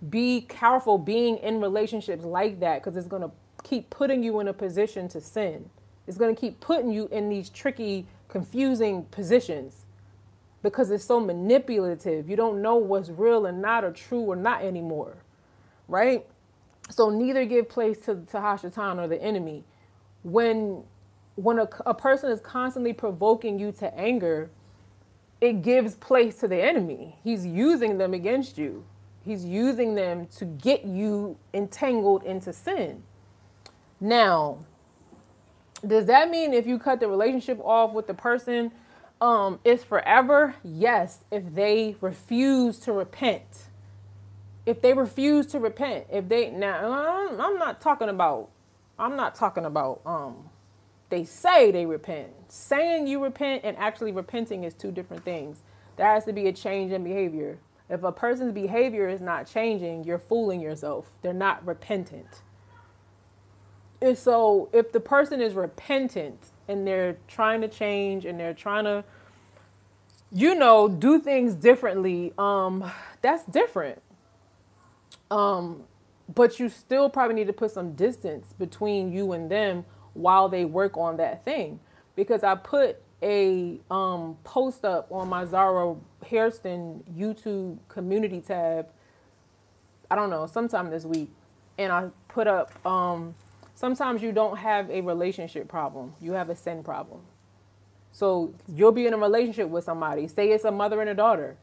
be 0.10 0.41
careful 0.41 0.97
being 0.97 1.38
in 1.38 1.62
relationships 1.62 2.26
like 2.26 2.60
that 2.60 2.84
because 2.84 2.97
it's 2.97 3.08
going 3.08 3.22
to 3.22 3.32
keep 3.64 3.89
putting 3.89 4.22
you 4.22 4.41
in 4.41 4.49
a 4.49 4.54
position 4.54 5.08
to 5.10 5.22
sin. 5.22 5.70
It's 6.08 6.18
going 6.18 6.36
to 6.36 6.39
keep 6.39 6.60
putting 6.60 6.91
you 6.91 7.08
in 7.10 7.30
these 7.30 7.49
tricky, 7.49 8.06
confusing 8.28 9.06
positions 9.06 9.86
because 10.62 10.91
it's 10.91 11.06
so 11.06 11.22
manipulative. 11.22 12.30
You 12.30 12.36
don't 12.36 12.62
know 12.62 12.76
what's 12.76 13.10
real 13.10 13.45
and 13.45 13.62
not 13.62 13.86
or 13.86 13.91
true 13.91 14.22
or 14.22 14.36
not 14.36 14.64
anymore. 14.64 15.16
Right? 15.88 16.26
So 16.89 17.10
neither 17.10 17.45
give 17.45 17.70
place 17.70 17.99
to, 17.99 18.16
to 18.16 18.38
Hashatan 18.38 18.99
or 18.99 19.08
the 19.08 19.22
enemy 19.22 19.64
when 20.24 20.84
when 21.36 21.59
a, 21.59 21.67
a 21.86 21.93
person 21.93 22.32
is 22.32 22.39
constantly 22.41 22.93
provoking 22.93 23.57
you 23.59 23.72
to 23.72 23.93
anger, 23.97 24.49
it 25.39 25.61
gives 25.63 25.95
place 25.95 26.36
to 26.38 26.47
the 26.47 26.61
enemy. 26.61 27.17
He's 27.24 27.45
using 27.45 27.97
them 27.97 28.13
against 28.13 28.57
you. 28.57 28.86
He's 29.24 29.45
using 29.45 29.95
them 29.95 30.28
to 30.38 30.45
get 30.45 30.86
you 30.86 31.38
entangled 31.53 32.24
into 32.24 32.53
sin. 32.53 33.03
Now, 33.99 34.65
does 35.86 36.05
that 36.07 36.30
mean 36.30 36.53
if 36.53 36.67
you 36.67 36.80
cut 36.80 36.99
the 36.99 37.07
relationship 37.07 37.59
off 37.63 37.93
with 37.93 38.07
the 38.07 38.13
person, 38.13 38.72
um, 39.19 39.59
it's 39.63 39.84
forever? 39.84 40.55
Yes, 40.63 41.24
if 41.32 41.55
they 41.55 41.95
refuse 42.01 42.80
to 42.82 42.93
repent. 42.93 43.67
If 44.65 44.82
they 44.82 44.93
refuse 44.93 45.47
to 45.47 45.59
repent, 45.59 46.05
if 46.11 46.30
they 46.30 46.51
now, 46.51 46.91
I'm 47.39 47.57
not 47.57 47.82
talking 47.82 48.09
about 48.09 48.49
I'm 49.02 49.18
not 49.18 49.36
talking 49.36 49.66
about 49.66 50.02
um 50.08 50.49
they 51.12 51.26
say 51.26 51.72
they 51.72 51.88
repent. 51.88 52.32
Saying 52.49 53.08
you 53.08 53.24
repent 53.24 53.64
and 53.66 53.78
actually 53.78 54.14
repenting 54.14 54.66
is 54.66 54.76
two 54.76 54.91
different 54.91 55.26
things. 55.26 55.60
There 55.97 56.08
has 56.08 56.26
to 56.26 56.34
be 56.34 56.47
a 56.47 56.54
change 56.54 56.93
in 56.93 57.04
behavior. 57.04 57.60
If 57.89 58.04
a 58.04 58.12
person's 58.14 58.54
behavior 58.54 59.10
is 59.10 59.22
not 59.22 59.47
changing, 59.47 60.06
you're 60.06 60.20
fooling 60.20 60.62
yourself. 60.62 61.08
They're 61.24 61.34
not 61.34 61.66
repentant. 61.68 62.41
And 64.02 64.18
so 64.18 64.70
if 64.74 64.91
the 64.91 64.99
person 65.02 65.41
is 65.41 65.54
repentant 65.56 66.39
and 66.68 66.88
they're 66.88 67.18
trying 67.28 67.62
to 67.62 67.70
change 67.70 68.26
and 68.26 68.39
they're 68.39 68.54
trying 68.56 68.86
to 68.86 69.06
you 70.32 70.56
know 70.56 70.89
do 70.89 71.20
things 71.20 71.56
differently, 71.56 72.34
um 72.38 72.91
that's 73.22 73.45
different. 73.45 74.02
Um 75.32 75.84
but 76.34 76.59
you 76.59 76.69
still 76.69 77.09
probably 77.09 77.36
need 77.36 77.47
to 77.47 77.53
put 77.53 77.72
some 77.72 77.93
distance 77.93 78.53
between 78.59 79.13
you 79.13 79.34
and 79.34 79.51
them 79.51 79.86
while 80.13 80.49
they 80.49 80.65
work 80.65 80.97
on 80.97 81.17
that 81.17 81.45
thing. 81.45 81.80
Because 82.15 82.43
i 82.43 82.55
put 82.55 83.01
a 83.24 83.80
um, 83.91 84.38
post 84.43 84.86
up 84.86 85.07
on 85.11 85.30
my 85.30 85.45
zara 85.45 85.95
hairston 86.28 87.03
youtube 87.17 87.78
community 87.89 88.41
tab 88.41 88.88
i 90.11 90.15
don't 90.15 90.30
know 90.30 90.47
sometime 90.47 90.89
this 90.91 91.05
week 91.05 91.30
and 91.80 91.91
i 91.93 92.09
put 92.30 92.47
up 92.47 92.74
um, 92.86 93.36
sometimes 93.76 94.22
you 94.24 94.32
don't 94.32 94.57
have 94.57 94.89
a 94.91 95.01
relationship 95.01 95.67
problem 95.67 96.13
you 96.22 96.34
have 96.34 96.49
a 96.49 96.55
sin 96.55 96.84
problem. 96.84 97.22
So 98.13 98.53
you'll 98.74 98.91
be 98.93 99.07
in 99.07 99.13
a 99.13 99.17
relationship 99.17 99.69
with 99.69 99.86
somebody 99.86 100.28
say 100.28 100.51
it's 100.51 100.65
a 100.65 100.72
mother 100.72 101.01
and 101.01 101.09
a 101.09 101.15
daughter 101.15 101.57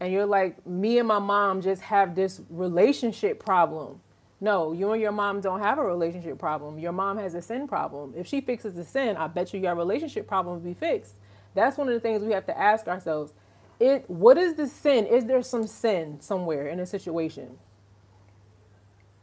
and 0.00 0.12
you're 0.12 0.26
like 0.26 0.66
me 0.66 0.98
and 0.98 1.08
my 1.08 1.20
mom 1.20 1.62
just 1.62 1.82
have 1.82 2.14
this 2.16 2.42
relationship 2.50 3.44
problem 3.44 4.00
no, 4.44 4.72
you 4.72 4.92
and 4.92 5.00
your 5.00 5.10
mom 5.10 5.40
don't 5.40 5.60
have 5.60 5.78
a 5.78 5.82
relationship 5.82 6.38
problem. 6.38 6.78
Your 6.78 6.92
mom 6.92 7.16
has 7.16 7.34
a 7.34 7.40
sin 7.40 7.66
problem. 7.66 8.12
If 8.14 8.26
she 8.26 8.42
fixes 8.42 8.74
the 8.74 8.84
sin, 8.84 9.16
I 9.16 9.26
bet 9.26 9.54
you 9.54 9.58
your 9.58 9.74
relationship 9.74 10.28
problem 10.28 10.56
will 10.56 10.62
be 10.70 10.74
fixed. 10.74 11.14
That's 11.54 11.78
one 11.78 11.88
of 11.88 11.94
the 11.94 12.00
things 12.00 12.22
we 12.22 12.32
have 12.34 12.44
to 12.46 12.58
ask 12.58 12.86
ourselves. 12.86 13.32
It 13.80 14.04
what 14.08 14.36
is 14.36 14.54
the 14.56 14.66
sin? 14.66 15.06
Is 15.06 15.24
there 15.24 15.40
some 15.42 15.66
sin 15.66 16.20
somewhere 16.20 16.68
in 16.68 16.78
a 16.78 16.84
situation? 16.84 17.56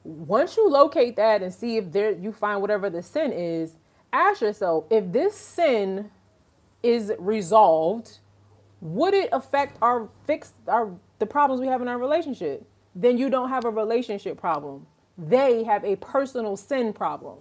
Once 0.03 0.57
you 0.57 0.67
locate 0.67 1.15
that 1.17 1.43
and 1.43 1.53
see 1.53 1.77
if 1.77 1.91
there 1.91 2.13
you 2.13 2.31
find 2.33 2.59
whatever 2.59 2.89
the 2.89 3.03
sin 3.03 3.31
is, 3.31 3.75
ask 4.11 4.41
yourself 4.41 4.85
if 4.89 5.11
this 5.11 5.35
sin 5.35 6.09
is 6.81 7.13
resolved, 7.19 8.17
would 8.81 9.13
it 9.13 9.29
affect 9.31 9.77
our 9.83 10.09
fix 10.25 10.53
our 10.67 10.91
the 11.19 11.27
problems 11.27 11.61
we 11.61 11.67
have 11.67 11.83
in 11.83 11.87
our 11.87 11.99
relationship? 11.99 12.65
Then 12.95 13.19
you 13.19 13.29
don't 13.29 13.49
have 13.49 13.65
a 13.65 13.69
relationship 13.69 14.39
problem 14.39 14.87
they 15.17 15.63
have 15.63 15.83
a 15.83 15.95
personal 15.97 16.57
sin 16.57 16.93
problem. 16.93 17.39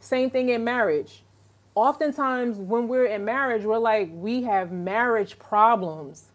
Same 0.00 0.30
thing 0.30 0.48
in 0.48 0.64
marriage. 0.64 1.22
Oftentimes, 1.74 2.56
when 2.56 2.88
we're 2.88 3.06
in 3.06 3.24
marriage, 3.24 3.64
we're 3.64 3.78
like, 3.78 4.10
we 4.12 4.42
have 4.42 4.72
marriage 4.72 5.38
problems. 5.38 6.26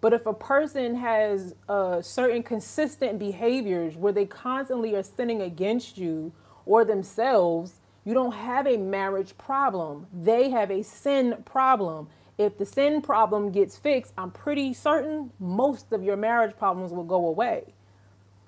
But 0.00 0.12
if 0.12 0.26
a 0.26 0.32
person 0.32 0.96
has 0.96 1.54
uh, 1.68 2.00
certain 2.02 2.42
consistent 2.42 3.18
behaviors 3.18 3.96
where 3.96 4.12
they 4.12 4.26
constantly 4.26 4.94
are 4.94 5.02
sinning 5.02 5.42
against 5.42 5.98
you 5.98 6.32
or 6.64 6.84
themselves, 6.84 7.80
you 8.04 8.14
don't 8.14 8.32
have 8.32 8.66
a 8.66 8.76
marriage 8.76 9.36
problem. 9.36 10.06
They 10.12 10.50
have 10.50 10.70
a 10.70 10.82
sin 10.82 11.42
problem. 11.44 12.08
If 12.38 12.56
the 12.58 12.66
sin 12.66 13.02
problem 13.02 13.50
gets 13.50 13.76
fixed, 13.76 14.12
I'm 14.16 14.30
pretty 14.30 14.72
certain 14.74 15.32
most 15.40 15.92
of 15.92 16.04
your 16.04 16.16
marriage 16.16 16.56
problems 16.56 16.92
will 16.92 17.04
go 17.04 17.26
away. 17.26 17.74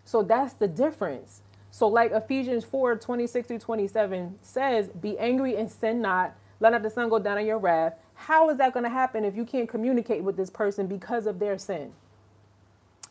So 0.08 0.22
that's 0.22 0.54
the 0.54 0.66
difference. 0.66 1.42
So, 1.70 1.86
like 1.86 2.12
Ephesians 2.12 2.64
4 2.64 2.96
26 2.96 3.46
through 3.46 3.58
27 3.58 4.38
says, 4.40 4.88
Be 4.88 5.18
angry 5.18 5.54
and 5.54 5.70
sin 5.70 6.00
not, 6.00 6.34
let 6.60 6.72
not 6.72 6.82
the 6.82 6.88
sun 6.88 7.10
go 7.10 7.18
down 7.18 7.36
on 7.36 7.44
your 7.44 7.58
wrath. 7.58 7.92
How 8.14 8.48
is 8.48 8.56
that 8.56 8.72
going 8.72 8.84
to 8.84 8.90
happen 8.90 9.22
if 9.22 9.36
you 9.36 9.44
can't 9.44 9.68
communicate 9.68 10.22
with 10.24 10.38
this 10.38 10.48
person 10.48 10.86
because 10.86 11.26
of 11.26 11.40
their 11.40 11.58
sin? 11.58 11.92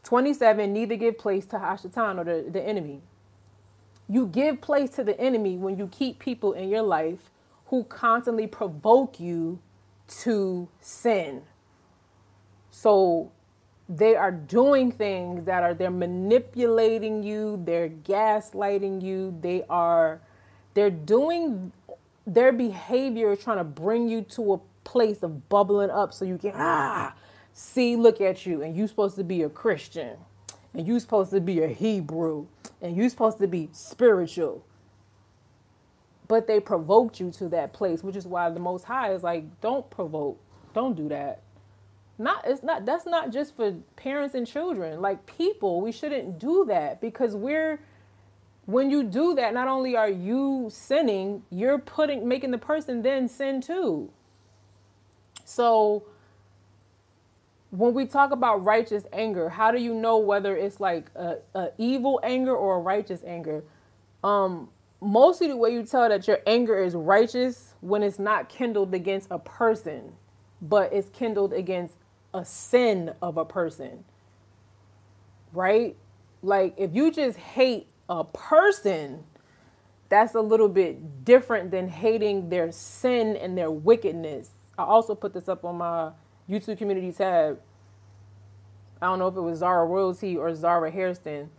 27, 0.06 0.74
neither 0.74 0.96
give 0.96 1.20
place 1.20 1.46
to 1.46 1.58
Hashatan 1.58 2.18
or 2.18 2.24
the, 2.24 2.50
the 2.50 2.64
enemy. 2.68 3.04
You 4.10 4.26
give 4.26 4.60
place 4.60 4.90
to 4.92 5.04
the 5.04 5.20
enemy 5.22 5.56
when 5.56 5.78
you 5.78 5.90
keep 5.90 6.18
people 6.18 6.54
in 6.54 6.68
your 6.68 6.82
life 6.82 7.30
who 7.68 7.84
constantly 7.84 8.48
provoke 8.48 9.20
you 9.20 9.60
to 10.24 10.68
sin. 10.82 11.44
So 12.72 13.32
they 13.90 14.16
are 14.16 14.32
doing 14.32 14.92
things 14.92 15.46
that 15.46 15.64
are 15.64 15.74
they're 15.74 15.92
manipulating 15.92 17.24
you, 17.24 17.62
they're 17.66 17.90
gaslighting 17.90 19.02
you, 19.02 19.38
they 19.42 19.64
are 19.70 20.22
they're 20.74 20.92
doing 20.92 21.72
their 22.26 22.52
behavior 22.54 23.36
trying 23.36 23.58
to 23.60 23.64
bring 23.64 24.10
you 24.10 24.22
to 24.24 24.54
a 24.56 24.60
place 24.84 25.24
of 25.24 25.50
bubbling 25.50 25.90
up 25.92 26.14
so 26.14 26.26
you 26.26 26.38
can 26.38 26.54
ah 26.56 27.14
see 27.54 27.96
look 27.96 28.22
at 28.22 28.46
you 28.46 28.62
and 28.64 28.76
you're 28.76 28.88
supposed 28.88 29.16
to 29.18 29.24
be 29.24 29.44
a 29.44 29.50
Christian 29.50 30.18
and 30.74 30.88
you're 30.88 31.00
supposed 31.00 31.32
to 31.32 31.42
be 31.42 31.62
a 31.64 31.70
Hebrew 31.70 32.48
and 32.82 32.98
you're 32.98 33.10
supposed 33.10 33.40
to 33.40 33.48
be 33.48 33.70
spiritual. 33.74 34.66
But 36.28 36.48
they 36.48 36.60
provoked 36.60 37.20
you 37.20 37.32
to 37.34 37.50
that 37.50 37.74
place, 37.74 38.04
which 38.04 38.16
is 38.16 38.28
why 38.28 38.50
the 38.52 38.60
most 38.60 38.86
high 38.86 39.14
is 39.14 39.24
like, 39.24 39.62
don't 39.62 39.90
provoke. 39.90 40.40
Don't 40.74 40.96
do 40.96 41.10
that 41.10 41.42
not 42.20 42.44
it's 42.48 42.64
not 42.64 42.86
that's 42.86 43.06
not 43.06 43.32
just 43.32 43.56
for 43.56 43.74
parents 43.96 44.34
and 44.34 44.48
children. 44.48 45.02
Like 45.02 45.26
people 45.26 45.82
we 45.82 45.92
shouldn't 45.92 46.40
do 46.40 46.66
that 46.68 47.00
because 47.02 47.36
we're 47.36 47.80
when 48.66 48.90
you 48.90 49.04
do 49.04 49.36
that 49.36 49.54
not 49.54 49.68
only 49.68 49.96
are 49.96 50.10
you 50.10 50.68
sinning 50.72 51.44
you're 51.50 51.78
putting 51.78 52.28
making 52.28 52.52
the 52.52 52.58
person 52.58 53.02
then 53.04 53.28
sin 53.28 53.62
too. 53.62 54.10
So 55.46 56.06
when 57.70 57.94
we 57.94 58.06
talk 58.06 58.32
about 58.32 58.64
righteous 58.64 59.06
anger 59.14 59.50
how 59.50 59.72
do 59.72 59.80
you 59.80 59.94
know 59.94 60.18
whether 60.18 60.56
it's 60.56 60.80
like 60.80 61.12
a, 61.16 61.38
a 61.54 61.70
evil 61.78 62.20
anger 62.24 62.56
or 62.56 62.78
a 62.78 62.80
righteous 62.80 63.22
anger? 63.26 63.64
Um 64.24 64.70
mostly 65.00 65.48
the 65.48 65.56
way 65.56 65.72
you 65.72 65.84
tell 65.86 66.10
that 66.10 66.28
your 66.28 66.40
anger 66.48 66.82
is 66.84 66.96
righteous 66.96 67.76
when 67.82 68.02
it's 68.02 68.18
not 68.18 68.50
kindled 68.50 68.92
against 68.96 69.28
a 69.30 69.38
person 69.38 70.14
but 70.60 70.92
it's 70.92 71.10
kindled 71.10 71.54
against 71.54 71.94
a 72.38 72.46
sin 72.46 73.14
of 73.22 73.38
a 73.38 73.46
person, 73.46 74.04
right? 75.54 75.96
Like 76.42 76.74
if 76.78 76.96
you 76.96 77.12
just 77.12 77.38
hate 77.38 77.88
a 78.10 78.24
person, 78.24 79.24
that's 80.10 80.36
a 80.36 80.42
little 80.42 80.70
bit 80.70 81.26
different 81.26 81.72
than 81.72 81.90
hating 81.90 82.50
their 82.50 82.72
sin 82.72 83.36
and 83.36 83.58
their 83.58 83.72
wickedness. 83.72 84.52
I 84.78 84.84
also 84.84 85.16
put 85.16 85.34
this 85.34 85.50
up 85.50 85.66
on 85.66 85.78
my 85.78 86.12
YouTube 86.50 86.78
community 86.78 87.12
tab. 87.12 87.60
I 89.02 89.08
don't 89.08 89.20
know 89.20 89.28
if 89.28 89.36
it 89.36 89.42
was 89.42 89.60
Zara 89.60 89.86
Royalty 89.86 90.38
or 90.38 90.54
Zara 90.56 90.90
Hairston. 90.90 91.50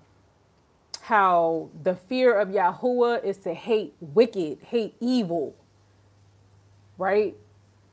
How 1.02 1.70
the 1.82 1.94
fear 1.94 2.38
of 2.38 2.48
Yahuwah 2.48 3.24
is 3.24 3.38
to 3.38 3.54
hate 3.54 3.94
wicked, 4.00 4.58
hate 4.62 4.94
evil, 5.00 5.54
right? 6.96 7.34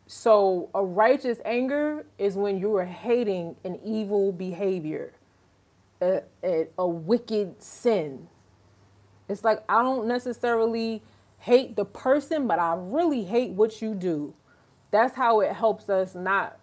So, 0.08 0.70
a 0.76 0.84
righteous 0.84 1.40
anger 1.46 2.06
is 2.20 2.36
when 2.36 2.60
you 2.60 2.76
are 2.76 2.86
hating 2.86 3.56
an 3.64 3.80
evil 3.84 4.32
behavior, 4.32 5.14
a, 6.00 6.22
a, 6.44 6.68
a, 6.78 6.88
wicked 6.88 7.62
sin. 7.62 8.28
It's 9.28 9.44
like, 9.44 9.64
I 9.68 9.82
don't 9.82 10.08
necessarily 10.08 11.02
hate 11.40 11.76
the 11.76 11.86
person, 11.86 12.48
but 12.48 12.60
I 12.60 12.76
really 12.78 13.24
hate 13.24 13.52
what 13.52 13.82
you 13.82 13.96
do. 13.96 14.36
That's 14.92 15.16
how 15.16 15.40
it 15.40 15.54
helps 15.54 15.90
us 15.90 16.14
not 16.14 16.60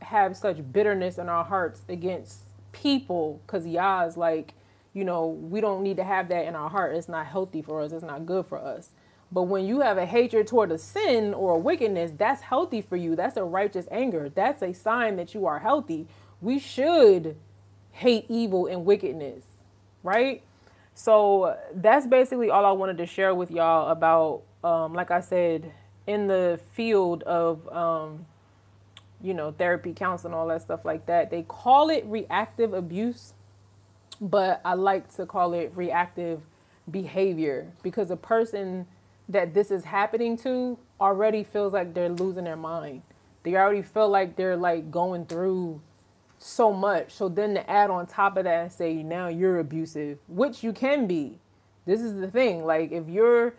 have 0.00 0.34
such 0.34 0.72
bitterness 0.72 1.18
in 1.18 1.28
our 1.28 1.44
hearts 1.44 1.82
against 1.90 2.38
people 2.72 3.40
because 3.46 3.66
Yah 3.66 4.04
is 4.06 4.16
like, 4.16 4.54
you 4.94 5.04
know, 5.04 5.26
we 5.26 5.60
don't 5.60 5.82
need 5.82 5.98
to 5.98 6.04
have 6.04 6.28
that 6.30 6.46
in 6.46 6.54
our 6.54 6.70
heart. 6.70 6.96
It's 6.96 7.08
not 7.08 7.26
healthy 7.26 7.60
for 7.60 7.82
us, 7.82 7.92
it's 7.92 8.02
not 8.02 8.24
good 8.24 8.46
for 8.46 8.58
us. 8.58 8.90
But 9.32 9.42
when 9.42 9.66
you 9.66 9.80
have 9.80 9.98
a 9.98 10.06
hatred 10.06 10.46
toward 10.46 10.70
a 10.72 10.78
sin 10.78 11.34
or 11.34 11.54
a 11.56 11.58
wickedness, 11.58 12.12
that's 12.16 12.42
healthy 12.42 12.80
for 12.80 12.96
you. 12.96 13.16
That's 13.16 13.36
a 13.36 13.44
righteous 13.44 13.86
anger. 13.90 14.30
That's 14.34 14.62
a 14.62 14.72
sign 14.72 15.16
that 15.16 15.34
you 15.34 15.46
are 15.46 15.58
healthy. 15.58 16.06
We 16.40 16.58
should 16.58 17.36
hate 17.92 18.26
evil 18.28 18.66
and 18.66 18.84
wickedness, 18.84 19.44
right? 20.02 20.42
So 20.94 21.56
that's 21.74 22.06
basically 22.06 22.50
all 22.50 22.64
I 22.64 22.72
wanted 22.72 22.98
to 22.98 23.06
share 23.06 23.34
with 23.34 23.50
y'all 23.50 23.90
about, 23.90 24.42
um, 24.62 24.94
like 24.94 25.10
I 25.10 25.20
said, 25.20 25.72
in 26.06 26.28
the 26.28 26.60
field 26.72 27.22
of, 27.24 27.68
um, 27.74 28.26
you 29.20 29.34
know, 29.34 29.50
therapy, 29.52 29.92
counseling, 29.92 30.34
all 30.34 30.46
that 30.48 30.62
stuff 30.62 30.84
like 30.84 31.06
that. 31.06 31.30
They 31.30 31.42
call 31.42 31.90
it 31.90 32.04
reactive 32.06 32.72
abuse, 32.72 33.34
but 34.20 34.60
I 34.64 34.74
like 34.74 35.14
to 35.16 35.26
call 35.26 35.52
it 35.54 35.72
reactive 35.74 36.42
behavior 36.90 37.72
because 37.82 38.10
a 38.10 38.16
person 38.16 38.86
that 39.28 39.54
this 39.54 39.70
is 39.70 39.84
happening 39.84 40.36
to 40.38 40.78
already 41.00 41.44
feels 41.44 41.72
like 41.72 41.94
they're 41.94 42.08
losing 42.08 42.44
their 42.44 42.56
mind. 42.56 43.02
They 43.42 43.56
already 43.56 43.82
feel 43.82 44.08
like 44.08 44.36
they're 44.36 44.56
like 44.56 44.90
going 44.90 45.26
through 45.26 45.80
so 46.38 46.72
much. 46.72 47.12
So 47.12 47.28
then 47.28 47.54
to 47.54 47.70
add 47.70 47.90
on 47.90 48.06
top 48.06 48.36
of 48.36 48.44
that 48.44 48.62
and 48.62 48.72
say 48.72 49.02
now 49.02 49.28
you're 49.28 49.58
abusive, 49.58 50.18
which 50.28 50.62
you 50.62 50.72
can 50.72 51.06
be. 51.06 51.38
This 51.84 52.00
is 52.00 52.18
the 52.18 52.30
thing. 52.30 52.64
Like 52.64 52.92
if 52.92 53.08
you're 53.08 53.54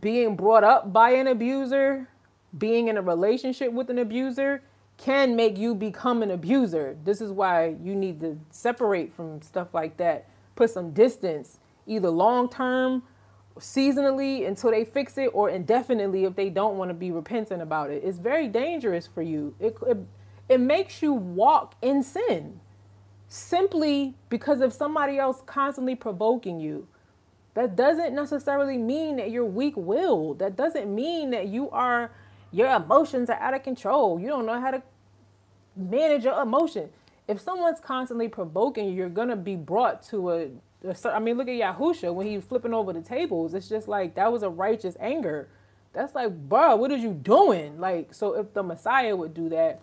being 0.00 0.36
brought 0.36 0.64
up 0.64 0.92
by 0.92 1.10
an 1.10 1.26
abuser, 1.26 2.08
being 2.56 2.88
in 2.88 2.96
a 2.96 3.02
relationship 3.02 3.72
with 3.72 3.90
an 3.90 3.98
abuser 3.98 4.62
can 4.96 5.34
make 5.34 5.56
you 5.56 5.74
become 5.74 6.22
an 6.22 6.30
abuser. 6.30 6.96
This 7.04 7.20
is 7.20 7.30
why 7.30 7.76
you 7.82 7.94
need 7.94 8.20
to 8.20 8.38
separate 8.50 9.14
from 9.14 9.40
stuff 9.40 9.72
like 9.72 9.96
that. 9.96 10.26
Put 10.56 10.70
some 10.70 10.92
distance, 10.92 11.58
either 11.86 12.10
long 12.10 12.50
term 12.50 13.02
seasonally 13.60 14.46
until 14.46 14.70
they 14.70 14.84
fix 14.84 15.16
it 15.18 15.30
or 15.32 15.50
indefinitely 15.50 16.24
if 16.24 16.34
they 16.34 16.50
don't 16.50 16.76
want 16.76 16.90
to 16.90 16.94
be 16.94 17.10
repentant 17.10 17.62
about 17.62 17.90
it. 17.90 18.02
It's 18.04 18.18
very 18.18 18.48
dangerous 18.48 19.06
for 19.06 19.22
you. 19.22 19.54
It, 19.60 19.76
it, 19.86 19.98
it 20.48 20.60
makes 20.60 21.02
you 21.02 21.12
walk 21.12 21.74
in 21.80 22.02
sin 22.02 22.60
simply 23.28 24.16
because 24.28 24.60
of 24.60 24.72
somebody 24.72 25.18
else 25.18 25.42
constantly 25.46 25.94
provoking 25.94 26.58
you. 26.58 26.88
That 27.54 27.76
doesn't 27.76 28.14
necessarily 28.14 28.78
mean 28.78 29.16
that 29.16 29.30
you're 29.30 29.44
weak 29.44 29.74
willed. 29.76 30.38
That 30.40 30.56
doesn't 30.56 30.92
mean 30.92 31.30
that 31.30 31.48
you 31.48 31.70
are, 31.70 32.10
your 32.52 32.68
emotions 32.74 33.30
are 33.30 33.38
out 33.38 33.54
of 33.54 33.62
control. 33.62 34.18
You 34.18 34.28
don't 34.28 34.46
know 34.46 34.60
how 34.60 34.70
to 34.70 34.82
manage 35.76 36.24
your 36.24 36.40
emotion. 36.40 36.90
If 37.28 37.40
someone's 37.40 37.80
constantly 37.80 38.28
provoking 38.28 38.88
you, 38.88 38.94
you're 38.94 39.08
going 39.08 39.28
to 39.28 39.36
be 39.36 39.56
brought 39.56 40.02
to 40.08 40.30
a 40.30 40.48
I 41.04 41.18
mean, 41.18 41.36
look 41.36 41.48
at 41.48 41.54
Yahusha 41.54 42.12
when 42.14 42.26
he's 42.26 42.44
flipping 42.44 42.72
over 42.72 42.92
the 42.92 43.02
tables. 43.02 43.54
It's 43.54 43.68
just 43.68 43.88
like 43.88 44.14
that 44.14 44.32
was 44.32 44.42
a 44.42 44.48
righteous 44.48 44.96
anger. 45.00 45.48
That's 45.92 46.14
like, 46.14 46.30
bro, 46.48 46.76
what 46.76 46.90
are 46.90 46.96
you 46.96 47.12
doing? 47.12 47.80
Like, 47.80 48.14
so 48.14 48.34
if 48.34 48.54
the 48.54 48.62
Messiah 48.62 49.14
would 49.14 49.34
do 49.34 49.48
that, 49.50 49.82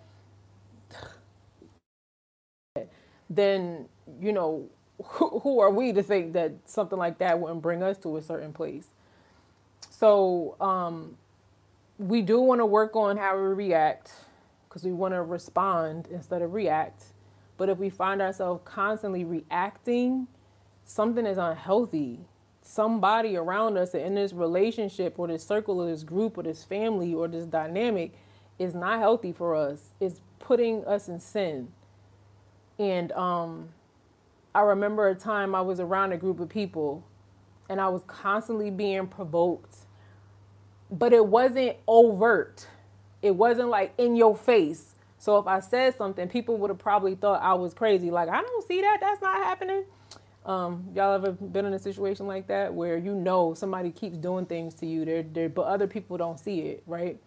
then 3.30 3.86
you 4.22 4.32
know, 4.32 4.70
who, 5.04 5.39
who 5.39 5.60
are 5.60 5.72
we 5.72 5.93
to 5.93 6.02
think 6.02 6.34
that 6.34 6.54
something 6.66 6.98
like 6.98 7.20
that 7.20 7.39
wouldn't 7.39 7.62
bring 7.62 7.84
us 7.84 7.98
to 8.00 8.18
a 8.18 8.22
certain 8.22 8.54
place? 8.54 8.88
So, 9.89 10.56
um, 10.60 11.18
we 11.98 12.22
do 12.22 12.39
want 12.39 12.62
to 12.62 12.66
work 12.66 12.95
on 12.95 13.18
how 13.18 13.36
we 13.36 13.48
react 13.48 14.14
because 14.68 14.84
we 14.84 14.91
want 14.91 15.14
to 15.14 15.22
respond 15.22 16.08
instead 16.12 16.41
of 16.41 16.54
react. 16.54 17.06
But 17.58 17.70
if 17.70 17.78
we 17.80 17.89
find 17.89 18.22
ourselves 18.22 18.62
constantly 18.66 19.24
reacting 19.24 20.28
something 20.88 21.26
is 21.26 21.38
unhealthy. 21.38 22.22
Somebody 22.64 23.38
around 23.38 23.78
us 23.78 23.94
in 23.94 24.16
this 24.16 24.34
relationship 24.34 25.20
or 25.20 25.28
this 25.28 25.46
circle 25.46 25.82
or 25.82 25.88
this 25.88 26.04
group 26.04 26.38
or 26.38 26.44
this 26.44 26.64
family 26.64 27.14
or 27.14 27.28
this 27.28 27.46
dynamic 27.46 28.14
is 28.58 28.74
not 28.74 29.00
healthy 29.00 29.32
for 29.32 29.56
us. 29.56 29.90
It's 30.00 30.22
putting 30.40 30.84
us 30.86 31.08
in 31.08 31.20
sin. 31.20 31.68
And 32.80 33.12
um, 33.12 33.70
I 34.56 34.62
remember 34.62 35.08
a 35.08 35.16
time 35.16 35.54
I 35.54 35.62
was 35.62 35.80
around 35.80 36.14
a 36.14 36.18
group 36.18 36.40
of 36.40 36.50
people 36.50 37.04
and 37.70 37.82
I 37.82 37.90
was 37.90 38.04
constantly 38.08 38.72
being 38.72 39.08
provoked, 39.08 39.76
but 40.90 41.12
it 41.14 41.26
wasn't 41.26 41.78
overt. 41.88 42.66
It 43.22 43.36
wasn't 43.36 43.70
like 43.70 43.94
in 43.98 44.16
your 44.16 44.36
face. 44.36 44.96
So 45.20 45.38
if 45.38 45.48
I 45.48 45.60
said 45.60 45.98
something, 45.98 46.30
people 46.30 46.58
would 46.58 46.70
have 46.70 46.80
probably 46.80 47.16
thought 47.16 47.42
I 47.42 47.56
was 47.56 47.74
crazy. 47.74 48.10
Like, 48.10 48.30
I 48.30 48.42
don't 48.42 48.68
see 48.68 48.82
that. 48.82 49.00
That's 49.02 49.22
not 49.22 49.36
happening. 49.38 49.84
Um, 50.48 50.88
y'all 50.95 51.14
ever 51.14 51.34
been 51.34 51.66
in 51.66 51.74
a 51.74 51.80
situation 51.80 52.26
like 52.26 52.48
that 52.48 52.74
where 52.74 52.98
you 52.98 53.14
know 53.14 53.54
somebody 53.54 53.91
keeps 53.91 54.18
doing 54.18 54.45
things 54.45 54.74
to 54.76 54.86
you, 54.86 55.04
they're, 55.04 55.24
they're, 55.24 55.50
but 55.50 55.64
other 55.64 55.88
people 55.88 56.16
don't 56.18 56.39
see 56.39 56.62
it, 56.62 56.84
right? 56.88 57.20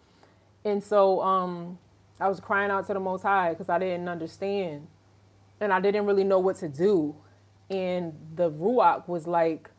And 0.65 0.83
so 0.83 1.21
um, 1.21 1.77
I 2.19 2.27
was 2.27 2.39
crying 2.39 2.71
out 2.71 2.87
to 2.87 2.95
the 2.95 2.99
Most 2.99 3.21
High 3.21 3.51
because 3.51 3.69
I 3.69 3.77
didn't 3.77 4.09
understand, 4.09 4.87
and 5.59 5.71
I 5.71 5.79
didn't 5.79 6.07
really 6.07 6.23
know 6.23 6.39
what 6.39 6.57
to 6.57 6.67
do. 6.67 7.15
And 7.69 8.13
the 8.35 8.49
ruach 8.51 9.07
was 9.07 9.27
like, 9.27 9.69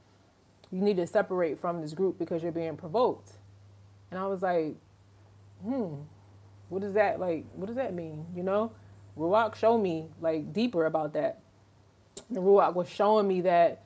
"You 0.71 0.81
need 0.81 0.97
to 0.99 1.07
separate 1.07 1.61
from 1.61 1.83
this 1.83 1.95
group 1.95 2.19
because 2.21 2.45
you're 2.45 2.53
being 2.53 2.77
provoked." 2.77 3.33
And 4.11 4.21
I 4.21 4.27
was 4.27 4.43
like, 4.43 4.77
"Hmm, 5.65 5.95
what 6.69 6.83
does 6.83 6.95
that 6.95 7.21
like? 7.21 7.45
What 7.55 7.67
does 7.67 7.77
that 7.77 7.93
mean?" 7.93 8.27
You 8.37 8.45
know, 8.45 8.73
ruach 9.19 9.57
show 9.57 9.79
me 9.79 10.09
like 10.21 10.53
deeper 10.53 10.87
about 10.87 11.13
that 11.15 11.42
the 12.31 12.41
Ruach 12.41 12.75
was 12.75 12.89
showing 12.89 13.29
me 13.29 13.43
that 13.43 13.83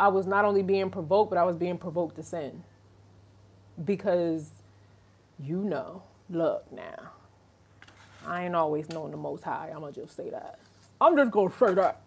I 0.00 0.08
was 0.08 0.26
not 0.26 0.44
only 0.44 0.62
being 0.62 0.90
provoked, 0.90 1.30
but 1.30 1.38
I 1.38 1.44
was 1.44 1.56
being 1.56 1.78
provoked 1.78 2.16
to 2.16 2.24
sin. 2.24 2.64
because 3.84 4.50
you 5.40 5.58
know, 5.58 6.02
look 6.30 6.70
now, 6.72 7.12
I 8.26 8.44
ain't 8.46 8.56
always 8.56 8.88
known 8.90 9.12
the 9.12 9.16
most 9.16 9.44
high. 9.44 9.70
I'm 9.74 9.80
gonna 9.80 9.92
just 9.92 10.16
say 10.16 10.30
that. 10.30 10.58
I'm 11.00 11.16
just 11.16 11.32
gonna 11.32 11.52
say 11.58 11.74
that. 11.74 12.02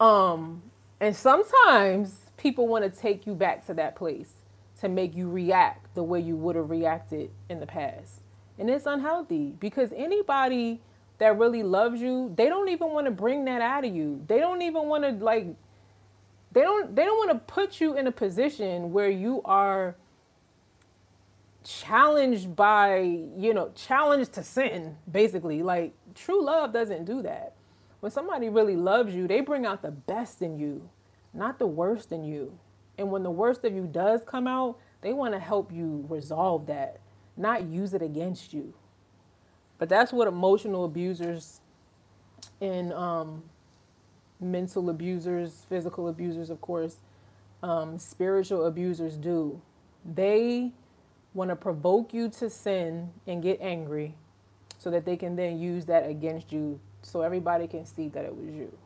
Um, 0.00 0.62
and 1.00 1.16
sometimes 1.16 2.16
people 2.36 2.68
want 2.68 2.84
to 2.84 2.90
take 3.00 3.26
you 3.26 3.34
back 3.34 3.66
to 3.66 3.74
that 3.74 3.96
place 3.96 4.30
to 4.80 4.88
make 4.88 5.16
you 5.16 5.30
react 5.30 5.94
the 5.94 6.02
way 6.02 6.20
you 6.20 6.36
would 6.36 6.56
have 6.56 6.70
reacted 6.70 7.30
in 7.50 7.60
the 7.60 7.66
past. 7.66 8.20
And 8.58 8.70
it's 8.70 8.86
unhealthy 8.86 9.54
because 9.60 9.92
anybody 9.96 10.80
that 11.18 11.38
really 11.38 11.62
loves 11.62 12.00
you, 12.00 12.32
they 12.36 12.48
don't 12.48 12.68
even 12.68 12.90
want 12.90 13.06
to 13.06 13.10
bring 13.10 13.44
that 13.46 13.62
out 13.62 13.84
of 13.84 13.94
you. 13.94 14.22
They 14.26 14.38
don't 14.38 14.62
even 14.62 14.86
want 14.86 15.04
to 15.04 15.12
like 15.24 15.48
they 16.52 16.62
don't 16.62 16.94
they 16.94 17.04
don't 17.04 17.16
want 17.16 17.30
to 17.30 17.52
put 17.52 17.80
you 17.80 17.96
in 17.96 18.06
a 18.06 18.12
position 18.12 18.92
where 18.92 19.10
you 19.10 19.42
are 19.44 19.96
challenged 21.64 22.54
by, 22.54 22.98
you 23.36 23.52
know, 23.52 23.72
challenged 23.74 24.32
to 24.34 24.42
sin, 24.42 24.96
basically. 25.10 25.62
Like 25.62 25.94
true 26.14 26.44
love 26.44 26.72
doesn't 26.72 27.04
do 27.04 27.22
that. 27.22 27.54
When 28.00 28.12
somebody 28.12 28.48
really 28.48 28.76
loves 28.76 29.14
you, 29.14 29.26
they 29.26 29.40
bring 29.40 29.66
out 29.66 29.82
the 29.82 29.90
best 29.90 30.42
in 30.42 30.58
you, 30.58 30.88
not 31.32 31.58
the 31.58 31.66
worst 31.66 32.12
in 32.12 32.24
you. 32.24 32.58
And 32.98 33.10
when 33.10 33.22
the 33.22 33.30
worst 33.30 33.64
of 33.64 33.74
you 33.74 33.86
does 33.86 34.22
come 34.24 34.46
out, 34.46 34.78
they 35.00 35.12
want 35.12 35.34
to 35.34 35.40
help 35.40 35.72
you 35.72 36.06
resolve 36.08 36.66
that, 36.66 37.00
not 37.36 37.64
use 37.64 37.94
it 37.94 38.02
against 38.02 38.52
you. 38.52 38.74
But 39.78 39.88
that's 39.88 40.12
what 40.12 40.28
emotional 40.28 40.84
abusers 40.84 41.60
and 42.60 42.92
um, 42.92 43.42
mental 44.40 44.88
abusers, 44.90 45.64
physical 45.68 46.08
abusers, 46.08 46.50
of 46.50 46.60
course, 46.60 46.96
um, 47.62 47.98
spiritual 47.98 48.66
abusers 48.66 49.16
do. 49.16 49.60
They 50.04 50.72
want 51.34 51.50
to 51.50 51.56
provoke 51.56 52.14
you 52.14 52.28
to 52.30 52.48
sin 52.48 53.10
and 53.26 53.42
get 53.42 53.60
angry 53.60 54.14
so 54.78 54.90
that 54.90 55.04
they 55.04 55.16
can 55.16 55.36
then 55.36 55.58
use 55.58 55.86
that 55.86 56.08
against 56.08 56.52
you 56.52 56.80
so 57.02 57.22
everybody 57.22 57.66
can 57.66 57.84
see 57.86 58.08
that 58.08 58.24
it 58.24 58.34
was 58.34 58.46
you. 58.46 58.76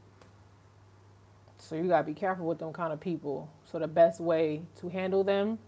So 1.59 1.75
you 1.77 1.89
got 1.89 1.99
to 1.99 2.05
be 2.05 2.15
careful 2.15 2.47
with 2.47 2.59
them 2.59 2.73
kind 2.73 2.93
of 2.93 3.01
people. 3.01 3.51
So 3.71 3.79
the 3.79 3.87
best 3.87 4.21
way 4.21 4.63
to 4.81 4.89
handle 4.89 5.23
them 5.23 5.59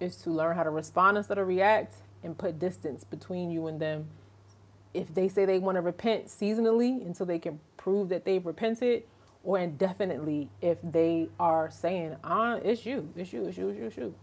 is 0.00 0.16
to 0.16 0.30
learn 0.30 0.56
how 0.56 0.62
to 0.62 0.70
respond 0.70 1.16
instead 1.16 1.38
of 1.38 1.46
react 1.46 1.94
and 2.22 2.36
put 2.36 2.58
distance 2.58 3.04
between 3.04 3.50
you 3.50 3.66
and 3.66 3.80
them. 3.80 4.08
If 4.94 5.12
they 5.14 5.28
say 5.28 5.44
they 5.44 5.58
want 5.58 5.76
to 5.76 5.82
repent 5.82 6.28
seasonally 6.28 7.04
until 7.04 7.26
they 7.26 7.38
can 7.38 7.60
prove 7.76 8.08
that 8.10 8.24
they've 8.24 8.44
repented, 8.44 9.02
or 9.44 9.58
indefinitely 9.58 10.48
if 10.62 10.78
they 10.82 11.28
are 11.38 11.70
saying, 11.70 12.16
ah, 12.24 12.54
it's 12.64 12.86
you, 12.86 13.12
it's 13.16 13.32
you, 13.32 13.46
it's 13.46 13.58
you, 13.58 13.68
it's 13.68 13.78
you, 13.78 13.84
it's 13.86 13.96
you. 13.96 14.14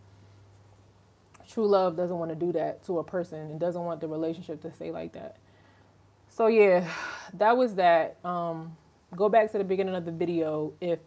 True 1.49 1.67
love 1.67 1.97
doesn't 1.97 2.17
want 2.17 2.29
to 2.31 2.35
do 2.35 2.51
that 2.53 2.83
to 2.85 2.99
a 2.99 3.03
person 3.03 3.39
and 3.39 3.59
doesn't 3.59 3.83
want 3.83 4.01
the 4.01 4.07
relationship 4.07 4.61
to 4.61 4.73
stay 4.73 4.91
like 4.91 5.13
that. 5.13 5.37
So 6.29 6.47
yeah, 6.47 6.89
that 7.33 7.57
was 7.57 7.75
that. 7.75 8.17
Um, 8.23 8.77
go 9.15 9.27
back 9.29 9.51
to 9.51 9.57
the 9.57 9.63
beginning 9.63 9.95
of 9.95 10.05
the 10.05 10.11
video 10.11 10.73
if 10.79 10.99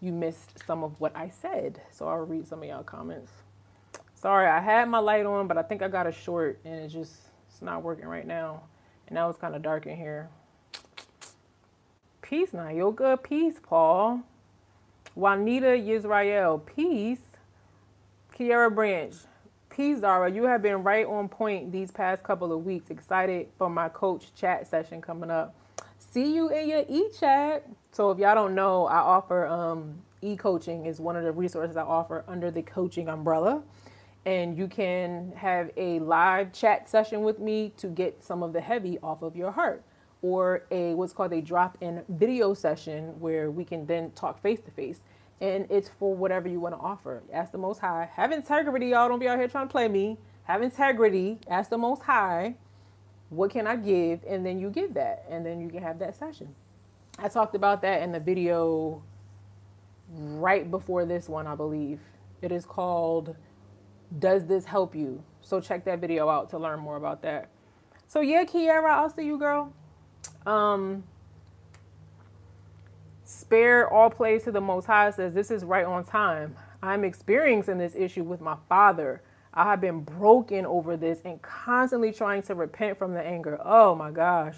you 0.00 0.12
missed 0.12 0.62
some 0.66 0.84
of 0.84 1.00
what 1.00 1.16
I 1.16 1.28
said. 1.28 1.80
So 1.90 2.06
I'll 2.06 2.18
read 2.18 2.46
some 2.46 2.62
of 2.62 2.68
y'all 2.68 2.82
comments. 2.82 3.32
Sorry, 4.14 4.46
I 4.46 4.60
had 4.60 4.88
my 4.88 4.98
light 4.98 5.24
on, 5.24 5.46
but 5.46 5.56
I 5.56 5.62
think 5.62 5.82
I 5.82 5.88
got 5.88 6.06
a 6.06 6.12
short 6.12 6.60
and 6.64 6.74
it's 6.74 6.92
just 6.92 7.14
it's 7.48 7.62
not 7.62 7.82
working 7.82 8.06
right 8.06 8.26
now. 8.26 8.64
And 9.06 9.14
now 9.14 9.28
it's 9.28 9.38
kind 9.38 9.54
of 9.54 9.62
dark 9.62 9.86
in 9.86 9.96
here. 9.96 10.28
Peace, 12.22 12.50
Nayoka. 12.50 13.22
Peace, 13.22 13.60
Paul. 13.62 14.22
Juanita 15.14 15.66
Yisrael. 15.66 16.64
Peace. 16.66 17.20
Kiara 18.36 18.74
Branch. 18.74 19.14
Peace, 19.70 20.00
Zara. 20.00 20.30
You 20.30 20.44
have 20.44 20.62
been 20.62 20.82
right 20.82 21.06
on 21.06 21.28
point 21.28 21.70
these 21.70 21.90
past 21.90 22.22
couple 22.22 22.52
of 22.52 22.64
weeks. 22.64 22.90
Excited 22.90 23.48
for 23.58 23.70
my 23.70 23.88
coach 23.88 24.34
chat 24.34 24.66
session 24.66 25.00
coming 25.00 25.30
up. 25.30 25.54
See 25.98 26.34
you 26.34 26.48
in 26.48 26.68
your 26.68 26.84
e-chat. 26.88 27.68
So 27.92 28.10
if 28.10 28.18
y'all 28.18 28.34
don't 28.34 28.54
know, 28.54 28.86
I 28.86 28.98
offer 28.98 29.46
um, 29.46 30.02
e-coaching 30.22 30.86
is 30.86 30.98
one 31.00 31.14
of 31.16 31.24
the 31.24 31.32
resources 31.32 31.76
I 31.76 31.82
offer 31.82 32.24
under 32.26 32.50
the 32.50 32.62
coaching 32.62 33.08
umbrella 33.08 33.62
and 34.26 34.58
you 34.58 34.68
can 34.68 35.32
have 35.36 35.70
a 35.76 36.00
live 36.00 36.52
chat 36.52 36.90
session 36.90 37.22
with 37.22 37.38
me 37.38 37.72
to 37.78 37.86
get 37.86 38.22
some 38.22 38.42
of 38.42 38.52
the 38.52 38.60
heavy 38.60 38.98
off 39.02 39.22
of 39.22 39.36
your 39.36 39.52
heart. 39.52 39.82
Or 40.20 40.64
a 40.70 40.94
what's 40.94 41.12
called 41.12 41.32
a 41.32 41.40
drop-in 41.40 42.02
video 42.08 42.52
session 42.52 43.18
where 43.20 43.50
we 43.50 43.64
can 43.64 43.86
then 43.86 44.10
talk 44.10 44.40
face 44.40 44.60
to 44.62 44.70
face 44.70 45.00
and 45.40 45.66
it's 45.70 45.88
for 45.88 46.14
whatever 46.14 46.48
you 46.48 46.58
want 46.58 46.74
to 46.74 46.80
offer. 46.80 47.22
Ask 47.32 47.52
the 47.52 47.58
most 47.58 47.78
high. 47.78 48.10
Have 48.14 48.32
integrity 48.32 48.88
y'all. 48.88 49.08
Don't 49.08 49.18
be 49.18 49.28
out 49.28 49.38
here 49.38 49.48
trying 49.48 49.68
to 49.68 49.72
play 49.72 49.86
me. 49.86 50.18
Have 50.44 50.62
integrity. 50.62 51.38
Ask 51.48 51.70
the 51.70 51.78
most 51.78 52.02
high 52.02 52.56
what 53.28 53.50
can 53.50 53.66
i 53.66 53.76
give? 53.76 54.20
And 54.26 54.44
then 54.44 54.58
you 54.58 54.70
give 54.70 54.94
that. 54.94 55.24
And 55.28 55.44
then 55.44 55.60
you 55.60 55.68
can 55.68 55.82
have 55.82 55.98
that 55.98 56.16
session. 56.16 56.54
I 57.18 57.28
talked 57.28 57.54
about 57.54 57.82
that 57.82 58.02
in 58.02 58.12
the 58.12 58.20
video 58.20 59.02
right 60.08 60.70
before 60.70 61.04
this 61.04 61.28
one 61.28 61.46
i 61.46 61.54
believe. 61.54 62.00
It 62.42 62.52
is 62.52 62.64
called 62.64 63.34
does 64.18 64.46
this 64.46 64.64
help 64.64 64.94
you? 64.94 65.22
So 65.40 65.60
check 65.60 65.84
that 65.84 66.00
video 66.00 66.28
out 66.28 66.50
to 66.50 66.58
learn 66.58 66.80
more 66.80 66.96
about 66.96 67.22
that. 67.22 67.50
So 68.08 68.20
yeah, 68.20 68.44
Kiara, 68.44 68.90
I'll 68.90 69.10
see 69.10 69.24
you, 69.24 69.38
girl. 69.38 69.72
Um, 70.46 71.04
spare 73.24 73.90
all 73.92 74.10
praise 74.10 74.44
to 74.44 74.52
the 74.52 74.60
Most 74.60 74.86
High 74.86 75.10
says 75.10 75.34
this 75.34 75.50
is 75.50 75.64
right 75.64 75.84
on 75.84 76.04
time. 76.04 76.56
I'm 76.82 77.04
experiencing 77.04 77.78
this 77.78 77.94
issue 77.96 78.22
with 78.22 78.40
my 78.40 78.56
father. 78.68 79.22
I 79.52 79.64
have 79.64 79.80
been 79.80 80.00
broken 80.00 80.66
over 80.66 80.96
this 80.96 81.20
and 81.24 81.40
constantly 81.42 82.12
trying 82.12 82.42
to 82.42 82.54
repent 82.54 82.98
from 82.98 83.14
the 83.14 83.22
anger. 83.22 83.58
Oh 83.64 83.94
my 83.94 84.10
gosh. 84.10 84.56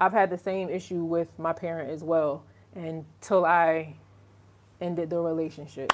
I've 0.00 0.12
had 0.12 0.30
the 0.30 0.38
same 0.38 0.68
issue 0.68 1.04
with 1.04 1.38
my 1.38 1.52
parent 1.52 1.90
as 1.90 2.02
well 2.02 2.44
until 2.74 3.44
I 3.44 3.94
ended 4.80 5.10
the 5.10 5.18
relationship. 5.18 5.92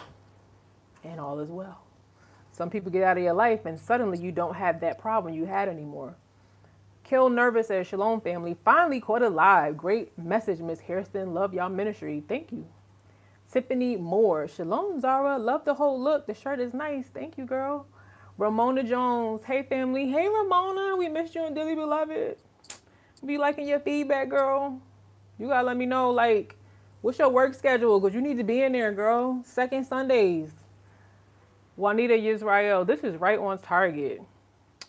And 1.04 1.20
all 1.20 1.40
is 1.40 1.50
well. 1.50 1.82
Some 2.58 2.70
people 2.70 2.90
get 2.90 3.04
out 3.04 3.16
of 3.16 3.22
your 3.22 3.34
life 3.34 3.66
and 3.66 3.78
suddenly 3.78 4.18
you 4.18 4.32
don't 4.32 4.56
have 4.56 4.80
that 4.80 4.98
problem 4.98 5.32
you 5.32 5.46
had 5.46 5.68
anymore. 5.68 6.16
Kill 7.04 7.30
Nervous 7.30 7.70
as 7.70 7.86
Shalom 7.86 8.20
family 8.20 8.56
finally 8.64 9.00
caught 9.00 9.22
it 9.22 9.30
live. 9.30 9.76
Great 9.76 10.18
message, 10.18 10.58
Miss 10.58 10.80
Hairston. 10.80 11.34
Love 11.34 11.54
y'all 11.54 11.68
ministry. 11.68 12.24
Thank 12.26 12.50
you. 12.50 12.66
Tiffany 13.52 13.94
Moore. 13.94 14.48
Shalom, 14.48 15.00
Zara. 15.00 15.38
Love 15.38 15.64
the 15.64 15.74
whole 15.74 16.02
look. 16.02 16.26
The 16.26 16.34
shirt 16.34 16.58
is 16.58 16.74
nice. 16.74 17.06
Thank 17.14 17.38
you, 17.38 17.44
girl. 17.44 17.86
Ramona 18.36 18.82
Jones. 18.82 19.44
Hey, 19.44 19.62
family. 19.62 20.10
Hey, 20.10 20.26
Ramona. 20.26 20.96
We 20.96 21.08
missed 21.08 21.36
you 21.36 21.44
and 21.44 21.54
Dearly 21.54 21.76
Beloved. 21.76 22.38
Be 23.24 23.38
liking 23.38 23.68
your 23.68 23.78
feedback, 23.78 24.30
girl. 24.30 24.82
You 25.38 25.46
gotta 25.46 25.64
let 25.64 25.76
me 25.76 25.86
know, 25.86 26.10
like, 26.10 26.56
what's 27.02 27.20
your 27.20 27.28
work 27.28 27.54
schedule? 27.54 28.00
Because 28.00 28.16
you 28.16 28.20
need 28.20 28.36
to 28.38 28.44
be 28.44 28.62
in 28.62 28.72
there, 28.72 28.90
girl. 28.90 29.44
Second 29.44 29.84
Sundays. 29.86 30.50
Juanita 31.78 32.14
Yisrael, 32.14 32.84
this 32.84 33.04
is 33.04 33.16
right 33.16 33.38
on 33.38 33.56
target. 33.60 34.20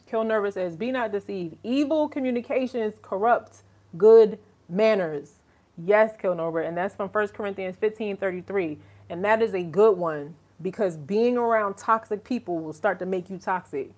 Kill 0.08 0.24
Nervous 0.24 0.56
says, 0.56 0.76
Be 0.76 0.92
not 0.92 1.12
deceived. 1.12 1.56
Evil 1.64 2.10
communications 2.10 2.96
corrupt 3.04 3.62
good 3.96 4.40
manners. 4.68 5.34
Yes, 5.78 6.16
Kill 6.20 6.34
Norbert. 6.34 6.64
And 6.64 6.76
that's 6.76 6.96
from 6.96 7.10
1 7.10 7.28
Corinthians 7.30 7.76
15 7.80 8.18
33. 8.18 8.80
And 9.12 9.24
that 9.24 9.44
is 9.44 9.54
a 9.54 9.62
good 9.62 9.98
one 10.00 10.34
because 10.64 10.98
being 10.98 11.38
around 11.38 11.78
toxic 11.78 12.24
people 12.24 12.58
will 12.58 12.74
start 12.74 12.98
to 13.00 13.06
make 13.06 13.30
you 13.30 13.38
toxic. 13.38 13.92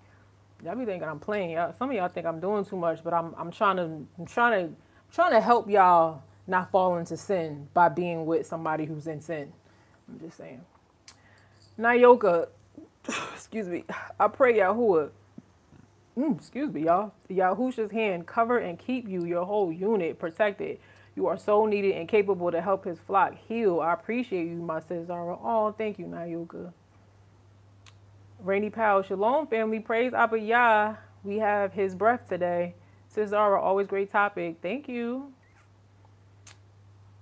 Y'all 0.62 0.76
be 0.76 0.84
thinking 0.84 1.08
I'm 1.08 1.20
playing. 1.20 1.52
Y'all, 1.52 1.74
some 1.80 1.90
of 1.90 1.96
y'all 1.96 2.10
think 2.10 2.26
I'm 2.26 2.42
doing 2.42 2.66
too 2.66 2.76
much, 2.76 3.06
but 3.06 3.14
I'm 3.14 3.34
I'm 3.38 3.52
trying 3.52 3.78
to 3.78 3.84
I'm 4.20 4.26
trying 4.26 4.52
to 4.52 4.66
I'm 4.66 5.14
trying 5.14 5.32
to 5.32 5.40
help 5.40 5.70
y'all 5.70 6.24
not 6.46 6.72
fall 6.72 6.98
into 6.98 7.16
sin 7.16 7.70
by 7.74 7.88
being 7.88 8.26
with 8.26 8.46
somebody 8.46 8.84
who's 8.86 9.08
in 9.08 9.22
sin. 9.22 9.54
I'm 10.10 10.20
just 10.20 10.38
saying. 10.38 10.62
Nayoka, 11.80 12.50
excuse 13.52 13.68
me, 13.68 13.84
I 14.18 14.30
pray 14.30 14.54
Yahuwah, 14.60 15.10
mm, 16.18 16.38
excuse 16.38 16.72
me, 16.72 16.86
y'all, 16.86 17.12
Yahusha's 17.30 17.92
hand 17.92 18.26
cover 18.26 18.58
and 18.58 18.80
keep 18.80 19.10
you, 19.10 19.26
your 19.26 19.46
whole 19.46 19.74
unit 19.74 20.18
protected. 20.20 20.80
You 21.18 21.28
are 21.28 21.38
so 21.38 21.66
needed 21.66 21.96
and 21.96 22.08
capable 22.08 22.50
to 22.50 22.62
help 22.62 22.86
his 22.86 22.98
flock 23.00 23.36
heal. 23.50 23.82
I 23.82 23.92
appreciate 23.92 24.48
you, 24.48 24.56
my 24.56 24.80
Cesara. 24.80 25.38
Oh, 25.44 25.76
thank 25.78 26.00
you, 26.00 26.06
Nayoka. 26.06 26.72
Rainy 28.40 28.70
Powell, 28.70 29.02
Shalom 29.04 29.48
family, 29.48 29.82
praise 29.82 30.14
Abba 30.14 30.40
Yah. 30.40 30.96
We 31.26 31.40
have 31.40 31.74
his 31.74 31.94
breath 31.94 32.30
today. 32.30 32.76
Cesara, 33.14 33.62
always 33.62 33.88
great 33.88 34.10
topic. 34.10 34.60
Thank 34.62 34.88
you. 34.88 35.34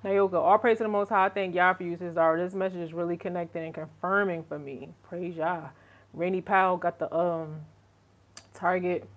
Nayoka, 0.06 0.36
all 0.36 0.60
praise 0.60 0.78
to 0.78 0.84
the 0.84 0.90
Most 0.90 1.10
High. 1.10 1.30
Thank 1.30 1.56
Yah 1.56 1.74
for 1.74 1.82
you, 1.84 1.98
Cesar. 1.98 2.38
This 2.38 2.54
message 2.54 2.82
is 2.82 2.94
really 2.94 3.18
connecting 3.18 3.64
and 3.66 3.74
confirming 3.74 4.44
for 4.44 4.60
me. 4.60 4.90
Praise 5.10 5.36
Yah. 5.36 5.70
Rainy 6.14 6.42
Powell 6.42 6.78
got 6.78 7.00
the 7.00 7.14
um 7.16 7.62
target. 8.54 9.08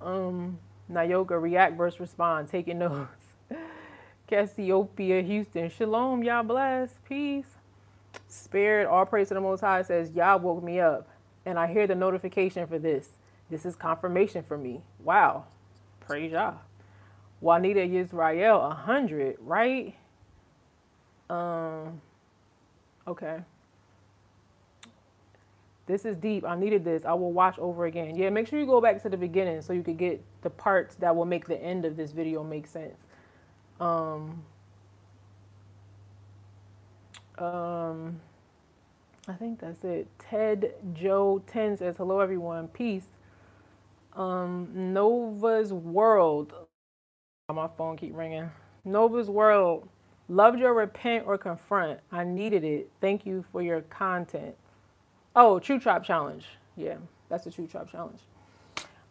Um, 0.00 0.58
Nayoka, 0.90 1.40
react 1.40 1.76
versus 1.76 2.00
respond. 2.00 2.48
Taking 2.48 2.78
notes. 2.80 3.26
Cassiopeia, 4.28 5.22
Houston. 5.22 5.70
Shalom, 5.70 6.22
y'all 6.24 6.42
bless. 6.44 6.90
Peace. 7.08 7.46
Spirit, 8.28 8.86
all 8.88 9.06
praise 9.06 9.28
to 9.28 9.34
the 9.34 9.40
Most 9.40 9.60
High 9.60 9.82
says, 9.82 10.12
Y'all 10.12 10.38
woke 10.40 10.62
me 10.64 10.80
up. 10.80 11.08
and 11.46 11.58
I 11.58 11.66
hear 11.68 11.86
the 11.86 11.94
notification 11.94 12.66
for 12.66 12.78
this. 12.78 13.10
This 13.50 13.66
is 13.66 13.76
confirmation 13.76 14.42
for 14.44 14.58
me. 14.58 14.82
Wow. 15.04 15.44
Praise 16.00 16.32
y'all. 16.32 16.58
Juanita 17.40 17.80
Yisrael, 17.80 18.62
100, 18.68 19.36
right? 19.40 19.94
Um, 21.30 22.00
okay. 23.06 23.40
This 25.90 26.04
is 26.04 26.16
deep. 26.16 26.44
I 26.44 26.56
needed 26.56 26.84
this. 26.84 27.04
I 27.04 27.14
will 27.14 27.32
watch 27.32 27.58
over 27.58 27.86
again. 27.86 28.16
Yeah, 28.16 28.30
make 28.30 28.46
sure 28.46 28.60
you 28.60 28.66
go 28.66 28.80
back 28.80 29.02
to 29.02 29.08
the 29.08 29.16
beginning 29.16 29.60
so 29.62 29.72
you 29.72 29.82
could 29.82 29.98
get 29.98 30.22
the 30.42 30.50
parts 30.50 30.94
that 30.96 31.14
will 31.14 31.24
make 31.24 31.46
the 31.46 31.60
end 31.60 31.84
of 31.84 31.96
this 31.96 32.12
video 32.12 32.44
make 32.44 32.66
sense. 32.66 32.96
Um, 33.80 34.44
um, 37.38 38.20
I 39.26 39.32
think 39.32 39.60
that's 39.60 39.82
it. 39.84 40.06
Ted 40.18 40.74
Joe 40.92 41.42
10 41.46 41.78
says, 41.78 41.96
Hello, 41.96 42.20
everyone. 42.20 42.68
Peace. 42.68 43.06
Um, 44.14 44.68
Nova's 44.74 45.72
World. 45.72 46.52
My 47.52 47.68
phone 47.76 47.96
keep 47.96 48.14
ringing. 48.14 48.50
Nova's 48.84 49.28
World. 49.28 49.88
Loved 50.28 50.60
your 50.60 50.72
repent 50.72 51.26
or 51.26 51.36
confront. 51.36 51.98
I 52.12 52.22
needed 52.22 52.62
it. 52.62 52.90
Thank 53.00 53.26
you 53.26 53.44
for 53.50 53.60
your 53.60 53.80
content. 53.82 54.54
Oh, 55.36 55.60
True 55.60 55.78
Trap 55.78 56.04
Challenge. 56.04 56.44
Yeah, 56.76 56.96
that's 57.28 57.44
the 57.44 57.52
True 57.52 57.66
Trap 57.66 57.90
Challenge. 57.90 58.18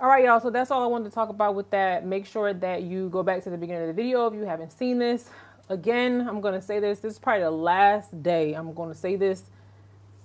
All 0.01 0.09
right, 0.09 0.25
y'all. 0.25 0.39
So 0.39 0.49
that's 0.49 0.69
all 0.69 0.83
I 0.83 0.87
wanted 0.87 1.05
to 1.05 1.11
talk 1.11 1.29
about 1.29 1.55
with 1.55 1.69
that. 1.71 2.05
Make 2.05 2.25
sure 2.25 2.53
that 2.53 2.83
you 2.83 3.09
go 3.09 3.23
back 3.23 3.43
to 3.43 3.49
the 3.49 3.57
beginning 3.57 3.83
of 3.83 3.87
the 3.87 4.01
video 4.01 4.27
if 4.27 4.33
you 4.33 4.41
haven't 4.41 4.71
seen 4.71 4.99
this. 4.99 5.29
Again, 5.69 6.25
I'm 6.27 6.41
going 6.41 6.55
to 6.55 6.61
say 6.61 6.79
this. 6.79 6.99
This 6.99 7.13
is 7.13 7.19
probably 7.19 7.43
the 7.43 7.51
last 7.51 8.21
day 8.21 8.53
I'm 8.53 8.73
going 8.73 8.89
to 8.89 8.95
say 8.97 9.15
this 9.15 9.43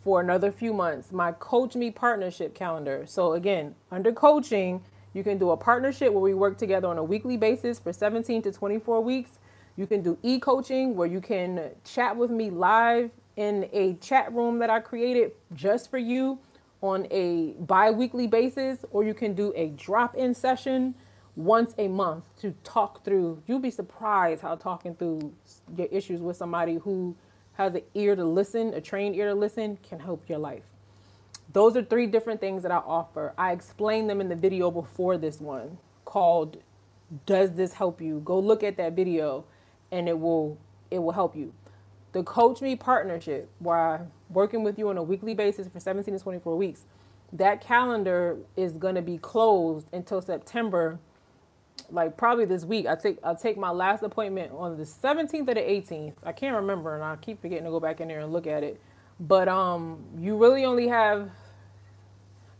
for 0.03 0.21
another 0.21 0.51
few 0.51 0.73
months. 0.73 1.13
My 1.13 1.33
Coach 1.33 1.77
Me 1.77 1.91
partnership 1.91 2.55
calendar. 2.55 3.05
So, 3.07 3.35
again, 3.35 3.77
under 3.91 4.11
coaching, 4.11 4.83
you 5.13 5.23
can 5.23 5.39
do 5.39 5.51
a 5.51 5.57
partnership 5.57 6.13
where 6.13 6.23
we 6.23 6.35
work 6.35 6.59
together 6.59 6.89
on 6.89 6.99
a 6.99 7.05
weekly 7.05 7.37
basis 7.37 7.79
for 7.79 7.93
17 7.93 8.43
to 8.43 8.53
24 8.53 9.01
weeks. 9.01 9.39
You 9.77 9.87
can 9.87 10.03
do 10.03 10.19
e 10.23 10.41
coaching 10.41 10.97
where 10.97 11.09
you 11.09 11.21
can 11.21 11.71
chat 11.85 12.17
with 12.17 12.31
me 12.31 12.51
live 12.51 13.11
in 13.37 13.69
a 13.73 13.95
chat 13.95 14.33
room 14.33 14.59
that 14.61 14.71
I 14.71 14.81
created 14.81 15.33
just 15.55 15.91
for 15.91 15.99
you 15.99 16.39
on 16.81 17.07
a 17.11 17.55
bi 17.61 17.91
weekly 17.91 18.27
basis, 18.27 18.85
or 18.91 19.05
you 19.05 19.15
can 19.15 19.35
do 19.35 19.53
a 19.57 19.69
drop 19.69 20.15
in 20.15 20.35
session 20.35 20.95
once 21.37 21.75
a 21.79 21.89
month 21.89 22.25
to 22.41 22.55
talk 22.63 23.05
through. 23.05 23.43
You'll 23.47 23.59
be 23.59 23.71
surprised 23.71 24.43
how 24.43 24.55
talking 24.57 24.95
through 24.95 25.33
your 25.77 25.89
issues 25.89 26.21
with 26.21 26.37
somebody 26.37 26.77
who 26.77 27.17
has 27.55 27.75
an 27.75 27.83
ear 27.95 28.15
to 28.15 28.25
listen, 28.25 28.75
a 28.75 28.81
trained 28.81 29.17
ear 29.17 29.29
to 29.29 29.35
listen, 29.35 29.79
can 29.89 29.99
help 29.99 30.29
your 30.29 30.39
life. 30.39 30.65
Those 31.53 31.77
are 31.77 31.85
three 31.85 32.07
different 32.07 32.41
things 32.41 32.63
that 32.63 32.73
I 32.73 32.79
offer. 32.79 33.33
I 33.39 33.53
explained 33.53 34.11
them 34.11 34.21
in 34.21 34.29
the 34.29 34.37
video 34.37 34.71
before 34.71 35.17
this 35.17 35.41
one 35.41 35.79
called 36.05 36.59
Does 37.27 37.53
This 37.53 37.75
Help 37.75 38.01
You? 38.01 38.21
Go 38.25 38.39
look 38.39 38.63
at 38.63 38.77
that 38.77 38.95
video 38.95 39.45
and 39.91 40.09
it 40.09 40.19
will 40.19 40.59
it 40.91 40.99
will 40.99 41.13
help 41.13 41.35
you 41.37 41.53
the 42.15 42.23
Coach 42.23 42.63
Me 42.63 42.77
partnership, 42.77 43.51
where 43.59 43.77
I'm 43.77 44.13
working 44.31 44.63
with 44.63 44.79
you 44.79 44.89
on 44.89 44.97
a 44.97 45.03
weekly 45.03 45.35
basis 45.35 45.69
for 45.69 45.81
17 45.81 46.15
to 46.15 46.21
24 46.21 46.57
weeks, 46.57 46.85
that 47.33 47.61
calendar 47.61 48.39
is 48.57 48.75
going 48.75 48.95
to 48.95 49.03
be 49.03 49.19
closed 49.19 49.89
until 49.93 50.23
September, 50.23 51.01
like 51.91 52.17
probably 52.17 52.45
this 52.45 52.65
week. 52.65 52.87
I 52.87 52.95
take 52.95 53.19
I'll 53.25 53.35
take 53.35 53.59
my 53.59 53.71
last 53.71 54.05
appointment 54.05 54.53
on 54.53 54.79
the 54.79 54.85
17th 54.85 55.49
or 55.49 55.55
the 55.55 55.61
18th. 55.61 56.15
I 56.23 56.31
can't 56.31 56.55
remember, 56.55 56.95
and 56.95 57.03
I 57.03 57.17
keep 57.17 57.43
forgetting 57.43 57.65
to 57.65 57.71
go 57.71 57.81
back 57.81 58.01
in 58.01 58.07
there 58.07 58.21
and 58.21 58.33
look 58.33 58.47
at 58.47 58.63
it. 58.63 58.81
But 59.19 59.49
um, 59.49 60.05
you 60.17 60.37
really 60.37 60.65
only 60.65 60.87
have 60.87 61.31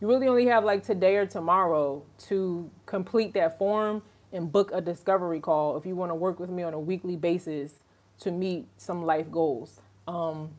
you 0.01 0.09
really 0.09 0.27
only 0.27 0.47
have 0.47 0.65
like 0.65 0.83
today 0.83 1.15
or 1.15 1.27
tomorrow 1.27 2.03
to 2.27 2.69
complete 2.87 3.35
that 3.35 3.57
form 3.57 4.03
and 4.33 4.51
book 4.51 4.73
a 4.75 4.81
discovery 4.81 5.39
call 5.39 5.77
if 5.77 5.87
you 5.87 5.95
want 5.95 6.11
to 6.11 6.17
work 6.17 6.41
with 6.41 6.51
me 6.51 6.65
on 6.65 6.75
a 6.75 6.81
weekly 6.81 7.15
basis 7.15 7.75
to 8.21 8.31
meet 8.31 8.67
some 8.77 9.05
life 9.05 9.31
goals. 9.31 9.81
Um, 10.07 10.51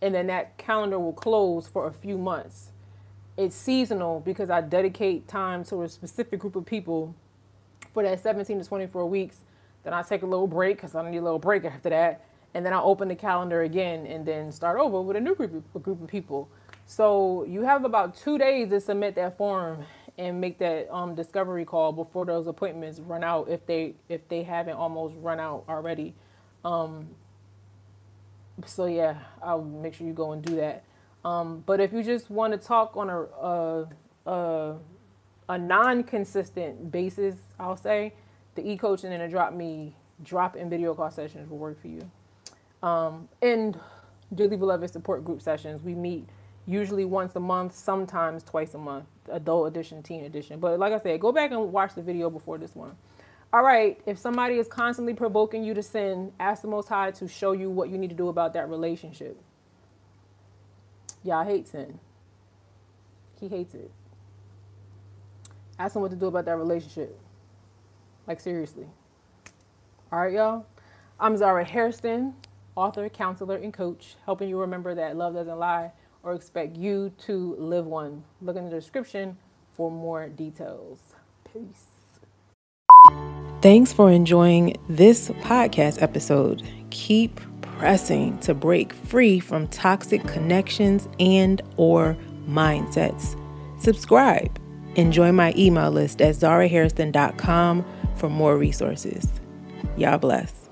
and 0.00 0.14
then 0.14 0.26
that 0.26 0.56
calendar 0.58 0.98
will 0.98 1.12
close 1.12 1.66
for 1.66 1.86
a 1.86 1.92
few 1.92 2.18
months. 2.18 2.70
It's 3.36 3.56
seasonal 3.56 4.20
because 4.20 4.50
I 4.50 4.60
dedicate 4.60 5.26
time 5.26 5.64
to 5.64 5.82
a 5.82 5.88
specific 5.88 6.40
group 6.40 6.56
of 6.56 6.66
people 6.66 7.14
for 7.92 8.02
that 8.02 8.20
17 8.20 8.58
to 8.58 8.64
24 8.64 9.06
weeks. 9.06 9.38
Then 9.82 9.92
I 9.92 10.02
take 10.02 10.22
a 10.22 10.26
little 10.26 10.46
break 10.46 10.76
because 10.76 10.94
I 10.94 11.08
need 11.10 11.18
a 11.18 11.22
little 11.22 11.38
break 11.38 11.64
after 11.64 11.90
that. 11.90 12.24
And 12.54 12.64
then 12.64 12.72
I 12.72 12.80
open 12.80 13.08
the 13.08 13.16
calendar 13.16 13.62
again 13.62 14.06
and 14.06 14.24
then 14.24 14.52
start 14.52 14.78
over 14.78 15.00
with 15.00 15.16
a 15.16 15.20
new 15.20 15.34
group 15.34 15.64
of, 15.74 15.82
group 15.82 16.00
of 16.02 16.08
people. 16.08 16.48
So 16.86 17.44
you 17.48 17.62
have 17.62 17.84
about 17.84 18.16
two 18.16 18.38
days 18.38 18.68
to 18.68 18.80
submit 18.80 19.16
that 19.16 19.36
form 19.36 19.84
and 20.18 20.40
make 20.40 20.58
that 20.58 20.88
um, 20.94 21.14
discovery 21.14 21.64
call 21.64 21.92
before 21.92 22.24
those 22.24 22.46
appointments 22.46 23.00
run 23.00 23.24
out 23.24 23.48
if 23.48 23.66
they 23.66 23.94
if 24.08 24.28
they 24.28 24.42
haven't 24.44 24.74
almost 24.74 25.14
run 25.18 25.40
out 25.40 25.64
already. 25.68 26.14
Um, 26.64 27.08
so 28.64 28.86
yeah, 28.86 29.18
I'll 29.42 29.62
make 29.62 29.94
sure 29.94 30.06
you 30.06 30.12
go 30.12 30.32
and 30.32 30.42
do 30.42 30.56
that. 30.56 30.84
Um, 31.24 31.62
but 31.66 31.80
if 31.80 31.92
you 31.92 32.02
just 32.02 32.30
want 32.30 32.52
to 32.52 32.58
talk 32.58 32.96
on 32.96 33.10
a 33.10 33.22
a, 33.22 33.88
a, 34.26 34.76
a 35.48 35.58
non-consistent 35.58 36.90
basis, 36.90 37.36
I'll 37.58 37.76
say 37.76 38.12
the 38.54 38.68
e-coaching 38.68 39.12
and 39.12 39.22
the 39.22 39.28
drop 39.28 39.52
me 39.52 39.96
drop 40.22 40.56
in 40.56 40.70
video 40.70 40.94
call 40.94 41.10
sessions 41.10 41.50
will 41.50 41.58
work 41.58 41.80
for 41.80 41.88
you. 41.88 42.10
Um, 42.82 43.28
and 43.42 43.78
dearly 44.34 44.56
beloved 44.56 44.90
support 44.90 45.24
group 45.24 45.42
sessions, 45.42 45.82
we 45.82 45.94
meet 45.94 46.28
usually 46.66 47.04
once 47.04 47.34
a 47.36 47.40
month, 47.40 47.74
sometimes 47.74 48.42
twice 48.42 48.74
a 48.74 48.78
month, 48.78 49.06
adult 49.30 49.68
edition, 49.68 50.02
teen 50.02 50.24
edition. 50.24 50.60
But 50.60 50.78
like 50.78 50.92
I 50.92 50.98
said, 50.98 51.20
go 51.20 51.32
back 51.32 51.50
and 51.50 51.72
watch 51.72 51.94
the 51.94 52.02
video 52.02 52.30
before 52.30 52.58
this 52.58 52.74
one. 52.74 52.96
All 53.54 53.62
right, 53.62 54.00
if 54.04 54.18
somebody 54.18 54.56
is 54.56 54.66
constantly 54.66 55.14
provoking 55.14 55.62
you 55.62 55.74
to 55.74 55.82
sin, 55.84 56.32
ask 56.40 56.62
the 56.62 56.66
Most 56.66 56.88
High 56.88 57.12
to 57.12 57.28
show 57.28 57.52
you 57.52 57.70
what 57.70 57.88
you 57.88 57.96
need 57.98 58.10
to 58.10 58.16
do 58.16 58.26
about 58.26 58.52
that 58.54 58.68
relationship. 58.68 59.40
Y'all 61.22 61.44
hate 61.44 61.68
sin. 61.68 62.00
He 63.38 63.46
hates 63.46 63.72
it. 63.74 63.92
Ask 65.78 65.94
him 65.94 66.02
what 66.02 66.10
to 66.10 66.16
do 66.16 66.26
about 66.26 66.46
that 66.46 66.56
relationship. 66.56 67.16
Like, 68.26 68.40
seriously. 68.40 68.88
All 70.10 70.18
right, 70.18 70.32
y'all. 70.32 70.66
I'm 71.20 71.36
Zara 71.36 71.64
Hairston, 71.64 72.34
author, 72.74 73.08
counselor, 73.08 73.54
and 73.54 73.72
coach, 73.72 74.16
helping 74.24 74.48
you 74.48 74.58
remember 74.58 74.96
that 74.96 75.16
love 75.16 75.34
doesn't 75.34 75.60
lie 75.60 75.92
or 76.24 76.34
expect 76.34 76.76
you 76.76 77.12
to 77.26 77.54
live 77.60 77.86
one. 77.86 78.24
Look 78.42 78.56
in 78.56 78.64
the 78.64 78.70
description 78.70 79.38
for 79.76 79.92
more 79.92 80.28
details. 80.28 80.98
Peace. 81.52 81.84
Thanks 83.64 83.94
for 83.94 84.10
enjoying 84.10 84.76
this 84.90 85.30
podcast 85.40 86.02
episode. 86.02 86.62
Keep 86.90 87.40
pressing 87.62 88.38
to 88.40 88.52
break 88.52 88.92
free 88.92 89.40
from 89.40 89.68
toxic 89.68 90.22
connections 90.24 91.08
and 91.18 91.62
or 91.78 92.14
mindsets. 92.46 93.40
Subscribe 93.80 94.60
and 94.96 95.14
join 95.14 95.34
my 95.34 95.54
email 95.56 95.90
list 95.90 96.20
at 96.20 96.34
zarahairston.com 96.34 97.86
for 98.16 98.28
more 98.28 98.58
resources. 98.58 99.26
Y'all 99.96 100.18
bless. 100.18 100.68